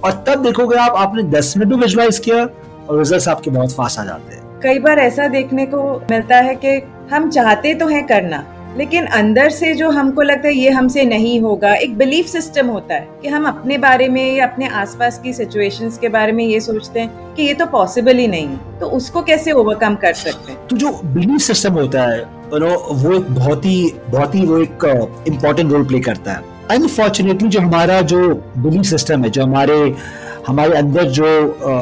और 0.03 0.11
तब 0.27 0.43
देखोगे 0.43 0.77
आप, 0.77 0.95
आपने 0.95 1.23
दस 1.23 1.53
मिनट 1.57 1.73
भी 1.73 1.79
विजुलाइज 1.81 2.19
किया 2.19 2.37
और 2.37 2.97
रिज़ल्ट 2.97 3.27
आपके 3.27 3.51
बहुत 3.51 3.71
फास्ट 3.71 3.99
आ 3.99 4.03
जाते 4.03 4.35
हैं। 4.35 4.59
कई 4.63 4.79
बार 4.79 4.99
ऐसा 4.99 5.27
देखने 5.27 5.65
को 5.65 5.81
मिलता 6.11 6.37
है 6.37 6.55
कि 6.55 6.81
हम 7.11 7.29
चाहते 7.29 7.73
तो 7.73 7.87
हैं 7.87 8.05
करना 8.07 8.37
लेकिन 8.77 9.05
अंदर 9.17 9.49
से 9.49 9.73
जो 9.75 9.89
हमको 9.89 10.21
लगता 10.21 10.47
है 10.47 10.53
ये 10.55 10.69
हमसे 10.69 11.03
नहीं 11.05 11.39
होगा, 11.41 11.73
एक 11.75 11.97
बिलीफ 11.97 12.25
सिस्टम 12.25 12.67
होता 12.67 12.95
है 12.95 13.07
कि 13.21 13.27
हम 13.27 13.45
अपने 13.47 13.77
बारे 13.77 14.07
में 14.09 14.35
या 14.35 14.47
अपने 14.47 14.67
आसपास 14.75 15.19
की 15.19 15.33
सिचुएशंस 15.33 15.97
के 15.97 16.09
बारे 16.09 16.31
में 16.31 16.43
ये 16.45 16.59
सोचते 16.59 16.99
हैं 16.99 17.33
कि 17.35 17.43
ये 17.43 17.53
तो 17.53 17.65
पॉसिबल 17.67 18.17
ही 18.17 18.27
नहीं 18.27 18.47
है। 18.47 18.79
तो 18.79 18.89
उसको 18.97 19.21
कैसे 19.21 19.51
ओवरकम 19.53 19.95
कर 19.95 20.13
सकते 20.15 20.51
हैं? 20.51 20.67
तो 20.67 20.77
जो 20.77 20.91
बिलीफ 21.05 21.41
सिस्टम 21.41 21.73
होता 21.73 22.03
है 22.03 22.21
वो 22.49 23.13
एक 23.13 23.31
बहुत 23.31 23.65
ही 23.65 23.91
बहुत 24.09 24.35
ही 24.35 24.45
वो 24.45 24.61
एक 24.61 25.23
इम्पोर्टेंट 25.27 25.71
रोल 25.71 25.85
प्ले 25.85 25.99
करता 25.99 26.33
है। 26.33 26.55
अनफॉर्चुनेटली 26.71 27.49
जो 27.49 27.59
हमारा 27.59 28.01
जो 28.03 28.19
बिलीफ 28.57 28.85
सिस्टम 28.85 29.23
है, 29.23 29.29
जो 29.29 29.43
हमारे 29.43 29.95
हमारे 30.47 30.77
अंदर 30.77 31.03
जो 31.11 31.25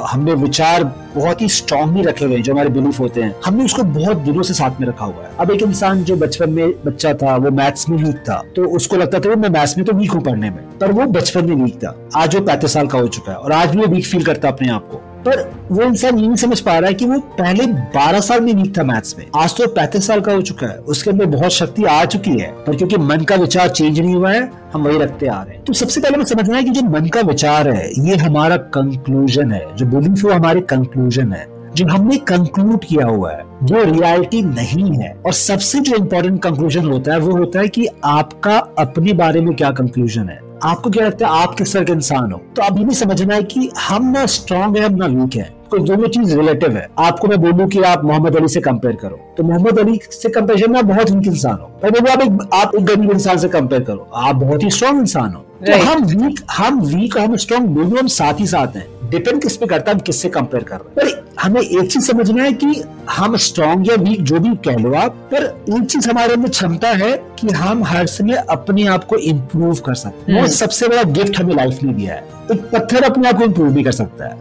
हमने 0.05 0.33
विचार 0.35 0.83
बहुत 1.15 1.41
ही 1.41 1.47
स्ट्रांगली 1.49 2.01
रखे 2.03 2.25
हुए 2.25 2.35
हैं, 2.35 2.43
जो 2.43 2.53
हमारे 2.53 2.69
बिलीफ 2.69 2.99
होते 2.99 3.21
हैं, 3.21 3.35
हमने 3.45 3.63
उसको 3.65 3.83
बहुत 3.83 4.17
दिनों 4.19 4.43
से 4.43 4.53
साथ 4.53 4.79
में 4.81 4.87
रखा 4.87 5.05
हुआ 5.05 5.23
है। 5.23 5.31
अब 5.39 5.51
एक 5.51 5.61
इंसान 5.63 6.03
जो 6.03 6.15
बचपन 6.17 6.49
में 6.51 6.73
बच्चा 6.85 7.13
था, 7.13 7.35
वो 7.37 7.51
मैथ्स 7.53 7.89
में 7.89 7.97
वीक 7.97 8.15
था 8.29 8.41
तो 8.55 8.65
उसको 8.77 8.97
लगता 8.97 9.19
था 9.19 9.29
वो 9.29 9.35
मैं 9.35 9.49
मैथ्स 9.49 9.77
में 9.77 9.85
तो 9.85 9.93
वीक 9.93 10.11
हूँ 10.11 10.21
पढ़ने 10.23 10.49
में, 10.49 10.63
पर 10.79 10.91
वो 10.91 11.05
बचपन 11.11 11.49
में 11.49 11.55
वीक 11.55 11.75
था। 11.75 11.95
आज 12.15 12.35
वो 12.35 12.41
पैंतीस 12.43 12.73
साल 12.73 12.87
का 12.87 12.99
हो 12.99 13.07
चुका 13.09 13.31
है, 13.31 13.37
और 13.37 13.51
आज 13.53 13.75
भी 13.75 13.81
वो 13.81 13.87
वीक 13.87 14.05
फील 14.05 14.23
करता 14.23 14.47
है 14.47 14.53
अपने 14.53 14.69
आप 14.69 14.89
को। 14.91 15.01
पर 15.27 15.55
वो 15.71 15.81
इंसान 15.81 16.19
ये 16.19 16.27
नहीं 16.27 16.35
समझ 16.35 16.59
पा 16.59 16.77
रहा 16.77 16.87
है 16.87 16.93
कि 16.93 17.05
वो 17.05 17.19
पहले 17.19 17.65
12 17.67 18.19
साल 18.19 18.41
में 18.41 18.53
वीक 18.53 18.77
था 18.77 18.83
मैथ्स 18.83 19.15
में। 19.19 19.25
आज 19.35 19.57
तो 19.57 19.67
पैंतीस 19.67 20.07
साल 20.07 20.21
का 20.21 20.33
हो 20.33 20.41
चुका 20.41 20.67
है। 20.67 20.75
उसके 20.75 21.09
अंदर 21.09 21.25
बहुत 21.25 21.51
शक्ति 21.51 21.83
आ 21.83 22.05
चुकी 22.05 22.31
है। 22.31 22.51
पर 22.51 22.75
क्योंकि 22.75 22.97
मन 22.97 23.17
का 23.17 23.35
विचार 23.35 23.69
चेंज 23.69 23.99
नहीं 23.99 24.15
हुआ 24.15 24.31
है, 24.31 24.51
हम 24.73 24.83
वही 24.83 24.99
रखते 24.99 25.27
आ 25.27 25.43
रहे 25.43 25.55
हैं। 25.55 25.63
तो 25.63 25.73
सबसे 25.73 26.01
पहले 26.01 26.15
हमें 26.15 26.25
समझना 26.25 26.57
है 26.57 26.63
कि 26.63 26.69
जो 26.69 26.81
मन 26.81 27.05
का 27.05 27.21
विचार 27.21 27.69
है, 27.69 27.89
ये 27.99 28.15
हमारा 28.15 28.57
कंक्लूजन 28.57 29.51
है। 29.51 29.75
जो 29.75 29.85
बिलीफ 29.85 30.25
वो 30.25 30.31
हमारे 30.31 30.61
कंक्लूजन 30.61 31.31
है। 31.31 31.47
जो 31.75 31.87
हमने 31.87 32.17
कंक्लूड 32.17 32.85
किया 32.85 33.05
हुआ 33.05 33.31
है, 33.31 33.43
वो 33.43 33.83
रियलिटी 33.83 34.41
नहीं 34.41 34.91
है। 34.91 35.17
और 35.25 35.33
सबसे 35.33 35.79
जो 35.79 35.95
इम्पोर्टेंट 35.95 36.43
कंक्लूजन 36.43 36.85
होता 36.85 37.13
है, 37.13 37.19
वो 37.19 37.37
होता 37.37 37.59
है 37.59 37.67
कि 37.67 37.87
आपका 38.05 38.57
अपने 38.79 39.13
बारे 39.13 39.41
में 39.41 39.55
क्या 39.55 39.71
कंक्लूजन 39.71 40.29
है। 40.29 40.44
आपको 40.63 40.89
क्या 40.89 41.05
लगता 41.05 41.27
है 41.27 41.43
आप 41.43 41.55
किस 41.55 41.73
तरह 41.73 41.83
के 41.83 41.91
इंसान 41.91 42.31
हो? 42.31 42.37
तो 42.55 42.61
अभी 42.61 42.83
भी 42.83 42.95
समझना 42.95 43.35
है 43.35 43.43
कि 43.43 43.71
हम 43.89 44.11
ना 44.11 44.25
स्ट्रांग 44.25 44.77
है 44.77 44.83
हम 44.83 44.95
ना 44.95 45.05
वीक 45.05 45.35
है। 45.35 45.55
तो 45.71 45.77
दोनों 45.77 46.07
चीज़ 46.07 46.35
रिलेटिव 46.35 46.77
है। 46.77 46.89
आपको 46.99 47.27
मैं 47.27 47.41
बोलूँ 47.41 47.67
कि 47.67 47.81
आप 47.81 48.05
मोहम्मद 48.05 48.35
अली 48.35 48.47
से 48.47 48.61
कंपेयर 48.61 48.95
करो। 48.95 49.19
तो 49.37 49.43
मोहम्मद 49.43 49.79
अली 49.79 49.99
से 50.11 50.29
कंपेरिजन 50.29 50.71
में 50.71 50.79
आप 50.79 50.85
बहुत 50.85 51.11
वीक 51.11 51.27
इंसान 51.27 51.53
हो। 51.53 51.79
मैं 51.83 51.91
बोलूँ 51.91 52.09
आप 52.09 52.21
एक 52.21 52.49
आप 52.53 52.75
एक 52.75 52.85
गरीब 52.85 53.11
इंसान 53.11 53.37
से 53.37 53.47
कंपेयर 53.47 53.83
करो। 53.83 54.09
आप 54.15 54.35
बहुत 54.35 54.63
ही 54.63 54.69
स्ट्रांग 54.71 54.99
इंसान 54.99 55.33
हो। 55.33 55.45
तो 55.65 55.85
हम 55.85 56.03
वीक 56.03 56.39
हम 56.51 56.81
वीक 56.81 57.17
हम 57.17 57.35
स्ट्रांग 57.35 57.67
दोनों 57.67 57.99
हम 57.99 58.07
साथ 58.07 58.39
ही 58.39 58.47
साथ 58.47 58.75
हैं। 58.75 58.87
डिपेंड 59.09 59.41
किस 59.41 59.57
पे 59.57 59.65
करता 59.65 59.91
है 59.91 59.95
हम 59.95 59.99
किससे 59.99 60.29
कंपेयर 60.29 60.63
कर 60.63 60.75
रहे 60.75 61.05
हैं। 61.05 61.15
पर 61.15 61.41
हमें 61.41 61.61
एक 61.61 61.91
चीज़ 61.91 62.03
समझना 62.03 62.43
है 62.43 62.53
कि 62.53 62.83
हम 63.09 63.37
स्ट्रांग 63.37 63.87
या 63.87 63.95
वीक 63.95 64.23
जो 64.23 64.39
भी 64.39 64.49
कह 64.49 64.77
लो 64.77 64.93
आप 64.93 65.11
पर 65.11 65.43
एक 65.69 65.83
चीज़ 65.83 66.09
हमारे 66.09 66.33
अंदर 66.33 66.49
क्षमता 66.49 66.89
है 66.89 67.11
कि 67.39 67.47
हम 67.47 67.83
हर 67.83 68.07
समय 68.07 68.45
अपने 68.49 68.87
आप 68.87 69.03
को 69.03 69.15
इम्प्रूव 69.15 69.75
कर 69.75 69.93
सकते 69.93 70.31
हैं। 70.31 70.39
वो 70.39 70.45
हम्म। 70.45 70.55
सबसे 70.55 70.87
बड़ा 70.87 71.03
गिफ्ट 71.03 71.37
हमें 71.37 71.55
लाइफ 71.55 71.83
ने 71.83 71.93
दिया 71.93 72.13
है। 72.13 72.27
एक 72.51 72.61
पत्थर 72.73 73.03
अपने 73.03 73.29
आप 73.29 73.37
को 73.37 73.43
इम्प्रूव 73.43 73.73
भी 73.73 73.83
कर 73.83 73.91
सकता 73.91 74.25
है। 74.25 74.37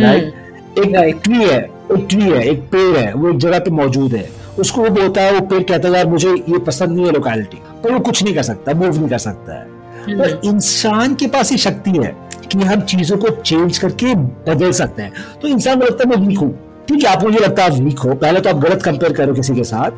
राइट 0.00 0.34
हम्म। 0.78 0.96
एक 0.96 1.20
ट्री 1.24 1.44
है 1.44 1.70
एक 1.92 2.06
ट्री 2.10 2.22
है 2.22 2.48
एक 2.48 2.60
पेड़ 2.60 2.96
है 2.96 3.14
वो 3.14 3.30
एक 3.30 3.38
जगह 3.38 3.58
पे 3.58 3.70
मौजूद 3.70 4.14
है। 4.14 4.30
उसको 4.58 4.82
वो 4.82 4.90
बोलता 4.90 5.20
है 5.20 5.32
वो 5.32 5.40
पेड़ 5.40 5.62
कहता 5.62 5.88
है 5.88 5.94
यार 5.94 6.06
मुझे 6.06 6.30
ये 6.30 6.58
पसंद 6.58 6.90
नहीं 6.90 7.06
है 7.06 7.12
लोकेलिटी 7.12 7.58
पर 7.84 7.92
वो 7.92 8.00
कुछ 8.00 8.22
नहीं 8.24 8.34
कर 8.34 8.42
सकता 8.42 8.72
मूव 8.72 8.98
नहीं 8.98 9.08
कर 9.08 9.18
सकता 9.18 9.54
है। 9.54 9.66
हम्म। 10.06 10.18
पर 10.18 10.40
इंसान 10.44 11.14
के 11.14 11.26
पास 11.26 11.52
ये 11.52 11.58
शक्ति 11.58 11.90
है 11.90 12.29
कि 12.52 12.58
हम 12.58 12.80
चीज़ों 12.80 13.18
को 13.18 13.28
चेंज 13.28 13.78
करके 13.78 14.14
बदल 14.14 14.72
सकते 14.72 15.02
हैं। 15.02 15.12
तो 15.42 15.48
इंसान 15.48 15.80
को 15.80 15.86
लगता 15.86 16.08
है, 16.08 16.16
मैं 16.16 16.26
वीक 16.26 16.38
हूँ। 16.38 16.52
ठीक 16.88 17.04
है 17.04 17.10
आपको 17.10 17.26
मुझे 17.26 17.38
लगता 17.38 17.64
है 17.64 17.70
आप 17.70 17.78
वीक 17.80 17.98
हो। 17.98 18.14
पहले 18.14 18.40
तो 18.40 18.50
आप 18.50 18.56
गलत 18.56 18.82
कंपेयर 18.82 19.12
करो 19.12 19.34
किसी 19.34 19.54
के 19.54 19.64
साथ। 19.64 19.90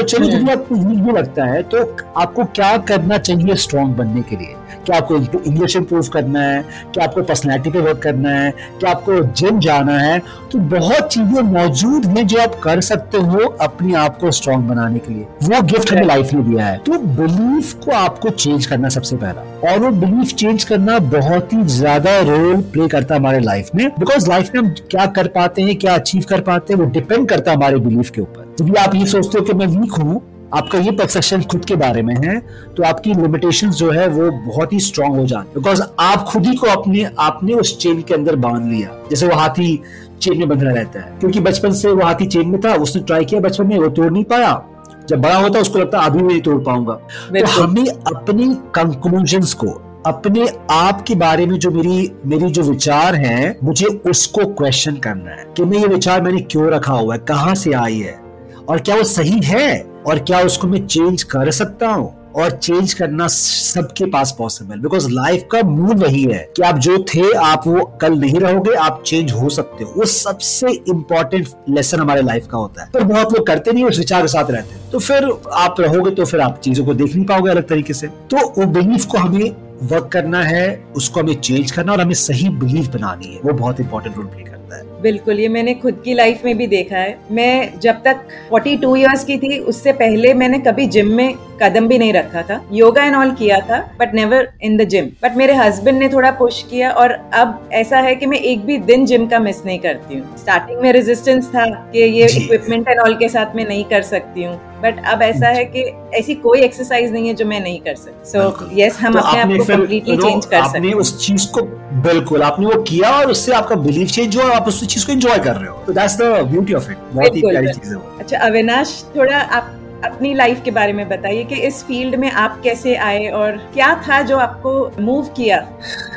तो 0.00 0.06
चलो 0.06 0.26
जब 0.26 0.34
हम्म। 0.34 0.50
आपको 0.50 0.74
वीक 0.74 1.02
भी 1.04 1.12
लगता 1.12 1.44
है 1.44 1.62
तो 1.62 1.78
आपको 2.18 2.44
क्या 2.56 2.76
करना 2.88 3.16
चाहिए 3.18 3.54
स्ट्रॉन्ग 3.56 3.96
बनने 3.96 4.22
के 4.22 4.36
लिए? 4.36 4.54
क्या 4.86 4.96
आपको 4.96 5.16
इंग्लिश 5.16 5.74
इंप्रूव 5.76 6.06
करना 6.12 6.40
है? 6.40 6.62
क्या 6.94 7.04
आपको 7.04 7.22
पर्सनैलिटी 7.22 7.70
पे 7.70 7.80
वर्क 7.80 7.98
करना 8.02 8.30
है? 8.30 8.50
क्या 8.80 8.90
आपको 8.90 9.20
जिम 9.40 9.58
जाना 9.60 9.98
है? 9.98 10.18
तो 10.52 10.58
बहुत 10.70 11.12
चीज़ें 11.12 11.42
मौजूद 11.42 12.06
हैं 12.06 12.26
जो 12.26 12.40
आप 12.42 12.54
कर 12.64 12.80
सकते 12.80 13.18
हो 13.18 13.38
अपने 13.60 13.94
आप 13.94 14.18
को 14.18 14.30
स्ट्रॉन्ग 14.30 14.68
बनाने 14.68 14.98
के 14.98 15.12
लिए। 15.14 15.24
वो 15.44 15.62
गिफ्ट 15.62 15.92
हमें 15.92 16.04
लाइफ 16.04 16.32
ने 16.34 16.42
दिया 16.42 16.66
है। 16.66 16.78
तो 16.78 16.98
बिलीफ 17.16 17.72
को 17.84 17.92
आपको 17.92 18.30
चेंज 18.30 18.66
करना 18.66 18.88
सबसे 18.88 19.16
पहला। 19.16 19.70
और 19.70 19.78
वो 19.78 19.90
बिलीफ 20.00 20.34
चेंज 20.34 20.64
करना 20.64 20.98
बहुत 21.10 21.52
ही 21.52 21.62
ज़्यादा 21.70 22.18
रोल 22.22 22.60
प्ले 22.72 22.88
करता 22.88 23.14
है 23.14 23.20
हमारे 23.20 23.40
लाइफ 23.40 23.70
में। 23.74 23.88
बिकॉज़ 23.98 24.28
लाइफ 24.30 24.54
में 24.54 24.62
हम 24.62 24.74
क्या 24.90 25.06
कर 25.18 25.28
पाते 25.30 25.62
हैं 25.62 25.78
क्या 25.78 25.94
अचीव 25.94 26.24
कर 26.28 26.40
पाते 26.40 26.74
हैं 26.74 26.80
वो 26.80 26.90
डिपेंड 26.90 27.28
करता 27.28 27.50
है 27.50 27.56
हमारे 27.56 27.76
बिलीफ 27.78 28.10
के 28.10 28.20
ऊपर। 28.20 28.48
जब 28.60 28.76
आप 28.76 28.94
ये 28.94 29.06
सोचते 29.06 29.38
हो 29.38 29.44
कि 29.44 29.52
मैं 29.52 29.66
वीक 29.66 29.92
हूँ 29.92 30.20
आपका 30.54 30.78
ये 30.78 30.90
परसेप्शन 30.90 31.42
खुद 31.42 31.64
के 31.64 31.74
बारे 31.76 32.02
में 32.02 32.14
है 32.16 32.38
तो 32.76 32.82
आपकी 32.82 33.14
लिमिटेशंस 33.14 33.74
जो 33.74 33.90
है 33.90 34.08
वो 34.08 34.30
बहुत 34.46 34.72
ही 34.72 34.80
स्ट्रांग 34.80 35.16
हो 35.16 35.24
जाती 35.26 35.60
बिकॉज़ 35.60 35.82
आप 36.00 36.24
खुद 36.24 36.46
ही 36.46 36.54
को 36.54 36.66
अपने 36.66 37.04
आपने 37.18 37.54
उस 37.54 37.76
चेन 37.78 38.02
के 38.02 38.14
अंदर 38.14 38.36
बाँध 38.36 38.66
लिया। 38.66 38.88
जैसे 39.10 39.26
वो 39.26 39.34
हाथी 39.34 39.82
चेन 40.22 40.38
में 40.38 40.48
बंधा 40.48 40.70
रहता 40.70 41.00
है। 41.00 41.12
क्योंकि 41.20 41.40
बचपन 41.40 41.72
से 41.72 41.90
वो 41.90 42.04
हाथी 42.04 42.26
चेन 42.26 42.48
में 42.48 42.60
था 42.60 42.74
उसने 42.74 43.02
ट्राई 43.02 43.24
किया 43.24 43.40
बचपन 43.40 43.66
में 43.66 43.78
वो 43.78 43.88
तोड़ 43.88 44.10
नहीं 44.12 44.24
पाया। 44.24 44.62
जब 45.08 45.20
बड़ा 45.20 45.36
होता 45.36 45.60
उसको 45.60 45.78
लगता 45.78 45.98
अभी 45.98 46.18
मैं 46.18 46.28
नहीं 46.28 46.40
तोड़ 46.40 46.62
पाऊँगा। 46.62 46.94
तो 46.94 47.62
हमें 47.62 47.86
अपनी 47.88 48.54
कंक्लूजन 48.74 49.42
को 49.42 49.70
अपने 50.06 50.46
आप 50.70 51.02
के 51.02 51.14
बारे 51.14 51.46
में 51.46 51.58
जो 51.58 51.70
मेरी 51.70 52.12
मेरी 52.26 52.50
जो 52.50 52.62
विचार 52.62 53.14
है 53.14 53.56
मुझे 53.64 53.86
उसको 53.86 54.44
क्वेश्चन 54.44 54.96
करना 54.96 55.30
है 55.30 55.46
कि 55.56 55.64
मैं 55.64 55.78
ये 55.78 55.86
विचार 55.86 56.22
मैंने 56.22 56.40
क्यों 56.40 56.70
रखा 56.70 56.92
हुआ 56.92 57.14
है? 57.14 57.20
कहाँ 57.28 57.54
से 57.54 57.72
आई 57.72 57.98
है? 57.98 58.29
और 58.70 58.80
क्या 58.80 58.96
वो 58.96 59.04
सही 59.04 59.40
है? 59.44 59.86
और 60.06 60.18
क्या 60.18 60.40
उसको 60.40 60.66
मैं 60.66 60.86
चेंज 60.86 61.22
कर 61.22 61.50
सकता 61.50 61.88
हूँ? 61.88 62.32
और 62.36 62.50
चेंज 62.50 62.94
करना 62.94 63.26
सबके 63.26 64.06
पास 64.06 64.34
पॉसिबल 64.38 64.78
बिकॉज़ 64.78 65.10
लाइफ 65.10 65.44
का 65.52 65.62
मूल 65.62 65.96
वही 65.96 66.22
है 66.22 66.48
कि 66.56 66.62
आप 66.62 66.78
जो 66.78 66.98
थे, 66.98 67.32
आप 67.32 67.62
वो 67.66 67.84
कल 68.00 68.12
नहीं 68.12 68.40
रहोगे, 68.40 68.74
आप 68.74 69.02
चेंज 69.06 69.32
हो 69.32 69.48
सकते 69.48 69.84
हो। 69.84 69.94
वो 69.96 70.04
सबसे 70.04 70.68
इंपॉर्टेंट 70.68 71.48
लेसन 71.68 72.00
हमारे 72.00 72.22
लाइफ 72.22 72.46
का 72.46 72.58
होता 72.58 72.82
है। 72.82 72.90
पर 72.94 73.04
बहुत 73.04 73.32
लोग 73.32 73.46
करते 73.46 73.72
नहीं 73.72 73.84
उस 73.84 73.98
विचार 73.98 74.22
के 74.22 74.28
साथ 74.28 74.50
रहते 74.50 74.74
हैं। 74.74 74.90
तो 74.90 74.98
फिर 74.98 75.40
आप 75.52 75.80
रहोगे 75.80 76.10
तो 76.10 76.24
फिर 76.24 76.40
आप 76.40 76.60
चीज़ों 76.64 76.84
को 76.84 76.94
देख 76.94 77.16
नहीं 77.16 77.26
पाओगे 77.26 77.50
अलग 77.50 77.68
तरीके 77.68 77.94
से। 77.94 78.06
तो 78.06 78.48
वो 78.60 78.66
बिलीफ 78.66 79.06
को 79.06 79.18
हमें 79.18 79.50
वर्क 79.82 80.10
करना 80.12 80.42
है, 80.42 80.84
उसको 80.96 81.20
हमें 81.20 81.40
चेंज 81.40 81.70
करना 81.70 81.92
और 81.92 82.00
हमें 82.00 82.14
सही 82.14 82.48
बिलीफ 82.48 82.88
बनानी 82.88 83.34
है। 83.34 83.40
वो 83.44 83.52
बहुत 83.52 83.80
इंपॉर्टेंट 83.80 84.16
रोल 84.16 84.26
प्ले 84.26 84.42
करता 84.42 84.76
है। 84.76 84.89
बिल्कुल 85.02 85.40
ये 85.40 85.48
मैंने 85.48 85.74
खुद 85.74 86.00
की 86.04 86.14
लाइफ 86.14 86.44
में 86.44 86.56
भी 86.56 86.66
देखा 86.66 86.96
है। 86.96 87.18
मैं 87.30 87.78
जब 87.80 88.02
तक 88.04 88.26
42 88.52 88.96
इयर्स 88.96 89.24
की 89.24 89.36
थी 89.38 89.58
उससे 89.58 89.92
पहले 89.92 90.34
मैंने 90.34 90.58
कभी 90.58 90.86
जिम 90.86 91.12
में 91.12 91.34
कदम 91.62 91.88
भी 91.88 91.98
नहीं 91.98 92.12
रखा 92.12 92.42
था। 92.42 92.60
योगा 92.72 93.04
एंड 93.04 93.16
ऑल 93.16 93.30
किया 93.32 93.58
था 93.60 93.78
but 94.00 94.14
never 94.14 94.48
in 94.62 94.76
the 94.76 94.84
gym 94.88 95.06
but 95.22 95.36
मेरे 95.36 95.54
हस्बैंड 95.54 95.98
ने 95.98 96.08
थोड़ा 96.08 96.30
पुश 96.30 96.62
किया 96.70 96.90
और 96.92 97.12
अब 97.34 97.68
ऐसा 97.72 97.98
है 97.98 98.14
कि 98.14 98.26
मैं 98.26 98.38
एक 98.38 98.64
भी 98.66 98.78
दिन 98.90 99.06
जिम 99.06 99.26
का 99.26 99.38
मिस 99.38 99.64
नहीं 99.66 99.78
करती 99.78 100.18
हूँ। 100.18 100.36
स्टार्टिंग 100.38 100.80
में 100.80 100.92
रेजिस्टेंस 100.92 101.48
था 101.48 101.66
कि 101.92 101.98
ये 101.98 102.26
इक्विपमेंट 102.36 102.88
एंड 102.88 103.00
ऑल 103.00 103.14
के 103.14 103.28
साथ 103.28 103.56
में 103.56 103.64
नहीं 103.68 103.84
कर 103.84 104.02
सकती 104.02 104.42
हूँ। 104.42 104.58
बट 104.82 105.04
अब 105.06 105.22
ऐसा 105.22 105.48
है 105.48 105.64
कि 105.64 105.80
ऐसी 106.18 106.34
कोई 106.34 106.60
एक्सरसाइज 106.60 107.12
नहीं 107.12 107.28
है 107.28 107.34
जो 107.34 107.46
मैं 107.46 107.60
नहीं 107.60 107.80
कर 107.80 107.94
सकती। 107.94 108.30
सो 108.30 108.38
so, 108.38 108.68
यस 108.78 108.92
yes, 108.92 109.00
हम 109.00 109.12
तो 109.12 109.18
अपने 109.18 109.40
आप 109.40 109.48
को 109.48 109.64
कम्प्लीटली 109.64 110.16
चेंज 110.16 110.46
कर 110.46 110.64
सकते 110.64 110.86
हैं। 110.86 110.94
उस 110.94 111.26
चीज़ 111.26 111.46
को 111.52 111.62
बिल्कुल 112.02 112.42
आपने 112.42 112.66
वो 112.66 112.82
किया 112.82 113.10
और 113.10 113.30
उससे 113.30 113.52
आपका 113.52 113.76
बिलीफ 113.76 114.08
चेंज 114.08 114.36
हुआ 114.36 114.44
आप 114.54 114.68
उस 114.68 114.86
चीज़ 114.90 115.06
को 115.06 115.12
एंजॉय 115.12 115.38
कर 115.38 115.56
रहे 115.56 115.68
हो। 115.68 115.82
तो 115.86 115.92
that's 115.92 116.16
the 116.16 116.22
beauty 116.50 116.72
of 116.72 116.90
it 116.90 116.98
बहुत 117.12 117.36
ही 117.36 117.42
प्यारी 117.42 117.66
चीज़ 117.66 117.94
है। 117.94 118.00
अच्छा 118.18 118.38
अविनाश 118.38 119.04
थोड़ा 119.16 119.38
आप 119.38 119.76
अपनी 120.04 120.32
लाइफ 120.34 120.60
के 120.64 120.70
बारे 120.70 120.92
में 120.92 121.08
बताइए 121.08 121.44
कि 121.44 121.54
इस 121.54 121.82
फ़ील्ड 121.84 122.14
में 122.14 122.30
आप 122.32 122.60
कैसे 122.64 122.94
आए 122.96 123.26
और 123.28 123.56
क्या 123.74 123.94
था 124.08 124.20
जो 124.22 124.36
आपको 124.38 124.72
मूव 125.00 125.26
किया? 125.36 125.58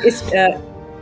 इस 0.06 0.22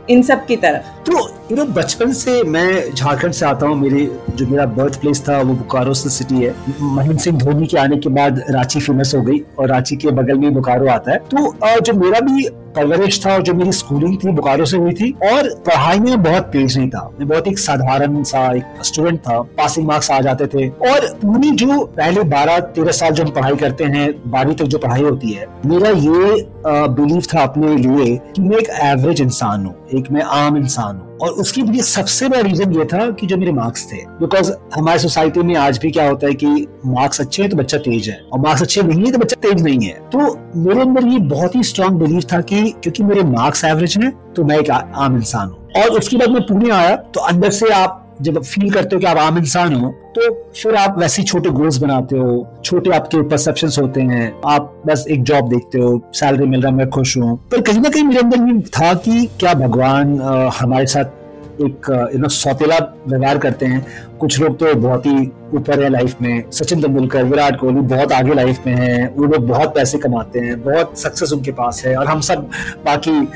इन 0.09 0.21
सब 0.21 0.45
की 0.45 0.55
तरफ़। 0.55 0.91
तो 1.05 1.29
यू 1.51 1.65
बचपन 1.65 2.11
से 2.13 2.41
मैं 2.43 2.93
झारखंड 2.93 3.31
से 3.33 3.45
आता 3.45 3.67
हूँ। 3.67 3.75
मेरे, 3.75 4.05
जो 4.29 4.47
मेरा 4.47 4.65
बर्थ 4.67 4.99
प्लेस 5.01 5.21
था, 5.27 5.41
वो 5.41 5.53
बोकारो 5.53 5.93
सिटी 5.93 6.35
है। 6.35 6.53
महेंद्र 6.81 7.17
सिंह 7.17 7.37
धोनी 7.37 7.67
के 7.67 7.77
आने 7.77 7.97
के 7.97 8.09
बाद 8.09 8.43
रांची 8.49 8.79
फ़ेमस 8.79 9.13
हो 9.15 9.21
गई 9.21 9.39
और 9.59 9.69
रांची 9.69 9.95
के 9.95 10.11
बगल 10.11 10.37
में 10.37 10.53
बोकारो 10.53 10.87
आता 10.89 11.11
है। 11.11 11.17
तो 11.29 11.79
जो 11.81 11.93
मेरा 11.93 12.19
भी 12.19 12.47
परवरिश 12.75 13.19
था 13.25 13.33
और 13.33 13.41
जो 13.41 13.53
मेरी 13.53 13.71
स्कूलिंग 13.71 14.17
थी 14.17 14.31
बोकारो 14.31 14.65
से 14.65 14.77
हुई 14.77 14.93
थी 14.93 15.09
और 15.23 15.49
पढ़ाई 15.65 15.99
में 15.99 16.23
बहुत 16.23 16.43
तेज 16.43 16.77
नहीं 16.77 16.89
था। 16.89 17.03
मैं 17.19 17.27
बहुत 17.27 17.47
एक 17.47 17.59
साधारण 17.59 18.23
सा 18.23 18.45
एक 18.53 18.83
स्टूडेंट 18.83 19.19
था। 19.19 19.39
पासिंग 19.57 19.87
मार्क्स 19.87 20.09
आ 20.11 20.19
जाते 20.21 20.47
थे। 20.47 20.67
और 20.89 21.07
पूरी 21.17 21.51
जो 21.53 21.83
पहले 21.97 22.23
बारह, 22.31 22.59
तेरह 22.59 22.91
साल 22.91 23.11
जो 23.11 23.23
हम 23.23 23.29
पढ़ाई 23.31 23.55
करते 23.55 23.83
हैं, 23.85 24.11
बारहवीं 24.27 24.55
तक 24.55 24.65
जो 24.65 24.77
पढ़ाई 24.77 25.01
होती 25.01 25.31
है, 25.31 25.47
मेरा 25.65 25.89
ये 25.89 26.47
बिलीव 26.65 27.21
था 27.33 27.41
अपने 27.41 27.75
लिए 27.77 28.15
कि 28.35 28.41
मैं 28.41 28.57
एक 28.57 28.69
एवरेज 28.83 29.21
इंसान 29.21 29.65
हूँ। 29.65 29.75
एक 29.93 30.11
मैं 30.11 30.21
आम 30.33 30.57
इंसान 30.57 30.95
हूँ। 30.95 31.17
और 31.17 31.31
उसके 31.41 31.61
लिए 31.61 31.81
सबसे 31.83 32.27
बड़ा 32.29 32.41
रीजन 32.41 32.73
ये 32.73 32.85
था 32.85 33.09
कि 33.11 33.27
जो 33.27 33.37
मेरे 33.37 33.51
मार्क्स 33.51 33.85
थे 33.91 33.97
बिकॉज़ 34.19 34.51
हमारे 34.75 34.99
सोसाइटी 34.99 35.39
में 35.41 35.55
आज 35.57 35.77
भी 35.77 35.91
क्या 35.91 36.07
होता 36.09 36.27
है 36.27 36.33
कि 36.33 36.67
मार्क्स 36.85 37.21
अच्छे 37.21 37.41
हैं 37.43 37.49
तो 37.51 37.57
बच्चा 37.57 37.77
तेज 37.79 38.09
है, 38.09 38.19
और 38.23 38.39
मार्क्स 38.39 38.61
अच्छे 38.61 38.81
नहीं 38.83 39.05
है 39.05 39.11
तो 39.11 39.17
बच्चा 39.17 39.39
तेज 39.41 39.63
नहीं 39.63 39.85
है। 39.85 39.93
तो 40.09 40.19
मेरे 40.59 40.81
अंदर 40.81 41.07
ये 41.07 41.19
बहुत 41.29 41.55
ही 41.55 41.63
स्ट्रॉन्ग 41.63 41.99
बिलीव 41.99 42.21
था 42.33 42.41
कि 42.43 42.63
क्योंकि 42.73 43.03
मेरे 43.03 43.23
मार्क्स 43.29 43.63
एवरेज 43.65 43.97
है 43.97 44.11
तो 44.35 44.43
मैं 44.43 44.57
एक 44.59 44.71
आम 44.71 45.15
इंसान 45.17 45.49
हूँ। 45.49 45.83
और 45.83 45.97
उसके 45.99 46.17
बाद 46.17 46.29
मैं 46.29 46.41
पुणे 46.43 46.69
आया 46.71 46.95
तो 46.95 47.19
अंदर 47.21 47.49
से 47.51 47.69
आप 47.73 47.99
जब 48.21 48.41
फील 48.43 48.69
करते 48.71 48.95
हो 48.95 48.99
कि 48.99 49.05
आप 49.05 49.17
आम 49.17 49.37
इंसान 49.37 49.73
हो 49.75 49.89
तो 50.15 50.31
फिर 50.55 50.75
आप 50.75 50.97
वैसे 50.99 51.21
ही 51.21 51.27
छोटे 51.27 51.49
गोल्स 51.49 51.77
बनाते 51.77 52.17
हो, 52.17 52.59
छोटे 52.65 52.89
आपके 52.95 53.21
परसेप्शन 53.29 53.69
होते 53.81 54.01
हैं, 54.01 54.33
आप 54.45 54.83
बस 54.87 55.05
एक 55.11 55.23
जॉब 55.23 55.49
देखते 55.49 55.79
हो 55.79 56.01
सैलरी 56.13 56.45
मिल 56.45 56.61
रहा 56.61 56.71
है, 56.71 56.77
मैं 56.77 56.89
खुश 56.89 57.17
हूँ। 57.17 57.35
पर 57.51 57.61
कहीं 57.61 57.81
ना 57.81 57.89
कहीं 57.89 58.03
मेरे 58.03 58.19
अंदर 58.19 58.39
भी 58.39 58.59
था 58.69 58.93
कि 58.95 59.25
क्या 59.39 59.53
भगवान 59.53 60.19
हमारे 60.59 60.85
साथ 60.85 61.21
एक 61.61 62.09
यू 62.13 62.19
नो 62.19 62.27
सौतेला 62.27 62.77
व्यवहार 63.07 63.37
करते 63.37 63.65
हैं। 63.65 63.85
कुछ 64.19 64.39
लोग 64.41 64.57
तो 64.59 64.73
बहुत 64.75 65.05
ही 65.05 65.31
ऊपर 65.53 65.83
है 65.83 65.89
लाइफ 65.89 66.21
में। 66.21 66.51
सचिन 66.51 66.81
तेंदुलकर, 66.81 67.23
विराट 67.23 67.59
कोहली 67.59 67.81
बहुत 67.87 68.11
आगे 68.11 68.33
लाइफ 68.33 68.65
में 68.67 68.75
है। 68.75 69.07
वो 69.07 69.25
लोग 69.25 69.47
बहुत 69.47 69.75
पैसे 69.75 69.97
कमाते 69.97 70.39
हैं, 70.39 70.61
बहुत 70.63 70.97
सक्सेस 70.99 71.31
उनके 71.31 71.51
पास 71.51 71.83
है 71.85 71.95
और 71.95 72.07
हम 72.07 72.21
सब 72.21 72.49
बाकी 72.85 73.27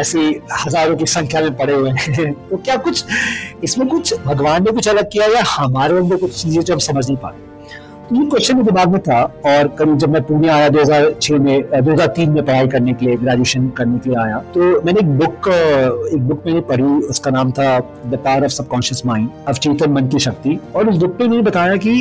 ऐसी 0.00 0.28
हज़ारों 0.66 0.96
की 0.96 1.06
संख्या 1.06 1.40
में 1.40 1.56
पड़े 1.56 1.74
हुए 1.74 1.90
हैं। 1.90 2.32
तो 2.50 2.56
क्या 2.56 2.76
कुछ, 2.76 3.04
इसमें 3.64 3.88
कुछ 3.88 4.14
भगवान 4.20 4.64
ने 4.64 4.70
कुछ 4.70 4.88
अलग 4.88 5.10
किया 5.12 5.26
या 5.26 5.42
हमारे 5.48 5.98
अंदर 5.98 6.16
कुछ 6.16 6.42
चीज़ें 6.42 6.62
जो 6.62 6.72
हम 6.72 6.80
समझ 6.80 7.06
नहीं 7.06 7.16
पा 7.16 7.28
रहे 7.28 7.53
ये 8.12 8.24
क्वेश्चन 8.24 8.56
मेरे 8.56 8.64
दिमाग 8.66 8.88
में 8.88 9.00
था 9.02 9.20
और 9.46 9.68
करीब 9.78 9.96
जब 9.98 10.10
मैं 10.12 10.22
पुणे 10.22 10.48
आया 10.48 10.68
2006 10.68 11.38
में 11.38 11.84
2003 11.84 12.28
में 12.28 12.44
पढ़ाई 12.44 12.68
करने 12.68 12.92
के 12.92 13.06
लिए 13.06 13.16
ग्रेजुएशन 13.16 13.68
करने 13.78 13.98
के 13.98 14.10
लिए 14.10 14.18
आया 14.22 14.38
तो 14.54 14.60
मैंने 14.84 15.00
एक 15.00 15.10
बुक 15.18 15.48
एक 15.48 16.26
बुक 16.28 16.42
मैंने 16.46 16.60
पढ़ी, 16.60 16.82
उसका 17.08 17.30
नाम 17.30 17.52
था 17.52 17.78
the 17.78 18.18
power 18.24 18.44
of 18.44 18.52
subconscious 18.52 19.02
mind 19.06 19.28
अवचेतन 19.48 19.92
मन 19.92 20.08
की 20.08 20.18
शक्ति। 20.18 20.58
और 20.76 20.88
उस 20.88 20.96
बुक 20.96 21.16
में 21.20 21.26
मैंने 21.28 21.42
बताया 21.42 21.76
कि 21.76 21.94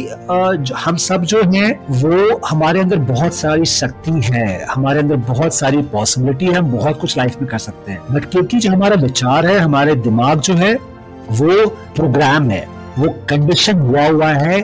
हम 0.75 0.95
सब 0.97 1.23
जो 1.23 1.41
हैं, 1.45 1.71
वो 1.91 2.39
हमारे 2.47 2.79
अंदर 2.79 2.97
बहुत 3.13 3.33
सारी 3.33 3.65
शक्ति 3.65 4.19
है, 4.25 4.65
हमारे 4.65 4.99
अंदर 4.99 5.15
बहुत 5.31 5.53
सारी 5.53 5.81
पॉसिबिलिटी 5.93 6.45
है, 6.45 6.53
हम 6.53 6.71
बहुत 6.71 6.99
कुछ 7.01 7.17
लाइफ 7.17 7.41
में 7.41 7.49
कर 7.51 7.57
सकते 7.59 7.91
हैं। 7.91 7.99
बट 8.11 8.25
क्योंकि 8.25 8.57
जो 8.57 8.71
हमारा 8.71 8.95
विचार 9.01 9.45
है, 9.45 9.57
हमारे 9.59 9.95
दिमाग 10.03 10.39
जो 10.39 10.53
है, 10.53 10.73
वो 11.31 11.67
प्रोग्राम 11.95 12.49
है, 12.49 12.65
वो 12.99 13.15
कंडीशन 13.29 13.79
हुआ 13.79 14.07
हुआ 14.07 14.27
है 14.29 14.61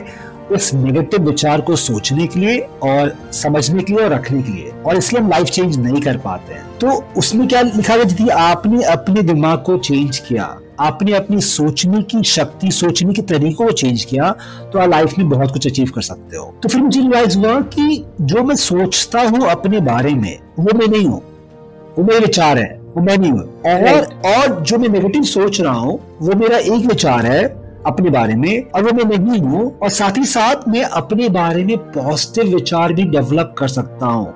उस 0.52 0.72
नेगेटिव 0.74 1.26
विचार 1.26 1.60
को 1.60 1.76
सोचने 1.76 2.26
के 2.26 2.40
लिए 2.40 2.58
और 2.82 3.14
समझने 3.32 3.82
के 3.82 3.92
लिए 3.92 4.04
और 4.04 4.10
रखने 4.12 4.42
के 4.42 4.52
लिए 4.52 4.72
और 4.86 4.96
इसलिए 4.96 5.22
हम 5.22 5.28
लाइफ 5.30 5.46
चेंज 5.46 5.78
नहीं 5.78 6.00
कर 6.02 6.16
पाते 6.16 6.54
हैं। 6.54 6.64
तो 6.78 7.02
उसमें 7.18 7.46
क्या 7.48 7.60
लिखा 7.62 7.96
गया 7.96 8.16
थी 8.16 8.28
आपने 8.30 8.82
अपने 8.84 9.22
दिमाग 9.22 9.62
को 9.66 9.76
चेंज 9.78 10.18
किया 10.18 10.56
आपने 10.80 11.12
अपनी 11.12 11.40
सोचने 11.40 12.02
की 12.02 12.22
शक्ति 12.24 12.70
सोचने 12.70 13.12
के 13.14 13.22
तरीकों 13.22 13.66
को 13.66 13.72
चेंज 13.72 14.04
किया 14.04 14.30
तो 14.72 14.78
आप 14.78 14.88
लाइफ 14.90 15.18
में 15.18 15.28
बहुत 15.28 15.52
कुछ 15.52 15.66
अचीव 15.66 15.90
कर 15.94 16.02
सकते 16.02 16.36
हो। 16.36 16.44
तो 16.62 16.68
फिर 16.68 16.80
मुझे 16.82 17.00
रियलाइज़ 17.00 17.38
हुआ 17.38 17.60
कि 17.74 18.04
जो 18.20 18.42
मैं 18.42 18.56
सोचता 18.56 19.22
हूँ 19.22 19.46
अपने 19.50 19.80
बारे 19.80 20.14
में 20.14 20.38
वो 20.58 20.78
मैं 20.78 20.86
नहीं 20.88 21.06
हूँ 21.06 21.22
वो 21.98 22.04
मेरे 22.04 22.20
विचार 22.20 22.58
है 22.58 22.78
वो 22.96 23.02
मैं 23.02 23.16
नहीं 23.18 23.32
हूँ। 23.32 23.42
और 23.64 24.04
और 24.26 24.60
जो 24.60 24.78
मैं 24.78 24.88
नेगेटिव 24.88 25.22
सोच 25.22 25.60
रहा 25.60 25.74
हूँ 25.74 25.98
वो 26.20 26.34
मेरा 26.34 26.58
एक 26.58 26.86
विचार 26.86 27.26
है 27.26 27.42
अपने 27.86 28.10
बारे 28.10 28.34
में, 28.34 28.64
और 28.66 28.82
वो 28.84 28.92
मैं 28.94 29.18
नहीं 29.18 29.40
हूँ, 29.40 29.78
और 29.78 29.88
साथ 29.90 30.18
ही 30.18 30.24
साथ 30.26 30.68
मैं 30.68 30.82
अपने 30.82 31.28
बारे 31.30 31.64
में 31.64 31.76
पॉजिटिव 31.78 32.54
विचार 32.54 32.92
भी 32.92 33.04
डेवलप 33.06 33.54
कर 33.58 33.68
सकता 33.68 34.06
हूँ, 34.06 34.34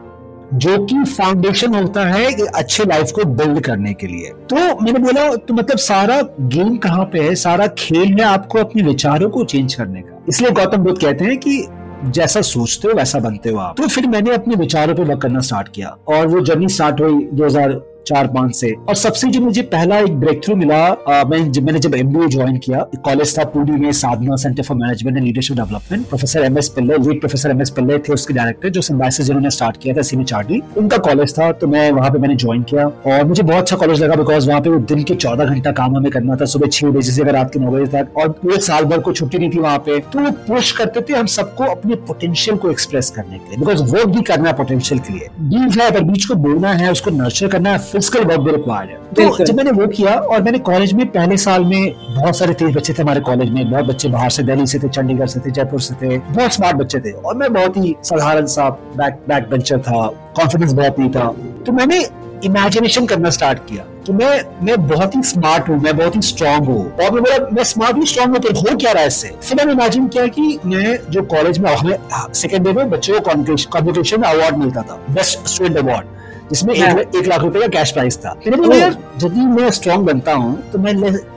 जो 0.55 0.77
कि 0.85 1.03
फाउंडेशन 1.07 1.75
होता 1.75 2.05
है 2.07 2.33
अच्छे 2.49 2.85
लाइफ 2.85 3.13
को 3.13 3.25
बिल्ड 3.27 3.61
करने 3.61 3.93
के 3.95 4.07
लिए। 4.07 4.31
तो 4.51 4.57
मैंने 4.81 4.99
बोला 4.99 5.29
तो 5.37 5.55
मतलब 5.55 5.79
सारा 5.79 6.21
गेम 6.41 6.77
कहाँ 6.79 7.05
पे 7.05 7.21
है? 7.21 7.35
सारा 7.37 7.67
खेल 7.79 8.13
है 8.13 8.25
आपको 8.25 8.59
अपने 8.59 8.83
विचारों 8.83 9.31
को 9.31 9.45
चेंज 9.45 9.75
करने 9.75 10.01
का। 10.01 10.23
इसलिए 10.29 10.51
गौतम 10.53 10.85
बुद्ध 10.85 11.01
कहते 11.01 11.25
हैं 11.25 11.39
कि 11.39 11.67
जैसा 12.07 12.41
सोचते 12.43 12.89
हो 12.89 12.95
वैसा 12.95 13.19
बनते 13.21 13.51
हो 13.51 13.59
आप। 13.59 13.77
तो 13.77 13.87
फिर 13.87 14.07
मैंने 14.07 14.35
अपने 14.35 14.57
विचारों 14.57 14.95
पे 14.95 15.03
वर्क 15.03 15.21
करना 15.23 15.41
स्टार्ट 15.41 15.69
किया, 15.69 15.97
और 16.09 16.27
वो 16.27 16.41
जर्नी 16.43 16.69
स्टार्ट 16.69 17.01
हुई 17.01 17.29
2000 17.33 17.73
चार 18.07 18.27
पाँच 18.29 18.55
से। 18.57 18.73
और 18.89 18.95
सबसे 18.97 19.29
जो 19.29 19.41
मुझे 19.41 19.63
पहला 19.75 19.99
एक 19.99 20.17
ब्रेक 20.21 20.43
थ्रू 20.45 20.57
मिला 20.57 20.77
आ, 20.77 21.23
मैं 21.25 21.51
जब 21.53 21.65
मैंने 21.65 21.79
जब 21.79 21.95
एमबीए 21.95 22.29
ज्वाइन 22.29 22.57
किया 22.59 22.87
कॉलेज 23.05 23.37
था 23.39 23.45
पुणे 23.47 23.77
में 23.79 23.91
Sadhana 23.95 24.37
centre 24.37 24.63
for 24.63 24.77
management 24.77 25.17
and 25.17 25.27
leadership 25.27 25.57
development 25.57 26.07
professor 26.09 26.45
M 26.45 26.59
S 26.59 26.69
Pillai 26.77 26.97
lead 26.99 27.21
professor 27.21 27.51
M 27.51 27.63
S 27.63 27.71
Pillai 27.71 27.99
थे 27.99 28.13
उसके 28.13 28.35
डायरेक्टर 28.35 28.69
जो 28.69 28.81
सिम्बाइसिस 28.83 29.27
जिन्होंने 29.27 29.51
स्टार्ट 29.51 29.77
किया 29.83 29.95
था 29.97 30.03
सीमी 30.03 30.25
चार्टी 30.25 30.63
उनका 30.79 30.97
कॉलेज 31.07 31.39
था 31.39 31.51
तो 31.55 31.67
मैं 31.67 31.91
वहाँ 31.93 32.11
पे 32.11 32.19
मैंने 32.19 32.37
ज्वाइन 32.37 32.63
किया। 32.63 32.87
और 32.87 33.25
मुझे 33.25 33.43
बहुत 33.43 33.61
अच्छा 33.61 33.77
कॉलेज 33.77 34.03
लगा 34.03 34.15
बिकॉज़ 34.17 34.49
वहाँ 34.49 34.61
पे 34.61 34.71
वो 34.71 34.79
दिन 34.89 35.03
के 35.03 35.15
चौदह 35.17 35.45
घंटा 35.45 35.73
काम 35.73 35.97
हमें 35.97 36.11
करना 36.13 36.37
था 36.37 36.45
सुबह 36.47 36.69
छह 36.69 36.91
बजे 36.91 37.13
से 37.13 37.23
अगर 37.23 37.33
रात 37.33 37.53
के 37.53 37.61
नौ 37.61 37.71
बजे 37.71 37.87
तक। 37.93 38.19
और 38.19 38.29
पूरे 38.33 38.61
साल 38.63 38.85
भर 38.85 38.99
को 38.99 39.13
छुट्टी 39.13 39.39
नहीं 39.39 39.51
थी 39.51 39.59
वहाँ 39.59 39.79
पे। 39.87 39.99
तो 40.13 40.19
वो 40.21 40.31
पुश 40.47 40.71
करते 40.79 41.01
थे 41.01 41.15
हम 41.15 41.27
सबको 41.29 41.65
अपने 41.67 41.95
पोटेंशियल 42.09 42.57
को 42.57 42.71
एक्सप्रेस 42.71 43.11
करने 43.11 43.39
के 43.39 43.51
लिए। 43.51 43.59
बिकॉज़ 43.59 43.83
वर्क 43.93 44.09
भी 44.09 44.23
करना 44.23 44.49
है 44.49 44.55
पोटेंशियल 44.57 45.01
के 45.01 45.15
लिए। 45.15 45.29
बीज 45.41 45.79
है 45.79 45.91
अगर 45.91 46.05
बीज 46.05 46.25
को 46.25 46.35
बोलना 46.45 46.73
है 46.75 46.91
उसको 46.93 47.11
नर्चर 47.13 47.49
करना 47.49 47.71
है 47.71 47.79
फ़िज़िकल 47.95 48.25
वर्क 48.25 48.41
भी 48.41 48.53
रिक्वायर 48.53 48.75
पार्ट 48.77 48.91
है 48.91 48.97
तो 49.15 49.45
जब 49.45 49.57
मैंने 49.57 49.71
वो 49.71 49.87
किया 49.87 50.15
और 50.15 50.43
मैंने 50.43 50.59
कॉलेज 50.69 50.93
में 50.93 51.07
पहले 51.11 51.37
साल 51.37 51.65
में 51.65 51.95
बहुत 52.15 52.37
सारे 52.37 52.55
तेज 52.55 52.77
बच्चे 52.77 52.93
थे 52.93 53.03
हमारे 53.03 53.21
कॉलेज 53.21 53.51
में 53.51 53.71
बहुत 53.71 53.85
बच्चे 53.87 54.09
बाहर 54.09 54.31
से 54.31 54.43
दिल्ली 54.43 54.67
से 54.67 54.79
थे 54.79 54.89
चंडीगढ़ 54.89 55.27
से 55.27 55.41
थे 55.41 55.51
जयपुर 55.51 55.81
से 55.81 55.95
थे 55.95 56.19
बहुत 56.19 56.53
स्मार्ट 56.53 56.77
बच्चे 56.77 56.99
थे। 57.01 57.11
और 57.13 57.37
मैं 57.37 57.53
बहुत 57.53 57.77
ही 57.77 57.95
साधारण 58.03 58.47
सा 58.47 58.69
बैक 58.97 59.21
बैक 59.29 59.49
बेंचर 59.51 59.79
था 59.81 60.07
कॉन्फिडेंस 60.37 60.73
बहुत 60.73 60.99
नहीं 60.99 61.11
था। 61.11 61.27
तो 61.67 61.73
मैंने 61.73 62.05
इमेजिनेशन 62.45 63.07
करना 63.07 63.31
स्टार्ट 63.31 63.59
किया। 63.69 63.85
तो 64.07 64.13
मैं 64.13 64.33
मैं 64.63 64.77
बहुत 64.89 65.15
ही 65.17 65.23
स्मार्ट 65.25 65.69
हूँ 65.69 65.81
मैं 65.83 65.97
बहुत 65.97 66.17
ही 66.17 66.23
स्ट्रांग 66.23 66.65
हूँ। 66.67 66.83
और 66.85 67.13
मैं 67.13 67.23
बोला 67.23 67.39
मैं 67.53 67.65
स्मार्ट 67.65 67.97
भी 67.97 68.07
स्ट्रांग 68.07 68.33
हूँ 68.33 68.41
तो 68.41 68.51
हो 68.61 68.77
क्या 68.77 68.93
रहा 68.93 69.03
है 69.03 69.09
इससे? 69.09 69.29
फिर 69.43 69.57
मैंने 69.57 69.73
इमेजिन 69.73 70.09
किया 70.09 70.27
कि 70.29 70.59
मैं 70.65 70.99
जो 71.11 71.23
कॉलेज 71.35 71.59
में 71.59 71.71
हमें 71.71 71.97
सेकेंड 72.35 72.67
डे 72.67 72.73
में 72.73 72.91
बच्चों 72.91 73.21
को 73.21 73.37
कॉम्पिटिशन 73.71 74.21
में 74.21 74.29
अवार्ड 74.29 74.57
मिलता 74.57 74.83
था 74.83 75.01
बेस्ट 75.11 75.47
स्टूडेंट 75.49 75.79
अवार्ड 75.79 76.14
जिसमें 76.51 76.75
एक। 76.75 77.15
एक 77.17 77.27
लाख। 77.27 77.41
रुपए 77.41 77.61
का 77.61 77.67
कैश 77.69 77.91
प्राइस 77.93 78.19
था। 78.19 78.35
मैंने 78.37 78.57
बोला 78.57 78.77
यार 78.77 78.97
यदि 79.25 79.41
मैं 79.41 79.71
स्ट्रॉन्ग 79.71 80.07
बनता 80.07 80.33
हूँ 80.35 80.63
तो 80.71 80.79
मैं 80.79 80.93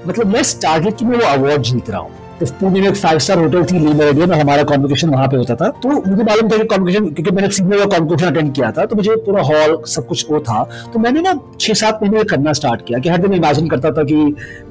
मतलब 0.08 0.28
मैं 0.28 0.43
टारगेट 0.62 0.97
की 0.97 1.05
मैं 1.05 1.18
वो 1.18 1.26
अवार्ड 1.28 1.62
जीत 1.62 1.89
रहा 1.89 1.99
हूँ। 1.99 2.12
पुणे 2.42 2.80
में 2.80 2.88
एक 2.88 2.96
फाइव 2.96 3.20
स्टार 3.20 3.40
होटल 3.40 3.64
थी 3.66 3.80
ली 3.80 3.94
मेरेडियन 3.94 4.32
और 4.32 4.40
हमारा 4.40 4.64
कॉन्वोकेशन 4.64 5.10
वहाँ 5.10 5.28
पे 5.28 5.38
होता 5.38 5.56
था। 5.56 5.70
तो 5.84 5.90
मुझे 5.90 6.24
मालूम 6.24 6.50
था 6.50 6.58
कि 6.58 6.64
कॉन्वोकेशन 6.66 7.08
क्योंकि 7.08 7.32
मैंने 7.32 7.50
सीनियर 7.50 7.80
का 7.80 7.86
कॉन्वोकेशन 7.88 8.28
अटेंड 8.28 8.54
किया 8.56 8.72
था 8.72 8.86
तो 8.86 8.96
मुझे 8.96 9.16
पूरा 9.26 9.44
हॉल 9.44 9.78
सब 9.88 10.08
कुछ 10.08 10.26
वो 10.32 10.40
था। 10.40 10.64
तो 10.94 11.00
मैंने 11.00 11.22
ना 11.22 11.34
छह 11.60 11.74
सात 11.74 12.00
महीने 12.04 12.24
करना 12.26 12.54
स्टार्ट 12.54 12.86
किया 12.88 13.00
कि 13.00 13.10
हर 13.10 13.22
दिन 13.22 13.34
इमेजिन 13.34 13.68
करता 13.70 13.92
था 13.92 14.04
कि 14.04 14.16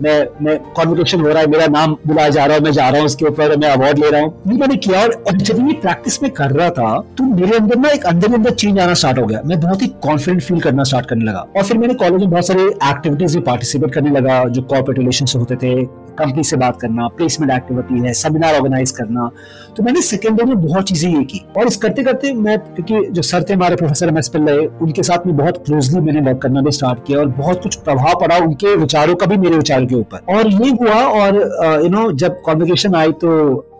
मैं 0.02 0.16
मैं 0.42 0.58
कॉन्वोकेशन 0.74 1.20
हो 1.20 1.28
रहा 1.28 1.40
है, 1.40 1.46
मेरा 1.46 1.66
नाम 1.68 1.96
बुलाया 2.06 2.28
जा 2.28 2.44
रहा 2.44 2.56
है, 2.56 2.62
मैं 2.62 2.72
जा 2.72 2.88
रहा 2.88 2.98
हूँ, 2.98 3.06
उसके 3.06 3.24
ऊपर 3.26 3.56
मैं 3.56 3.70
अवार्ड 3.70 3.98
ले 3.98 4.10
रहा 4.10 4.20
हूँ। 4.20 4.32
ये 4.48 4.58
मैंने 4.58 4.76
किया 4.78 5.02
और 5.02 5.36
जब 5.36 5.66
ये 5.68 5.74
प्रैक्टिस 5.82 6.22
में 6.22 6.30
कर 6.32 6.50
रहा 6.52 6.70
था 6.70 6.98
तो 7.18 7.24
मेरे 7.24 7.56
अंदर 7.56 7.78
ना 7.78 7.88
एक 7.90 8.06
अंदर 8.06 8.34
अंदर 8.34 8.50
चेंज 8.52 8.78
आना 8.78 8.94
स्टार्ट 8.94 9.18
हो 9.18 9.26
गया। 9.26 9.42
मैं 9.46 9.60
बहुत 9.60 9.82
ही 9.82 9.86
कॉन्फिडेंट 10.02 10.42
फील 10.42 10.60
करना 10.60 10.84
स्टार्ट 10.84 11.06
करने 11.06 11.24
लगा। 11.24 11.46
और 11.56 11.62
फिर 11.64 11.78
मैंने 11.78 11.94
कॉलेज 11.96 12.20
में 12.20 12.30
बहुत 12.30 12.46
सारे 12.46 12.62
एक्टिविटीज़ 12.62 13.36
में 13.36 13.44
पार्टिसिपेट 13.44 13.94
करने 13.94 14.10
लगा, 14.10 14.44
जो 14.44 14.62
कॉर्पोरेट 14.64 14.98
रिलेशन 14.98 15.38
होते 15.38 15.56
थे 15.56 15.74
कंपनी 16.18 16.44
से 16.44 16.56
बात 16.56 16.80
करना 16.80 17.06
प्लेसमेंट 17.16 17.52
एक्टिविटी 17.52 18.00
है 18.00 18.12
सेमिनार 18.14 18.54
ऑर्गेनाइज 18.54 18.90
करना। 18.90 19.30
तो 19.76 19.82
मैंने 19.82 20.02
सेकेंड 20.02 20.40
ईयर 20.40 20.48
में 20.48 20.66
बहुत 20.66 20.88
चीज़ें 20.88 21.10
ये 21.10 21.22
की 21.24 21.44
और 21.58 21.66
इस 21.66 21.76
करते 21.76 22.02
करते 22.02 22.32
मैं, 22.34 22.58
क्योंकि 22.58 23.06
जो 23.10 23.22
सर 23.22 23.44
थे 23.48 23.54
हमारे 23.54 23.76
प्रोफेसर 23.76 24.08
एम 24.08 24.18
एस 24.18 24.28
पिल्ले 24.28 24.56
उनके 24.66 25.02
साथ 25.02 25.26
में 25.26 25.36
बहुत 25.36 25.62
क्लोजली 25.66 26.00
मैंने 26.00 26.20
वर्क 26.20 26.42
करना 26.42 26.62
भी 26.62 26.72
स्टार्ट 26.72 27.06
किया 27.06 27.18
और 27.18 27.26
बहुत 27.38 27.62
कुछ 27.62 27.76
प्रभाव 27.78 28.20
पड़ा 28.20 28.38
उनके 28.38 28.74
विचारों 28.76 29.14
का 29.14 29.26
भी 29.26 29.36
मेरे 29.36 29.56
विचारों 29.56 29.86
के 29.86 29.94
ऊपर। 29.94 30.34
और 30.34 30.48
ये 30.48 30.70
हुआ 30.72 31.00
और 31.20 31.36
यू 31.82 31.88
नो 31.90 32.10
जब 32.14 32.40
कॉन्वर्जेशन 32.42 32.94
आई 32.94 33.12
तो 33.14 33.32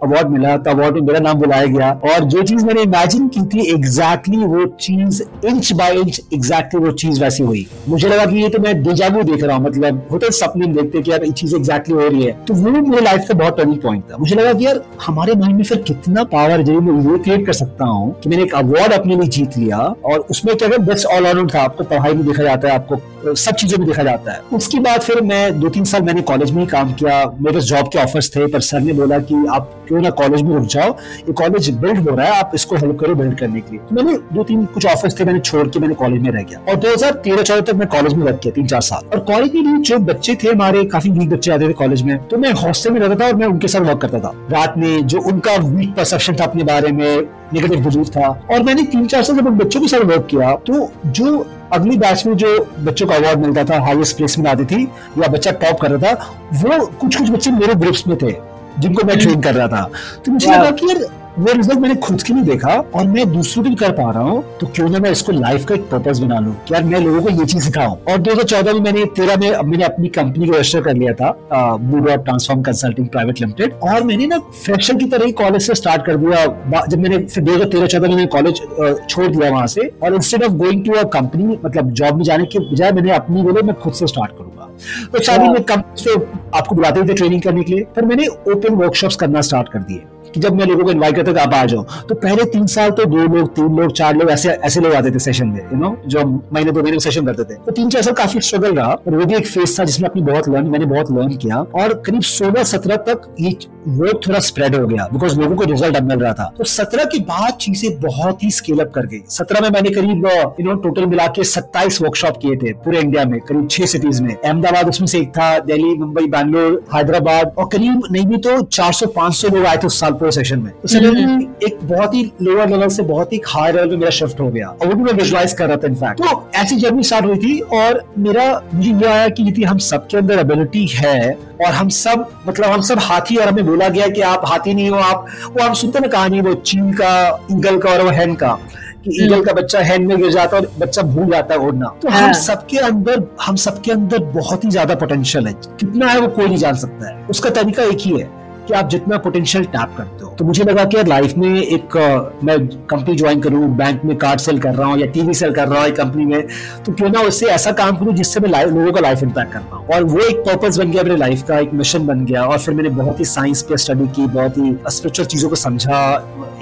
अवार्ड 0.02 0.28
मिला 0.28 0.56
तो 0.56 0.70
अवार्ड 0.70 0.94
में 0.94 1.02
मेरा 1.02 1.18
नाम 1.20 1.38
बुलाया 1.38 1.66
गया। 1.66 1.90
और 2.04 2.24
जो 2.24 2.42
चीज़ 2.42 2.64
मैंने 2.66 2.82
इमेजिन 2.82 3.28
की 3.28 3.40
थी 3.46 3.66
एग्जैक्टली 3.74 4.36
वो 4.38 4.64
चीज़ 4.80 5.22
इंच 5.46 5.72
बाय 5.72 5.94
इंच 5.94 6.20
एग्जैक्टली 6.34 6.80
वो 6.80 6.90
चीज़ 6.92 7.20
वैसी 7.20 7.42
हुई। 7.42 7.66
मुझे 7.88 8.08
लगा 8.08 8.24
कि 8.24 8.42
ये 8.42 8.48
तो 8.48 8.58
मैं 8.58 8.82
डिजाबू 8.82 9.22
देख 9.22 9.44
रहा 9.44 9.56
हूँ 9.56 9.64
मतलब 9.64 10.02
होते 10.12 10.30
सपने 10.30 10.66
देखते 10.66 11.02
कि 11.02 11.10
यार 11.10 11.24
ये 11.24 11.30
चीज़ 11.32 11.56
एग्जैक्टली 11.56 11.94
हो 11.94 12.08
रही 12.08 12.24
है। 12.24 12.32
तो 12.48 12.54
वो 12.54 12.70
मेरे 12.70 13.02
लाइफ 13.02 13.24
का 13.28 13.34
बहुत 13.34 13.56
टर्निंग 13.56 13.78
पॉइंट 13.78 14.04
था। 14.04 14.16
मुझे 14.16 14.36
लगा 14.36 14.52
कि 14.52 14.66
यार, 14.66 14.82
हमारे 15.06 15.34
माइंड 15.34 15.56
में 15.56 15.64
फिर 15.64 15.82
कितना 15.82 16.24
पावर 16.24 16.62
जो 16.62 16.80
मैं 16.80 17.12
ये 17.12 17.18
क्रिएट 17.18 17.46
कर 17.46 17.52
सकता 17.52 17.84
हूँ 17.84 18.14
कि 18.20 18.30
मैंने 18.30 18.42
एक 18.42 18.54
अवार्ड 18.54 18.92
अपने 18.92 19.16
लिए 19.16 19.28
जीत 19.28 19.58
लिया। 19.58 19.78
और 20.04 20.18
उसमें 20.30 20.56
क्या 20.56 20.68
बेस्ट 20.68 21.06
ऑल 21.06 21.26
राउंड 21.26 21.54
था। 21.54 21.62
आपको 21.62 21.84
पढ़ाई 21.84 22.12
में 22.12 22.24
देखा 22.26 22.42
जाता 22.42 22.68
है, 22.68 22.74
आपको 22.74 22.96
सब 23.34 23.54
चीज़ों 23.54 23.78
में 23.78 23.86
देखा 23.88 24.02
जाता 24.02 24.32
है। 24.32 24.40
उसके 24.52 24.78
बाद 24.80 25.00
फिर 25.02 25.20
मैं 25.22 25.58
दो 25.60 25.68
तीन 25.68 25.84
साल 25.84 26.02
मैंने 26.02 26.22
कॉलेज 26.22 26.50
में 26.50 26.60
ही 26.60 26.66
काम 26.66 26.92
किया। 26.92 27.24
मेरे 27.40 27.60
जॉब 27.62 27.88
के 27.88 27.98
ऑफर्स 27.98 28.30
थे, 28.36 28.46
पर 28.46 28.60
सर 28.60 28.80
ने 28.80 28.92
बोला 28.92 29.18
कि 29.20 29.44
आप 29.50 29.72
क्यों 29.88 30.00
ना 30.00 30.10
कॉलेज 30.12 30.42
में 30.42 30.54
रुक 30.54 30.66
जाओ। 30.66 30.90
ये 31.18 31.32
कॉलेज 31.32 31.70
बिल्ड 31.76 32.08
हो 32.08 32.14
रहा 32.16 32.26
है, 32.26 32.38
आप 32.38 32.50
इसको 32.54 32.76
हेल्प 32.76 32.98
करो 33.00 33.14
बिल्ड 33.14 33.38
करने 33.38 33.60
के 33.60 33.70
लिए। 33.70 33.80
तो 33.80 33.94
मैंने 33.94 34.16
दो 34.34 34.44
तीन 34.44 34.64
कुछ 34.66 34.86
ऑफर्स 34.86 35.18
थे, 35.20 35.24
मैंने 35.24 35.40
छोड़ 35.40 35.66
के 35.68 35.78
मैंने 35.78 35.94
कॉलेज 35.94 36.22
में 36.22 36.30
रह 36.30 36.42
गया। 36.42 36.60
और 36.68 36.76
दो 36.76 36.92
हज़ार 36.92 37.12
तेरह 37.24 37.42
चौदह 37.42 37.60
तक 37.62 37.78
मैं 37.78 37.88
कॉलेज 37.88 38.14
में 38.14 38.26
रह 38.26 38.32
गया 38.32 38.52
तीन 38.52 38.66
चार 38.66 38.80
साल। 38.82 39.08
और 39.08 39.24
कॉलेज 39.24 39.50
के 39.50 39.58
लिए 39.58 39.78
जो 39.80 39.98
बच्चे 40.06 40.34
थे 40.34 40.48
हमारे, 40.48 40.84
काफ़ी 40.86 41.10
वीक 41.10 41.30
बच्चे 41.30 41.50
आते 41.52 41.68
थे 41.68 41.72
कॉलेज 41.74 42.02
में 42.02 42.16
तो 42.28 42.38
मैं 42.38 42.52
हॉस्टल 42.56 42.90
में 42.90 43.00
रहता 43.00 43.14
था 43.16 43.28
और 43.28 43.34
मैं 43.36 43.46
उनके 43.46 43.68
साथ 43.68 43.80
वर्क 43.82 44.00
करता 44.00 44.18
था। 44.18 44.32
रात 44.50 44.74
में 44.78 45.06
जो 45.06 45.20
उनका 45.22 45.56
वीक 45.58 45.94
परसेप्शन 45.96 46.36
था 46.36 46.44
अपने 46.44 46.64
बारे 46.64 46.92
में 46.92 47.36
नेगेटिव 47.52 47.86
वजूद 47.86 48.08
था। 48.08 48.28
और 48.50 48.62
मैंने 48.62 48.82
तीन 48.84 49.06
चार 49.06 49.22
साल 49.22 49.36
जब 49.36 49.48
बच्चों 49.58 49.80
के 49.80 49.88
साथ 49.88 50.04
वर्क 50.04 50.26
किया 50.30 50.54
तो 50.66 50.90
जो 51.08 51.46
अगली 51.72 51.96
बैच 51.98 52.26
में 52.26 52.36
जो 52.36 52.48
बच्चों 52.80 53.06
का 53.06 53.14
अवार्ड 53.14 53.38
मिलता 53.38 53.64
था 53.64 53.80
हाईएस्ट 53.84 54.16
प्लेसमेंट 54.16 54.48
आती 54.48 54.64
थी 54.66 54.82
या 55.18 55.28
बच्चा 55.28 55.50
टॉप 55.62 55.80
कर 55.80 55.90
रहा 55.90 56.14
था 56.14 56.34
वो 56.54 56.86
कुछ 56.86 57.16
कुछ 57.16 57.30
बच्चे 57.30 57.50
मेरे 57.50 57.74
ग्रुप्स 57.74 58.06
में 58.08 58.16
थे 58.18 58.32
जिनको 58.78 59.06
मैं 59.06 59.18
ट्रेन 59.18 59.40
कर 59.40 59.54
रहा 59.54 59.68
था। 59.68 59.88
तो 60.26 60.32
मुझे 60.32 60.50
लगा 60.52 60.70
कि 60.70 60.86
यार 60.88 61.04
वो 61.38 61.52
रिज़ल्ट 61.52 61.78
मैंने 61.78 61.94
खुद 61.96 62.22
के 62.22 62.34
लिए 62.34 62.42
देखा 62.42 62.74
और 62.96 63.06
मैं 63.06 63.24
दूसरों 63.32 63.62
के 63.64 63.74
कर 63.76 63.90
पा 63.92 64.10
रहा 64.10 64.22
हूँ 64.22 64.58
तो 64.60 64.66
क्यों 64.66 64.88
ना 64.90 64.98
मैं 64.98 65.10
इसको 65.10 65.32
लाइफ 65.32 65.64
का 65.64 65.74
एक 65.74 65.82
पर्पज 65.90 66.20
बना 66.20 66.38
लूँ? 66.40 66.54
यार 66.72 66.84
मैं 66.84 67.00
लोगों 67.00 67.20
को 67.22 67.30
ये 67.30 67.44
चीज़ 67.46 67.64
सिखाऊं। 67.64 67.96
और 68.12 68.18
2014 68.18 68.74
में 68.74 68.80
मैंने 68.82 69.04
तेरह 69.16 69.36
में 69.36 69.50
मैंने 69.62 69.84
अपनी 69.84 70.08
कंपनी 70.08 70.46
को 70.46 70.52
रजिस्टर 70.52 70.80
कर 70.82 70.94
लिया 70.94 71.12
था 71.14 71.76
Blue 71.76 72.00
Dot 72.06 72.24
Transform 72.24 72.62
Consulting 72.62 73.08
Private 73.08 73.40
Limited 73.40 73.74
और 73.84 74.02
मैंने 74.04 74.26
ना 74.26 74.38
फ्रेशर 74.38 74.96
की 74.96 75.04
तरह 75.06 75.24
ही 75.24 75.32
कॉलेज 75.42 75.66
से 75.66 75.74
स्टार्ट 75.74 76.06
कर 76.06 76.16
दिया। 76.16 76.86
जब 76.86 76.98
मैंने 76.98 77.18
फिर 77.18 77.44
दो 77.44 77.54
हज़ार 77.54 77.68
तेरह 77.68 77.86
चौदह 77.86 78.16
में 78.16 78.26
कॉलेज 78.28 78.62
छोड़ 79.08 79.26
दिया 79.26 79.50
वहाँ 79.50 79.66
से। 79.66 79.90
और 80.02 80.14
instead 80.14 80.44
of 80.44 80.52
going 80.54 80.84
to 80.86 80.92
a 80.94 81.02
company 81.12 81.58
मतलब 81.64 81.92
जॉब 81.92 82.16
में 82.16 82.24
जाने 82.24 82.46
के 82.46 82.58
बजाय 82.72 82.92
मैंने 82.92 83.12
अपनी 83.12 83.42
बोले 83.42 83.62
मैं 83.62 83.78
खुद 83.80 83.92
से 83.92 84.06
स्टार्ट 84.06 84.38
करूँगा। 84.38 84.72
तो 85.12 85.22
शादी 85.22 85.48
में 85.48 85.62
कंपनी 85.64 86.02
से 86.02 86.20
आपको 86.58 86.74
बुलाते 86.74 87.08
थे 87.08 87.14
ट्रेनिंग 87.14 87.42
करने 87.42 87.62
के 87.62 87.74
लिए 87.74 87.84
पर 87.96 88.04
मैंने 88.06 88.26
ओपन 88.26 88.74
वर्कशॉप्स 88.74 89.16
करना 89.16 89.40
स्टार्ट 89.42 89.68
कर 89.68 89.78
दिए। 89.80 90.02
कि 90.36 90.40
जब 90.40 90.54
मैं 90.54 90.66
लोगों 90.66 90.84
को 90.84 90.90
इन्वाइट 90.90 91.16
करता 91.16 91.32
था 91.34 91.42
आप 91.42 91.54
आ 91.54 91.64
जाओ। 91.66 91.82
तो 92.08 92.14
पहले 92.16 92.44
तीन 92.46 92.66
साल 92.68 92.90
तो 92.90 93.04
दो 93.06 93.26
लोग, 93.26 93.54
तीन 93.54 93.76
लोग, 93.76 93.92
चार 93.92 94.16
लोग 94.16 94.30
ऐसे 94.30 94.50
ऐसे 94.66 94.80
लोग 94.80 94.94
आते 94.94 95.10
थे 95.10 95.18
सेशन 95.20 95.46
में 95.48 95.60
यू 95.62 95.78
नो 95.78 95.96
जो 96.06 96.24
महीने 96.26 96.72
दो 96.72 96.82
महीने 96.82 96.98
सेशन 97.00 97.26
करते 97.26 97.44
थे। 97.44 97.58
तो 97.66 97.72
तीन 97.72 97.88
चार 97.90 98.02
साल 98.02 98.14
काफ़ी 98.14 98.40
स्ट्रगल 98.40 98.74
रहा 98.74 98.86
और 98.86 99.14
वो 99.14 99.24
भी 99.24 99.34
एक 99.34 99.46
फ़ेज़ 99.46 99.78
था 99.78 99.84
जिसमें 99.84 100.08
अपनी 100.08 100.22
बहुत 100.22 100.48
लर्न 100.48 100.66
मैंने 100.70 100.86
बहुत 100.86 101.12
लर्न 101.12 101.36
किया। 101.36 101.58
और 101.76 101.94
करीब 102.06 102.22
सोलह 102.24 102.64
सत्रह 102.66 102.96
तक 103.08 103.34
ये 103.40 103.56
वो 103.88 104.12
थोड़ा 104.20 104.38
स्प्रेड 104.40 104.74
हो 104.76 104.86
गया 104.86 105.08
बिकॉज़ 105.12 105.38
लोगों 105.40 105.56
को 105.56 105.64
रिज़ल्ट 105.64 105.96
अब 105.96 106.08
मिल 106.08 106.18
रहा 106.18 106.32
था। 106.32 106.50
तो 106.58 106.64
सत्रह 106.66 107.04
के 107.06 107.18
बाद 107.24 107.52
चीज़ें 107.60 108.00
बहुत 108.00 108.42
ही 108.44 108.50
स्केल 108.50 108.78
अप 108.80 108.90
कर 108.94 109.06
गई। 109.06 109.20
सत्रह 109.30 109.60
में 109.60 109.68
मैंने 109.70 109.90
करीब 109.90 110.26
यू 110.60 110.66
नो 110.66 110.74
टोटल 110.82 111.06
मिला 111.06 111.26
के 111.36 111.44
सत्ताईस 111.46 112.00
वर्कशॉप 112.02 112.36
किए 112.42 112.56
थे 112.56 112.72
पूरे 112.84 113.00
इंडिया 113.00 113.24
में, 113.24 113.38
करीब 113.40 113.68
छह 113.70 113.86
सिटीज़ 113.86 114.22
में। 114.22 114.34
अहमदाबाद 114.34 114.88
उसमें 114.88 115.06
से 115.06 115.18
एक 115.18 115.28
था, 115.30 115.58
दिल्ली, 115.60 115.94
मुंबई, 115.96 116.26
बैंगलोर, 116.28 116.82
हैदराबाद, 116.94 117.54
और 117.58 117.68
करीब 117.72 118.02
नहीं 118.10 118.26
भी 118.26 118.36
तो 118.38 118.60
चार 118.62 118.92
सौ, 118.92 119.06
पाँच 119.08 119.34
सौ 119.34 119.48
लोग 119.48 119.64
आए 119.66 119.76
थे 119.76 119.86
उस 119.86 120.00
साल 120.00 120.12
पूरे 120.26 120.34
सेशन 120.34 120.58
में। 120.60 120.72
तो 120.72 120.88
सडनली 120.88 121.48
एक 121.66 121.78
बहुत 121.84 122.14
ही 122.14 122.22
लोअर 122.42 122.68
लेवल 122.68 122.88
से 122.88 123.02
बहुत 123.04 123.32
ही 123.32 123.40
हाई 123.46 123.72
लेवल 123.72 123.88
में 123.88 123.96
मेरा 123.96 124.10
शिफ्ट 124.10 124.40
हो 124.40 124.48
गया 124.50 124.68
और 124.68 124.88
वो 124.88 124.94
भी 124.94 125.02
मैं 125.02 125.12
विजुअलाइज 125.14 125.52
कर 125.52 125.68
रहा 125.68 125.76
था 125.76 125.86
इनफैक्ट 125.88 126.20
तो 126.20 126.48
ऐसी 126.56 126.76
जर्नी 126.76 127.02
स्टार्ट 127.02 127.26
हुई 127.26 127.36
थी 127.38 127.58
और 127.78 128.02
मेरा 128.18 128.46
मुझे 128.74 128.90
ये 128.90 129.06
आया 129.08 129.28
कि 129.28 129.48
यदि 129.48 129.64
हम 129.64 129.78
सबके 129.86 130.16
अंदर 130.18 130.38
एबिलिटी 130.38 130.86
है 130.88 131.32
और 131.32 131.72
हम 131.72 131.88
सब 131.98 132.26
मतलब 132.46 132.70
हम 132.70 132.80
सब 132.88 132.98
हाथी 133.02 133.36
और 133.36 133.48
हमें 133.48 133.66
बोला 133.66 133.88
गया 133.88 134.08
कि 134.08 134.20
आप 134.30 134.42
हाथी 134.46 134.74
नहीं 134.74 134.90
हो 134.90 134.98
आप 135.10 135.26
वो 135.50 135.64
हम 135.64 135.74
सुनते 135.74 136.00
ना 136.00 136.08
कहानी 136.08 136.40
वो 136.40 136.54
चीन 136.64 136.92
का 136.92 137.12
ईगल 137.52 137.78
का 137.78 137.90
और 137.90 138.02
वो 138.02 138.10
हैन 138.10 138.34
का 138.34 138.58
कि 139.04 139.24
ईगल 139.24 139.44
का 139.44 139.52
बच्चा 139.52 139.80
हैंड 139.80 140.06
में 140.08 140.16
गिर 140.18 140.30
जाता 140.30 140.56
है 140.56 140.62
और 140.62 140.70
बच्चा 140.78 141.02
भूल 141.04 141.30
जाता 141.32 141.54
है 141.54 141.60
उड़ना। 141.60 141.88
तो 142.02 142.08
हम 142.08 142.24
हाँ। 142.24 142.32
सबके 142.34 142.78
अंदर 142.78 143.22
हम 143.42 143.56
सबके 143.56 143.92
अंदर 143.92 144.24
बहुत 144.32 144.64
ही 144.64 144.70
ज़्यादा 144.70 144.94
पोटेंशियल 144.94 145.46
है। 145.46 145.52
कितना 145.80 146.06
है 146.06 146.20
वो 146.20 146.28
कोई 146.28 146.46
नहीं 146.46 146.56
जान 146.58 146.74
सकता 146.76 147.08
है। 147.08 147.26
उसका 147.30 147.50
तरीका 147.50 147.82
एक 147.82 147.98
ही 148.00 148.10
है। 148.10 148.24
कि 148.66 148.74
आप 148.74 148.88
जितना 148.88 149.18
पोटेंशियल 149.18 149.64
टैप 149.66 149.94
करते 149.96 150.24
हो। 150.24 150.30
तो 150.30 150.44
मुझे 150.44 150.64
लगा 150.64 150.84
कि 150.84 150.96
यार 150.96 151.06
लाइफ 151.06 151.36
में 151.38 151.48
एक 151.56 151.96
मैं 152.44 152.58
कंपनी 152.86 153.16
ज्वाइन 153.16 153.40
करूँ 153.40 153.68
बैंक 153.76 154.04
में 154.04 154.16
कार्ड 154.18 154.40
सेल 154.40 154.58
कर 154.58 154.74
रहा 154.74 154.88
हूँ 154.88 154.98
या 154.98 155.06
टीवी 155.08 155.34
सेल 155.34 155.52
कर 155.54 155.68
रहा 155.68 155.82
हूँ 155.82 155.90
कंपनी 155.94 156.24
में 156.24 156.46
तो 156.86 156.92
क्यों 156.92 157.10
ना 157.10 157.20
उससे 157.22 157.46
ऐसा 157.48 157.72
काम 157.74 157.96
करूँ 157.96 158.14
जिससे 158.14 158.40
मैं 158.40 158.64
लोगों 158.66 158.92
का 158.92 159.00
लाइफ 159.00 159.22
इम्पैक्ट 159.22 159.52
कर 159.52 159.60
पाऊँ। 159.70 159.86
और 159.86 160.04
वो 160.04 160.20
एक 160.20 160.40
पर्पज 160.46 160.78
बन 160.78 160.90
गया 160.90 161.02
मेरे 161.02 161.16
लाइफ 161.16 161.42
का, 161.42 161.58
एक 161.58 161.72
मिशन 161.74 162.06
बन 162.06 162.24
गया, 162.24 162.44
और 162.44 162.58
फिर 162.58 162.74
मैंने 162.74 162.88
बहुत 162.92 163.20
ही 163.20 163.24
साइंस 163.26 163.62
पे 163.62 163.76
स्टडी 163.76 164.06
की, 164.08 164.26
बहुत 164.28 164.58
ही 164.58 164.76
स्पिरिचुअल 164.88 165.26
चीज़ों 165.26 165.48
को 165.48 165.56
समझा 165.56 165.98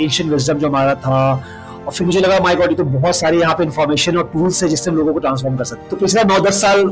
एशियन 0.00 0.30
विजडम 0.30 0.59
जो 0.59 0.68
हमारा 0.68 0.94
था 0.96 1.44
और 1.87 1.93
फिर 1.93 2.07
मुझे 2.07 2.20
लगा 2.20 2.39
माई 2.41 2.57
बॉडी 2.57 2.74
तो 2.74 2.85
बहुत 2.87 3.16
सारे 3.16 3.39
यहाँ 3.39 3.55
पे 3.55 3.64
इन्फॉर्मेशन 3.64 4.16
और 4.16 4.30
टूल्स 4.32 4.62
है 4.62 4.68
जिससे 4.68 4.91
हम 4.91 4.97
लोगों 4.97 5.12
को 5.12 5.18
ट्रांसफॉर्म 5.20 5.57
कर 5.57 5.64
सकते 5.64 5.89
तो 5.91 5.97
पिछले 5.97 6.24
नौ 6.24 6.39
दस 6.41 6.61
साल 6.61 6.85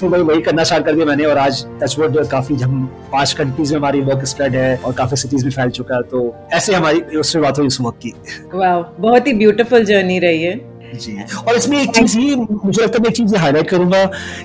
फिर 0.00 0.08
वही 0.08 0.22
वही 0.22 0.40
करना 0.40 0.64
स्टार्ट 0.64 0.84
कर 0.86 0.94
दिया 0.94 1.06
मैंने 1.06 1.24
और 1.24 1.38
आज 1.38 1.64
टचवर्ड 1.82 2.26
काफ़ी 2.28 2.56
हम 2.56 2.84
पाँच 3.12 3.32
कंट्रीज़ 3.32 3.72
में 3.72 3.78
हमारी 3.80 4.00
वर्क 4.00 4.24
स्प्रेड 4.24 4.56
है 4.56 4.76
और 4.76 4.92
काफ़ी 4.94 5.16
सिटीज़ 5.16 5.44
में 5.44 5.52
फैल 5.52 5.70
चुका 5.70 5.94
है। 5.94 6.02
तो 6.02 6.34
ऐसे 6.52 6.74
हमारी, 6.74 7.00
उससे 7.18 7.40
बात 7.40 7.58
हुई 7.58 7.66
उस 7.66 7.80
वक्त 7.80 7.98
की 8.02 8.12
बहुत 8.54 9.26
ही 9.26 9.32
ब्यूटीफुल 9.34 9.84
जर्नी 9.84 10.18
रही 10.18 10.42
है। 10.42 10.69
जी। 10.94 11.16
और 11.48 11.56
इसमें 11.56 11.78
एक 11.78 11.90
चीज़ 11.96 12.18
ही 12.18 12.34
मुझे 12.36 12.82
लगता 12.82 12.96
है 12.96 13.02
मैं 13.02 13.08
एक 13.08 13.16
चीज़ 13.16 13.36
हाईलाइट 13.36 13.68
करूँगा 13.70 14.04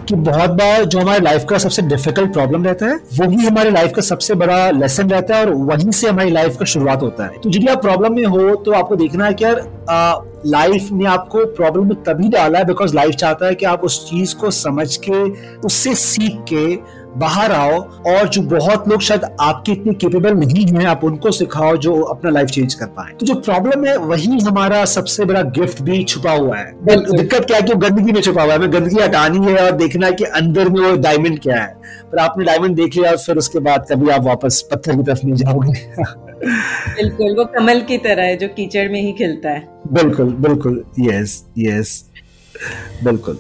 कि 0.10 0.16
बहुत 0.16 0.50
बार 0.52 0.86
जो 0.86 1.00
हमारे 1.00 1.20
लाइफ 1.20 1.46
का 1.50 1.58
सबसे 1.58 1.82
डिफ़िकल्ट 1.82 2.34
प्रॉब्लम 2.34 2.64
रहता 2.66 2.86
है 2.86 3.00
वही 3.20 3.46
हमारे 3.46 3.72
लाइफ 3.72 3.92
का 3.96 4.02
सबसे 4.02 4.36
बड़ा 4.36 4.70
लेसन 4.72 5.10
रहता 5.10 5.36
है 5.36 5.46
और 5.46 5.54
वहीं 5.66 5.92
से 5.92 6.08
हमारी 6.10 6.32
लाइफ 6.32 6.58
का 6.58 6.66
शुरुआत 6.66 7.02
होता 7.02 7.26
है। 7.26 7.40
तो 7.40 7.50
यदि 7.50 7.68
आप 7.68 7.82
प्रॉब्लम 7.82 8.16
में 8.16 8.26
हो 8.26 8.56
तो 8.56 8.72
आपको 8.74 8.96
देखना 8.96 9.26
है 9.26 9.34
कि 9.34 9.44
यार 9.44 9.64
लाइफ 10.48 10.90
ने 10.92 11.06
आपको 11.06 11.46
प्रॉब्लम 11.56 11.88
में 11.88 12.04
तभी 12.04 12.30
डाला 12.30 12.60
है 12.60 12.66
बिकॉज़ 12.66 12.96
लाइफ 12.96 13.16
चाहता 13.16 13.46
है 13.46 13.56
कि 13.56 13.66
आप 13.66 13.84
उस 13.84 14.00
चीज़ 14.10 14.36
को 14.36 14.52
समझ 14.52 14.96
के, 14.98 15.24
उससे 15.60 15.94
सीख 15.96 16.44
के 16.52 16.66
बाहर 17.18 17.52
आओ 17.52 17.80
और 18.08 18.30
जो 18.30 18.42
बहुत 18.42 18.88
लोग 18.88 19.02
शायद 19.02 19.22
आपके 19.42 19.72
इतने 19.72 19.94
केपेबल 19.94 20.34
नहीं 20.34 20.66
हैं 20.66 20.86
आप 20.86 21.04
उनको 21.04 21.32
सिखाओ 21.32 21.78
जो 21.78 22.02
अपना 22.02 22.32
लाइफ 22.32 22.48
चेंज 22.48 22.74
कर 22.74 22.86
पाए। 22.86 23.14
तो 23.20 23.26
जो 23.26 23.36
प्रॉब्लम 23.36 23.86
है 23.86 23.98
वही 23.98 24.40
हमारा 24.40 24.86
सबसे 24.86 25.26
बड़ा 25.26 25.42
गिफ्ट 25.42 25.82
भी 25.82 26.04
छुपा 26.04 26.32
हुआ 26.32 26.58
है। 26.58 26.72
दिक्कत 26.82 27.46
क्या 27.46 27.58
है 27.58 27.64
कि 27.64 27.74
गंदगी 27.76 28.12
में 28.12 28.22
छुपा 28.22 28.44
हुआ 28.44 28.52
है। 28.52 28.58
हमें 28.60 28.74
गंदगी 28.74 29.02
हटानी 29.02 29.46
है 29.46 29.66
और 29.66 29.72
देखना 29.72 30.08
है 30.08 30.14
कि 30.14 30.24
अंदर 30.24 30.70
में 30.70 30.82
वो 30.82 30.96
डायमंड 30.96 31.40
क्या 31.40 31.56
है। 31.56 31.74
पर 32.12 32.18
आपने 32.18 32.46
डायमंड 32.46 32.76
देख 32.76 32.96
लिया 32.96 33.12
और 33.12 33.18
फिर 33.18 33.38
उसके 33.38 33.60
बाद 33.60 33.86
कभी 33.92 34.10
आप 34.10 34.24
वापस 34.24 34.68
पत्थर 34.72 34.96
की 34.96 35.04
तरफ़ 35.04 35.20
नहीं 35.26 35.36
जाओगे। 35.36 36.04
बिल्कुल 36.96 37.36
वो 37.38 37.46
कमल 37.46 37.82
की 37.82 37.98
तरह 37.98 38.24
है 38.24 38.38
जो 38.38 38.48
कीचड़ 38.48 38.90
में 38.90 39.02
ही 39.02 39.12
खिलता 39.12 39.50
है। 39.50 39.68
बिल्कुल 39.92 40.26
बिल्कुल। 40.26 40.84
यस 41.00 41.46
यस 41.58 42.06
बिल्कुल। 43.04 43.40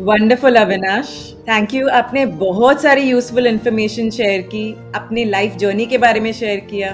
वंडरफुल 0.00 0.56
अविनाश 0.56 1.35
थैंक 1.48 1.74
यू 1.74 1.88
आपने 1.88 2.24
बहुत 2.26 2.80
सारी 2.82 3.02
यूजफुल 3.02 3.46
इन्फॉर्मेशन 3.46 4.08
शेयर 4.10 4.40
की 4.44 4.70
अपने 4.94 5.24
लाइफ 5.24 5.56
जर्नी 5.56 5.84
के 5.86 5.98
बारे 5.98 6.20
में 6.20 6.32
शेयर 6.32 6.60
किया। 6.70 6.88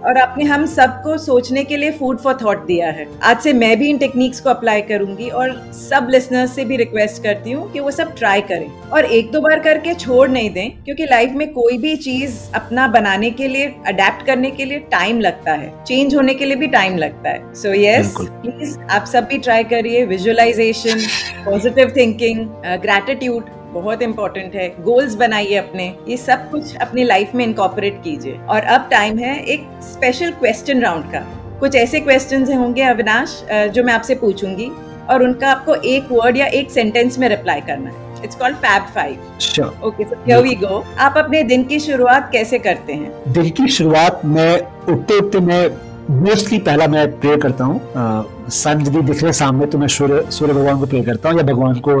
और 0.00 0.18
आपने 0.18 0.44
हम 0.44 0.64
सबको 0.66 1.16
सोचने 1.18 1.62
के 1.64 1.76
लिए 1.76 1.90
फ़ूड 1.90 2.18
फॉर 2.18 2.36
थॉट 2.42 2.64
दिया 2.66 2.90
है। 2.90 3.06
आज 3.22 3.40
से 3.40 3.52
मैं 3.52 3.78
भी 3.78 3.88
इन 3.90 3.98
टेक्निक्स 3.98 4.40
को 4.40 4.50
अप्लाई 4.50 4.82
करूँगी 4.82 5.28
और 5.30 5.50
सब 5.72 6.08
लिसनर्स 6.10 6.54
से 6.54 6.64
भी 6.64 6.76
रिक्वेस्ट 6.76 7.22
करती 7.22 7.52
हूँ 7.52 7.70
कि 7.72 7.80
वो 7.80 7.90
सब 7.90 8.14
ट्राई 8.16 8.40
करें। 8.40 8.66
और 8.90 9.04
एक 9.04 9.30
दो 9.32 9.40
बार 9.40 9.60
करके 9.60 9.94
छोड़ 9.94 10.28
नहीं 10.30 10.50
दें 10.50 10.70
क्योंकि 10.84 11.06
लाइफ 11.06 11.32
में 11.34 11.46
कोई 11.52 11.78
भी 11.78 11.94
चीज़ 11.98 12.38
अपना 12.54 12.86
बनाने 12.88 13.30
के 13.30 13.48
लिए 13.48 13.66
अडेप्ट 13.86 14.26
करने 14.26 14.50
के 14.50 14.64
लिए 14.64 14.78
टाइम 14.90 15.20
लगता 15.20 15.52
है। 15.52 15.72
चेंज 15.84 16.14
होने 16.14 16.34
के 16.34 16.44
लिए 16.44 16.56
भी 16.56 16.66
टाइम 16.68 16.96
लगता 16.96 17.30
है। 17.30 17.54
सो 17.54 17.72
यस 17.74 18.14
प्लीज़ 18.20 18.78
आप 18.90 19.06
सब 19.06 19.24
भी 19.24 19.38
ट्राई 19.38 19.64
करिए। 19.72 20.04
विजुअलाइजेशन 20.06 21.06
पॉजिटिव 21.44 21.92
थिंकिंग 21.96 22.46
ग्रेटिट्यूड 22.82 23.58
बहुत 23.72 24.02
इंपॉर्टेंट 24.02 24.54
है। 24.54 24.68
गोल्स 24.82 25.14
बनाइए 25.14 25.56
अपने। 25.56 25.94
ये 26.08 26.16
सब 26.16 26.50
कुछ 26.50 26.76
अपनी 26.76 27.04
लाइफ 27.04 27.34
में 27.34 27.44
इनकॉपरेट 27.44 28.02
कीजिए। 28.04 28.38
और 28.48 28.64
अब 28.64 28.88
टाइम 28.90 29.18
है 29.18 29.38
एक 29.44 29.66
स्पेशल 29.84 30.30
क्वेश्चन 30.30 30.80
राउंड 30.80 31.04
का। 31.04 31.20
कुछ 31.60 31.74
ऐसे 31.76 32.00
क्वेश्चन 32.00 32.52
होंगे 32.52 32.82
अविनाश 32.82 33.42
जो 33.52 33.84
मैं 33.84 33.94
आपसे 33.94 34.14
पूछूँगी 34.14 34.70
और 35.10 35.22
उनका 35.22 35.50
आपको 35.50 35.74
एक 35.74 36.08
वर्ड 36.12 36.36
या 36.36 36.46
एक 36.46 36.70
सेंटेंस 36.70 37.18
में 37.18 37.28
रिप्लाई 37.28 37.60
करना 37.60 37.90
है। 37.90 38.24
It's 38.24 38.36
called 38.36 38.56
fab 38.56 38.86
five 38.94 39.84
okay 39.84 40.04
so 40.04 40.16
here 40.26 40.42
we 40.42 40.54
go 40.54 40.84
आप 40.98 41.14
अपने 41.16 41.42
दिन 41.42 41.64
की 41.64 41.78
शुरुआत 41.80 42.28
कैसे 42.32 42.58
करते 42.58 42.92
हैं? 42.92 43.12
दिन 43.28 43.48
की 43.50 43.68
शुरुआत 43.68 44.20
में 44.24 44.58
उठते 44.58 45.18
उठते 45.18 45.40
मैं 45.40 45.68
मोस्टली 46.10 46.58
पहला 46.58 46.86
मैं 46.88 47.06
प्रे 47.20 47.36
करता 47.36 47.64
हूँ। 47.64 48.48
सन 48.50 48.80
यदि 48.80 49.00
दिख 49.02 49.22
रहे 49.22 49.32
सामने 49.32 49.66
तो 49.66 49.78
मैं 49.78 49.86
सूर्य 49.88 50.24
सूर्य 50.30 50.54
भगवान 50.54 50.78
को 50.80 50.86
प्रे 50.86 51.02
करता 51.02 51.28
हूँ 51.28 51.38
या 51.38 51.42
भगवान 51.44 51.74
को 51.80 51.92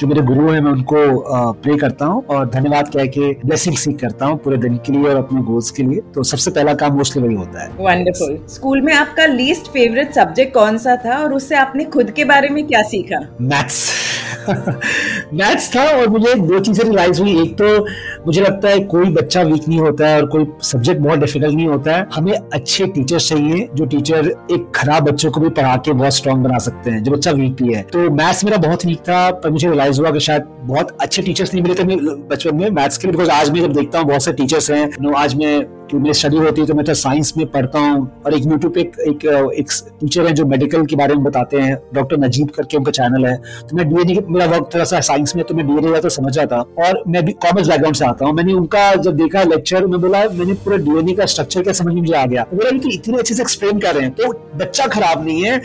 जो 0.00 0.06
मेरे 0.06 0.22
गुरु 0.22 0.48
हैं 0.50 0.60
मैं 0.60 0.70
उनको 0.70 1.52
प्रे 1.62 1.76
करता 1.76 2.06
हूँ 2.06 2.24
और 2.26 2.48
धन्यवाद 2.50 2.88
कह 2.88 3.06
के 3.08 3.32
ब्लेसिंग 3.44 3.76
सीख 3.76 3.98
करता 4.00 4.26
हूँ 4.26 4.38
पूरे 4.38 4.56
दिन 4.56 4.76
के 4.86 4.92
लिए 4.92 5.08
और 5.08 5.16
अपने 5.16 5.42
गोल्स 5.42 5.70
के 5.70 5.82
लिए। 5.82 6.00
तो 6.14 6.22
सबसे 6.22 6.50
पहला 6.50 6.74
काम 6.74 6.96
मोस्टली 6.96 7.22
वही 7.22 7.36
होता 7.36 7.62
है। 7.62 7.68
वंडरफुल 7.80 8.38
स्कूल 8.48 8.80
में 8.80 8.92
आपका 8.94 9.26
लीस्ट 9.26 9.70
फेवरेट 9.72 10.14
सब्जेक्ट 10.14 10.54
कौन 10.54 10.78
सा 10.78 10.96
था 11.04 11.22
और 11.24 11.34
उससे 11.34 11.56
आपने 11.56 11.84
खुद 11.86 12.10
के 12.10 12.24
बारे 12.24 12.48
में 12.48 12.66
क्या 12.66 12.82
सीखा? 12.84 13.20
मैथ्स 13.40 13.86
मैथ्स 15.34 15.74
था 15.74 15.82
और 15.90 16.08
मुझे 16.08 16.34
दो 16.36 16.58
चीज़ें 16.60 16.84
रियलाइज़ 16.84 17.20
हुई। 17.22 17.40
एक 17.42 17.54
तो 17.54 17.86
मुझे 18.26 18.40
लगता 18.40 18.68
है 18.68 18.78
कोई 18.86 19.10
बच्चा 19.12 19.42
वीक 19.42 19.68
नहीं 19.68 19.78
होता 19.78 20.08
है 20.08 20.20
और 20.20 20.26
कोई 20.26 20.46
सब्जेक्ट 20.62 21.00
बहुत 21.00 21.18
डिफ़िकल्ट 21.18 21.54
नहीं 21.54 21.66
होता 21.68 21.96
है। 21.96 22.06
हमें 22.14 22.32
अच्छे 22.32 22.86
टीचर्स 22.86 23.28
चाहिए, 23.28 23.68
जो 23.74 23.84
टीचर 23.86 24.28
एक 24.52 24.70
खराब 24.74 25.08
बच्चों 25.10 25.30
को 25.30 25.40
भी 25.40 25.48
पढ़ा 25.50 25.76
के 25.76 25.92
बहुत 25.92 26.14
स्ट्रॉन्ग 26.14 26.44
बना 26.44 26.58
सकते 26.58 26.90
हैं, 26.90 27.02
जो 27.02 27.12
बच्चा 27.12 27.30
वीक 27.30 27.52
भी 27.62 27.72
है। 27.74 27.82
तो 27.82 28.10
मैथ्स 28.12 28.44
मेरा 28.44 28.56
बहुत 28.58 28.86
वीक 28.86 29.00
था, 29.00 29.30
पर 29.30 29.50
मुझे 29.50 29.66
रियलाइज़ 29.68 30.00
हुआ 30.00 30.10
कि 30.10 30.20
शायद 30.20 30.42
बहुत 30.62 30.96
अच्छे 31.00 31.22
टीचर्स 31.22 31.54
नहीं 31.54 31.62
मिले 31.64 31.74
थे 31.74 31.96
बचपन 32.28 32.56
में 32.56 32.70
मैथ्स 32.70 32.98
के 32.98 33.08
बिकॉज़ 33.08 33.30
आज 33.30 33.50
मैं 33.50 33.60
जब 33.60 33.72
देखता 33.72 33.98
हूँ, 33.98 34.06
बहुत 34.08 34.24
से 34.24 34.32
टीचर्स 34.32 34.70
हैं। 34.70 35.12
आज 35.16 35.34
मैं 35.34 35.77
कि 35.90 35.96
मेरी 35.96 36.14
स्टडी 36.14 36.36
होती 36.36 36.60
है 36.60 36.66
तो 36.66 36.74
मैं 36.74 36.84
तो 36.86 36.94
साइंस 36.94 37.32
में 37.36 37.46
पढ़ता 37.50 37.80
हूँ। 37.80 38.10
और 38.26 38.34
एक 38.34 38.46
यूट्यूब 38.46 38.72
पे 38.74 38.80
एक 38.80 38.96
एक, 39.00 39.24
एक 39.54 39.70
टीचर 40.00 40.26
है 40.26 40.32
जो 40.32 40.44
मेडिकल 40.46 40.84
के 40.86 40.96
बारे 40.96 41.14
में 41.14 41.24
बताते 41.24 41.60
हैं। 41.60 41.76
डॉक्टर 41.94 42.18
नजीब 42.18 42.48
करके 42.56 42.76
उनका 42.76 42.90
चैनल 42.92 43.26
है। 43.26 43.36
तो 43.70 43.76
मैं 43.76 43.88
डीएनए 43.88 44.22
मेरा 44.28 44.46
वर्क 44.46 44.68
थोड़ा 44.74 44.84
सा 44.84 45.00
साइंस 45.08 45.36
में 45.36 45.44
तो 45.44 45.54
मैं 45.54 45.66
डीएनए 45.66 46.00
तो 46.00 46.08
समझ 46.10 46.32
जाता 46.32 46.56
और 46.84 47.02
मैं 47.08 47.24
भी 47.24 47.32
कॉमर्स 47.44 47.68
बैकग्राउंड 47.68 47.96
से 47.96 48.04
आता 48.04 48.26
हूँ। 48.26 48.34
मैंने 48.34 48.52
उनका 48.52 48.94
जब 48.96 49.16
देखा 49.16 49.42
लेक्चर 49.44 49.86
में 49.86 50.00
बोला 50.00 50.22
मैंने 50.30 50.54
पूरे 50.64 50.78
डीएनए 50.80 51.12
का 51.12 51.26
स्ट्रक्चर 51.26 51.62
क्या 51.62 51.72
समझ 51.72 51.94
में 51.94 52.00
मुझे 52.00 52.14
आ 52.14 52.24
गया? 52.26 52.42
तो 52.42 52.56
बोला 52.56 52.70
तो 52.78 52.90
इतने 52.90 53.18
अच्छे 53.18 53.34
से 53.34 53.42
एक्सप्लेन 53.42 53.78
कर 53.78 53.94
रहे 53.94 54.04
हैं। 54.04 54.14
तो 54.14 54.32
बच्चा 54.56 54.86
खराब 54.88 55.24
नहीं 55.24 55.44
है। 55.44 55.58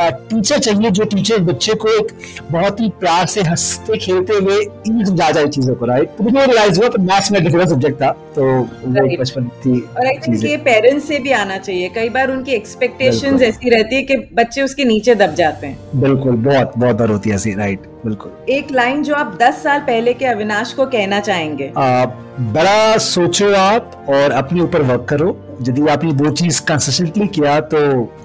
टीचर 0.00 0.58
चाहिए 0.58 0.90
जो 0.90 1.04
टीचर 1.06 1.42
बच्चे 1.42 1.74
को 1.76 1.88
एक 1.98 2.12
बहुत 2.50 2.80
ही 2.80 2.88
प्यार 3.00 3.26
से 3.26 3.42
हँसते 3.42 3.98
खेलते 3.98 4.34
हुए 4.34 4.60
इन 4.86 5.04
समझा 5.04 5.30
जाए 5.30 5.46
चीज़ों 5.48 5.74
को 5.74 5.86
राइट 5.86 6.16
तो 6.18 6.24
मुझे 6.24 6.38
रियलाइज़ 6.38 6.80
हुआ 6.80 6.88
तो 6.88 7.02
मैथ्स 7.02 7.32
में 7.32 7.42
डिफ़िकल्ट 7.42 7.68
सब्जेक्ट 7.68 8.02
था। 8.02 8.10
तो 8.36 8.42
वो 8.44 9.06
बचपन 9.16 9.48
थी। 9.58 9.67
और 9.70 10.06
आई 10.06 10.18
थिंक 10.18 10.44
ये 10.44 10.56
पेरेंट्स 10.56 11.08
से 11.08 11.18
भी 11.18 11.32
आना 11.32 11.58
चाहिए। 11.58 11.88
कई 11.88 12.08
बार 12.08 12.30
उनकी 12.30 12.52
एक्सपेक्टेशंस 12.52 13.42
ऐसी 13.42 13.70
रहती 13.70 13.96
है 13.96 14.02
कि 14.02 14.16
बच्चे 14.34 14.62
उसके 14.62 14.84
नीचे 14.84 15.14
दब 15.14 15.34
जाते 15.34 15.66
हैं। 15.66 16.00
बिल्कुल 16.00 16.36
बहुत 16.36 16.72
बहुत 16.78 16.96
बार 16.96 17.10
होती 17.10 17.30
है 17.30 17.36
ऐसी 17.36 17.54
राइट 17.54 17.86
बिल्कुल। 18.04 18.52
एक 18.52 18.72
लाइन 18.72 19.02
जो 19.02 19.14
आप 19.14 19.36
दस 19.42 19.62
साल 19.62 19.80
पहले 19.80 20.14
के 20.14 20.26
अविनाश 20.26 20.72
को 20.72 20.86
कहना 20.86 21.20
चाहेंगे। 21.20 21.72
आप 21.78 22.24
बड़ा 22.54 22.96
सोचो 22.98 23.52
आप 23.56 24.06
और 24.08 24.32
अपने 24.32 24.60
ऊपर 24.60 24.82
वर्क 24.82 25.06
करो। 25.08 25.36
यदि 25.62 25.86
आपने 25.88 26.12
दो 26.12 26.30
चीज़ 26.30 26.60
कंसिस्टेंटली 26.62 27.26
किया 27.28 27.58
तो 27.62 27.78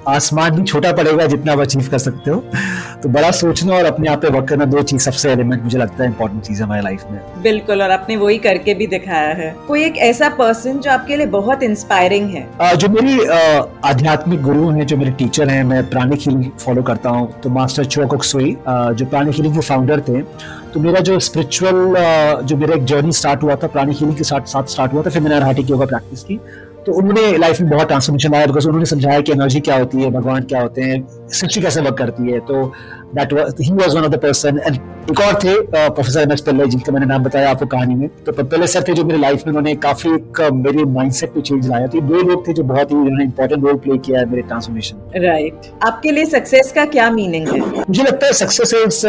आसमान 0.08 0.52
भी 0.52 0.64
छोटा 0.64 0.92
पड़ेगा 0.94 1.26
जितना 1.28 1.54
आप 1.54 1.60
अचीव 1.60 1.88
कर 1.92 1.98
सकते 1.98 2.32
हो। 2.32 2.44
तो 3.04 3.10
बड़ा 3.10 3.30
सोचना 3.32 3.74
और 3.76 3.86
अपने 3.86 4.10
आप 4.10 4.22
पे 4.22 4.28
वर्क 4.28 4.48
करना 4.50 4.66
दो 4.66 4.82
चीज़ 4.82 5.02
सबसे 5.02 5.32
एलिमेंट 5.32 5.64
मुझे 5.64 5.78
लगता 5.78 6.04
है 6.04 6.10
इंपॉर्टेंट 6.10 6.44
चीज़ 6.44 6.62
हमारी 6.64 6.84
लाइफ 6.84 7.06
में। 7.12 7.20
बिल्कुल 7.44 7.82
और 7.82 7.92
आपने 7.92 8.16
वही 8.16 8.38
करके 8.38 8.74
भी 8.74 8.88
दिखाया 8.88 9.34
है। 9.36 9.56
कोई 9.68 9.84
एक 9.86 9.98
ऐसा 10.00 10.30
पर्सन 10.30 10.80
जो 10.80 10.92
आपके 10.92 11.16
लिए 11.18 11.26
बहुत 11.28 11.64
इंस्पायरिंग 11.64 12.30
है? 12.30 12.48
आ, 12.62 12.74
जो 12.74 12.90
मेरी 12.90 13.26
आध्यात्मिक 13.86 14.42
गुरु 14.42 14.70
है 14.70 14.86
जो 14.86 14.98
मेरे 14.98 15.12
टीचर 15.14 15.50
है 15.50 15.64
मैं 15.64 15.84
प्राणिक 15.90 16.20
हीलिंग 16.20 16.46
फॉलो 16.60 16.84
करता 16.84 17.10
हूँ। 17.10 17.32
तो 17.42 17.50
मास्टर 17.50 17.86
चोकुक 17.88 18.24
सोई 18.24 18.56
जो 18.70 19.06
प्राणिक 19.06 19.36
हीलिंग 19.36 19.56
के 19.56 19.62
फाउंडर 19.64 20.02
थे 20.08 20.22
तो 20.74 20.80
मेरा 20.80 21.00
जो 21.02 21.20
स्पिरिचुअल 21.20 21.96
जो 22.44 22.58
मेरा 22.58 22.76
एक 22.76 22.86
जर्नी 22.86 23.12
स्टार्ट 23.14 23.44
हुआ 23.44 23.56
था 23.56 23.68
प्राणी 23.68 23.94
हीलिंग 23.94 24.18
के 24.18 24.24
साथ 24.24 24.48
साथ 24.48 24.64
स्टार्ट 24.68 24.94
हुआ 24.94 25.04
था, 25.04 25.10
फिर 25.10 25.22
मैंने 25.22 25.40
हार्टिक 25.42 25.70
योगा 25.70 25.86
प्रैक्टिस 25.86 26.24
की। 26.24 26.40
तो 26.86 26.94
उन्होंने 26.94 27.38
लाइफ 27.38 27.60
में 27.62 27.70
बहुत 27.70 27.88
ट्रांसफॉर्मेशन 27.88 28.34
आया 28.36 28.46
बिकॉज़ 28.46 28.68
उन्होंने 28.68 28.86
समझाया 28.86 29.20
कि 29.22 29.32
एनर्जी 29.32 29.60
क्या 29.60 29.78
होती 29.78 30.02
है 30.02 30.10
भगवान 30.12 30.44
क्या 30.44 30.62
होते 30.62 30.82
हैं 30.82 31.06
सृष्टि 31.30 31.62
कैसे 31.62 31.82
वर्क 31.82 31.98
करती 31.98 32.32
है। 32.32 32.40
तो 32.42 32.66
that 33.16 33.34
he 33.62 33.74
was 33.74 33.96
one 33.96 34.04
of 34.04 34.12
the 34.12 34.20
person 34.20 34.60
and 34.60 34.76
एक 35.12 35.20
और 35.20 35.34
थे 35.36 35.54
प्रोफेसर 35.64 36.22
एम 36.22 36.32
एस 36.32 36.42
पिल्ले 36.42 36.66
जिनका 36.66 36.92
मैंने 36.94 37.06
नाम 37.06 37.24
बताया 37.24 37.50
आपको 37.50 37.66
कहानी 37.66 37.96
में। 37.96 38.08
तो 38.26 38.32
पिल्ले 38.34 38.68
सर 38.68 38.84
थे 38.88 38.94
जो 38.94 39.04
मेरे 39.06 39.20
लाइफ 39.20 39.46
में 39.46 39.52
उन्होंने 39.52 39.74
काफ़ी 39.86 40.14
एक 40.14 40.42
मेरे 40.56 40.84
माइंडसेट 40.94 41.34
पे 41.34 41.42
चेंज 41.42 41.68
लाया। 41.70 41.88
तो 41.88 42.02
दो 42.02 42.22
लोग 42.22 42.48
थे 42.48 42.54
जो 42.54 42.64
बहुत 42.64 42.92
ही 42.92 42.96
उन्होंने 42.96 43.24
इंपॉर्टेंट 43.24 43.64
रोल 43.64 43.78
प्ले 43.78 43.98
किया 44.00 44.20
है 44.20 44.30
मेरे 44.30 44.42
ट्रांसफॉर्मेशन 44.44 45.22
राइट 45.26 45.72
आपके 45.84 46.12
लिए 46.12 46.26
सक्सेस 46.26 46.72
का 46.72 46.86
क्या 46.88 47.10
मीनिंग 47.12 47.48
है? 47.48 47.60
मुझे 47.60 48.04
लगता 48.04 48.26
है 48.26 48.34
सक्सेस 48.34 48.74
इज़ 48.76 49.06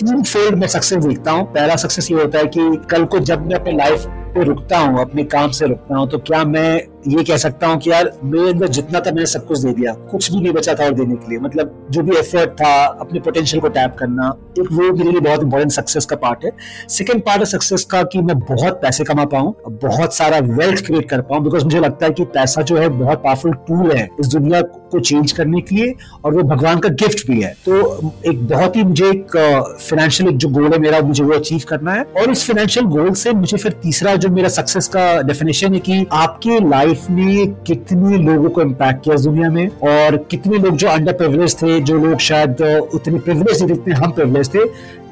तीन 0.00 0.22
फ़ील्ड 0.22 0.58
में 0.58 0.66
सक्सेस 0.68 1.04
देखता 1.04 1.30
हूँ। 1.30 1.44
पहला 1.54 1.76
सक्सेस 1.76 2.10
ये 2.10 2.22
होता 2.22 2.38
है 2.38 2.46
कि 2.56 2.76
कल 2.90 3.04
को 3.04 3.18
जब 3.20 3.46
मैं 3.46 3.56
अपने 3.56 3.72
लाइफ 3.76 4.06
रुकता 4.36 4.78
हूँ 4.78 5.00
अपने 5.00 5.24
काम 5.24 5.50
से 5.50 5.66
रुकता 5.66 5.96
हूँ 5.96 6.08
तो 6.10 6.18
क्या 6.18 6.44
मैं 6.44 6.91
ये 7.08 7.22
कह 7.24 7.36
सकता 7.36 7.66
हूँ 7.66 7.78
कि 7.78 7.90
यार, 7.90 8.10
मेरे 8.24 8.50
अंदर 8.50 8.68
जितना 8.68 9.00
था 9.00 9.10
मैंने 9.10 9.26
सब 9.26 9.46
कुछ 9.46 9.58
दे 9.58 9.72
दिया। 9.72 9.92
कुछ 10.10 10.30
भी 10.32 10.40
नहीं 10.40 10.52
बचा 10.52 10.74
था 10.74 10.84
और 10.84 10.92
देने 10.94 11.14
के 11.14 11.30
लिए। 11.30 11.38
मतलब 11.38 11.86
जो 11.90 12.02
भी 12.02 12.16
एफर्ट 12.16 12.50
था, 12.52 12.72
अपने 13.00 13.20
पोटेंशियल 13.20 13.60
को 13.60 13.68
टैप 13.68 13.96
करना, 13.98 14.28
एक 14.58 14.68
वो 14.72 14.92
मेरे 14.92 15.10
लिए 15.10 15.20
बहुत 15.20 15.42
इंपॉर्टेंट 15.42 15.72
सक्सेस 15.72 16.06
का 16.06 16.16
पार्ट 16.16 16.44
है। 16.44 16.50
सेकंड 16.88 17.22
पार्ट 17.22 17.40
है 17.40 17.46
सक्सेस 17.46 17.84
का 17.84 18.02
कि 18.02 18.20
मैं 18.20 18.38
बहुत 18.40 18.80
पैसे 18.82 19.04
कमा 19.04 19.24
पाऊँ, 19.24 19.54
बहुत 19.82 20.14
सारा 20.14 20.38
वेल्थ 20.52 20.84
क्रिएट 20.86 21.08
कर 21.10 21.20
पाऊँ 21.22 21.42
बिकॉज़ 21.44 21.64
मुझे 21.64 21.80
लगता 21.80 22.06
है 22.06 22.12
कि 22.12 22.24
पैसा 22.34 22.62
जो 22.62 22.76
है 22.76 22.88
बहुत 22.90 23.22
पावरफुल 23.24 23.52
टूल 23.68 23.90
है 23.92 24.08
इस 24.20 24.26
दुनिया 24.26 24.60
को 24.62 25.00
चेंज 25.00 25.32
करने 25.32 25.60
के 25.60 25.74
लिए, 25.74 25.94
और 26.24 26.34
वो 26.34 26.42
भगवान 26.44 26.78
का 26.78 26.88
गिफ्ट 26.90 27.26
भी 27.26 27.40
है। 27.42 27.52
तो 27.66 28.12
एक 28.26 28.46
बहुत 28.48 28.76
ही 28.76 28.82
मुझे 28.84 29.06
एक 29.06 29.36
फाइनेंशियल 29.80 30.30
जो 30.32 30.48
गोल 30.48 30.72
है 30.72 30.78
मेरा, 30.78 31.00
मुझे 31.00 31.24
वो 31.24 31.34
अचीव 31.34 31.60
करना 31.68 31.92
है। 31.92 32.02
और 32.02 32.30
इस 32.30 32.46
फाइनेंशियल 32.46 32.86
गोल 32.86 33.12
से 33.14 33.32
मुझे 33.32 33.56
फिर 33.56 33.72
तीसरा 33.82 34.14
जो 34.16 34.28
मेरा 34.30 34.48
सक्सेस 34.50 34.88
का 34.88 35.20
डेफिनेशन 35.22 35.74
है 35.74 35.80
कि 35.80 36.06
आपके 36.12 36.58
लाइफ 36.68 36.90
में 37.10 37.52
कितने 37.64 38.18
लोगों 38.18 38.48
को 38.50 38.62
इम्पैक्ट 38.62 39.04
किया 39.04 39.16
दुनिया 39.18 39.50
में 39.50 39.68
और 39.88 40.16
कितने 40.30 40.58
लोग 40.58 40.76
जो 40.76 40.88
अंडर 40.88 41.12
प्रिविलेज 41.12 41.54
थे, 41.62 41.78
जो 41.80 41.98
लोग 41.98 42.18
शायद 42.20 42.62
उतने 42.94 43.18
प्रिविलेज 43.18 43.62
नहीं 43.62 43.74
जितने 43.74 43.94
हम 43.94 44.10
प्रिविलेज 44.12 44.54
थे, 44.54 44.64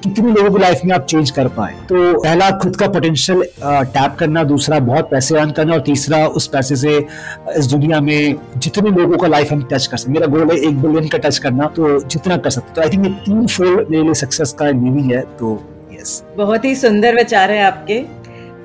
कितनी 0.03 0.33
लोगों 0.33 0.51
की 0.51 0.59
लाइफ 0.59 0.81
में 0.85 0.95
आप 0.95 1.05
चेंज 1.05 1.31
कर 1.31 1.49
पाए? 1.49 1.73
तो 1.89 2.21
पहला, 2.21 2.51
खुद 2.59 2.77
का 2.77 2.87
पोटेंशियल 2.89 3.43
टैप 3.63 4.17
करना, 4.19 4.45
दूसरा, 4.45 4.79
बहुत 4.81 5.11
पैसे 5.11 5.39
अर्न 5.39 5.51
करना 5.51 5.75
और 5.75 5.81
तीसरा, 5.81 6.27
उस 6.29 6.47
पैसे 6.49 6.77
से 6.77 6.97
इस 7.57 7.67
दुनिया 7.67 8.01
में 8.01 8.37
जितने 8.57 8.91
लोगों 8.91 9.19
का 9.19 9.29
लाइफ 9.29 9.53
हम 9.53 9.63
टच 9.73 9.87
कर 9.87 9.97
सकते 9.97 10.13
मेरा 10.13 10.27
गोल 10.27 10.51
है 10.51 10.57
एक 10.59 10.81
बिलियन 10.83 11.09
का 11.09 11.19
टच 11.19 11.39
करना 11.39 11.67
तो 11.77 11.99
जितना 12.01 12.37
कर 12.37 12.51
सकते। 12.51 12.75
तो 12.75 12.83
आई 12.83 12.89
थिंक 12.89 13.07
ये 13.07 13.13
तीन 13.25 13.47
फोल्ड 13.47 13.91
मेरे 13.91 14.03
लिए 14.03 14.15
सक्सेस 14.15 14.53
का 14.59 14.73
मीनिंग 14.75 15.13
है 15.13 15.21
तो 15.39 15.59
यस 15.93 16.23
बहुत 16.37 16.65
ही 16.65 16.75
सुंदर 16.77 17.17
विचार 17.17 17.51
है 17.51 17.63
आपके। 17.65 18.03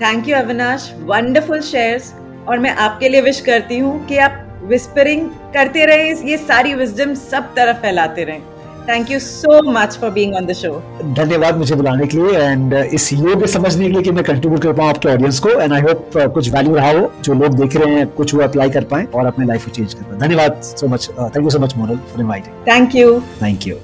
Thank 0.02 0.30
you 0.30 0.36
Avinash 0.36 0.92
wonderful 1.06 1.60
shares 1.64 2.14
और 2.48 2.60
मैं 2.60 2.76
आपके 2.78 3.10
लिए 3.10 3.22
विश 3.22 3.40
करती 3.42 3.78
हूँ 3.78 4.06
कि 4.08 4.18
आप 4.18 4.42
विस्परिंग 4.64 5.30
करते 5.54 5.86
रहे 5.86 6.10
ये 6.30 6.38
सारी 6.38 6.74
विजडम 6.74 7.14
सब 7.14 7.54
तरफ़ 7.56 7.78
फैलाते 7.82 8.24
रहें। 8.24 8.42
Thank 8.90 9.12
you 9.12 9.20
so 9.20 9.62
much 9.72 9.98
for 10.02 10.10
being 10.12 10.36
on 10.36 10.46
the 10.46 10.54
show 10.54 10.72
धन्यवाद 11.16 11.58
मुझे 11.58 11.76
बुलाने 11.76 12.08
के 12.08 12.18
लिए 12.18 12.40
एंड 12.40 12.74
इस 12.74 13.12
योग 13.14 13.46
समझने 13.46 13.86
के 13.86 13.92
लिए 13.92 14.02
कि 14.02 14.12
मैं 14.12 14.24
कंट्रीब्यूट 14.24 14.62
कर 14.64 14.74
पाऊँ 14.74 14.90
आपके 14.90 15.10
ऑडियंस 15.10 15.40
को 15.40 15.50
एंड 15.52 15.74
आई 15.74 15.82
होप 15.82 16.12
कुछ 16.34 16.50
वैल्यू 16.54 16.76
रहा 16.76 16.90
हो 16.90 17.12
जो 17.24 17.34
लोग 17.34 17.56
देख 17.58 17.76
रहे 17.76 17.96
हैं 17.96 18.08
कुछ 18.18 18.34
वो 18.34 18.42
अप्लाई 18.42 18.70
कर 18.70 18.84
पाए 18.92 19.06
और 19.16 19.26
अपने 19.26 19.46
लाइफ 19.46 19.66
को 19.66 19.72
चेंज 19.72 19.94
कर 19.94 20.04
पाए। 20.04 20.20
धन्यवाद 20.20 20.62
so 20.64 20.88
much 20.88 21.10
thank 21.10 21.44
you 21.44 21.50
so 21.50 21.60
much 21.60 21.76
Monal 21.78 21.98
for 22.12 22.22
inviting 22.22 22.68
thank 22.68 22.96
you 22.96 23.20
thank 23.42 23.68
you 23.68 23.78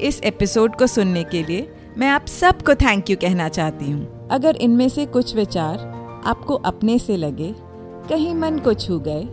इस 0.00 0.20
एपिसोड 0.24 0.76
को 0.76 0.86
सुनने 0.86 1.24
के 1.24 1.42
लिए 1.42 1.68
मैं 1.98 2.08
आप 2.08 2.26
सबको 2.28 2.74
थैंक 2.74 3.10
यू 3.10 3.16
कहना 3.20 3.48
चाहती 3.48 3.90
हूँ। 3.90 4.28
अगर 4.30 4.56
इनमें 4.60 4.88
से 4.88 5.06
कुछ 5.06 5.34
विचार 5.36 5.92
आपको 6.26 6.54
अपने 6.70 6.98
से 6.98 7.16
लगे 7.16 7.54
कहीं 8.08 8.34
मन 8.34 8.58
को 8.58 8.74
छू 8.74 8.98
गए 8.98 9.24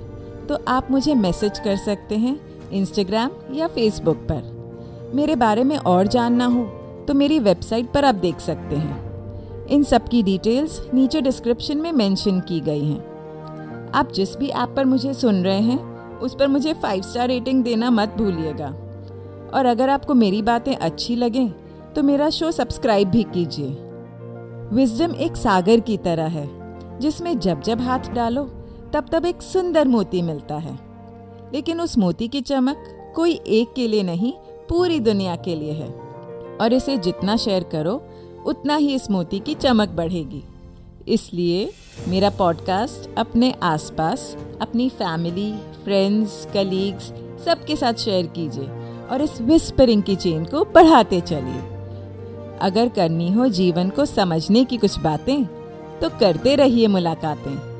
तो 0.49 0.57
आप 0.67 0.91
मुझे 0.91 1.13
मैसेज 1.15 1.59
कर 1.59 1.76
सकते 1.76 2.17
हैं 2.17 2.39
इंस्टाग्राम 2.71 3.32
या 3.53 3.67
फेसबुक 3.67 4.17
पर। 4.32 5.11
मेरे 5.15 5.36
बारे 5.36 5.63
में 5.63 5.78
और 5.78 6.07
जानना 6.07 6.45
हो 6.45 6.63
तो 7.07 7.13
मेरी 7.13 7.39
वेबसाइट 7.39 7.91
पर 7.91 8.05
आप 8.05 8.15
देख 8.15 8.39
सकते 8.39 8.76
हैं। 8.76 9.67
इन 9.67 9.84
सब 9.84 10.07
की 10.07 10.21
डिटेल्स 10.24 10.80
नीचे 10.93 11.21
डिस्क्रिप्शन 11.21 11.78
में 11.78 11.91
मेंशन 11.91 12.39
की 12.39 12.59
गई 12.59 12.86
हैं। 12.86 13.91
आप 13.91 14.11
जिस 14.11 14.36
भी 14.38 14.47
ऐप 14.47 14.74
पर 14.76 14.86
मुझे 14.86 15.13
सुन 15.13 15.43
रहे 15.43 15.59
हैं, 15.59 16.19
उस 16.19 16.36
पर 16.36 16.47
मुझे 16.47 16.74
फाइव 16.74 17.01
स्टार 17.01 17.28
रेटिंग 17.28 17.63
देना 17.63 17.89
मत 17.91 18.15
भूलिएगा। 18.17 18.67
और 19.53 19.65
अगर 19.65 19.89
आपको 19.89 20.13
मेरी 20.13 20.41
बातें 20.41 20.76
अच्छी 20.76 21.15
लगें 21.15 21.49
तो 21.95 22.03
मेरा 22.03 22.30
शो 22.30 22.51
सब्सक्राइब 22.51 23.09
भी 23.09 23.24
कीजिए। 23.34 23.67
विजडम 24.74 25.15
एक 25.15 25.36
सागर 25.38 25.80
की 25.80 25.97
तरह 25.99 26.28
है, 26.30 26.49
जिसमें 26.99 27.38
जब 27.39 27.61
जब 27.61 27.82
हाथ 27.82 28.13
डालो 28.13 28.49
तब 28.93 29.05
तब 29.11 29.25
एक 29.25 29.41
सुंदर 29.41 29.87
मोती 29.87 30.21
मिलता 30.21 30.55
है। 30.55 30.79
लेकिन 31.53 31.81
उस 31.81 31.97
मोती 31.97 32.27
की 32.27 32.41
चमक 32.41 32.77
कोई 33.15 33.33
एक 33.33 33.73
के 33.73 33.87
लिए 33.87 34.03
नहीं, 34.03 34.33
पूरी 34.69 34.99
दुनिया 34.99 35.35
के 35.35 35.55
लिए 35.55 35.71
है। 35.71 35.87
और 36.61 36.73
इसे 36.73 36.97
जितना 36.97 37.37
शेयर 37.37 37.63
करो, 37.63 38.03
उतना 38.45 38.75
ही 38.75 38.95
इस 38.95 39.11
मोती 39.11 39.39
की 39.39 39.53
चमक 39.53 39.89
बढ़ेगी। 39.89 40.43
इसलिए 41.07 41.71
मेरा 42.07 42.29
पॉडकास्ट 42.29 43.19
अपने 43.19 43.55
आसपास, 43.63 44.37
अपनी 44.61 44.89
फैमिली 44.89 45.53
फ्रेंड्स 45.83 46.47
कलीग्स 46.53 47.13
सबके 47.45 47.75
साथ 47.75 47.93
शेयर 47.93 48.27
कीजिए 48.27 48.67
और 49.11 49.21
इस 49.21 49.41
विस्परिंग 49.41 50.03
की 50.03 50.15
चेन 50.15 50.45
को 50.45 50.65
बढ़ाते 50.65 51.21
चलिए। 51.21 51.61
अगर 52.61 52.89
करनी 52.89 53.31
हो 53.31 53.47
जीवन 53.47 53.89
को 53.89 54.05
समझने 54.05 54.65
की 54.65 54.77
कुछ 54.77 54.99
बातें 54.99 55.45
तो 56.01 56.09
करते 56.19 56.55
रहिए 56.55 56.87
मुलाकातें। 56.87 57.72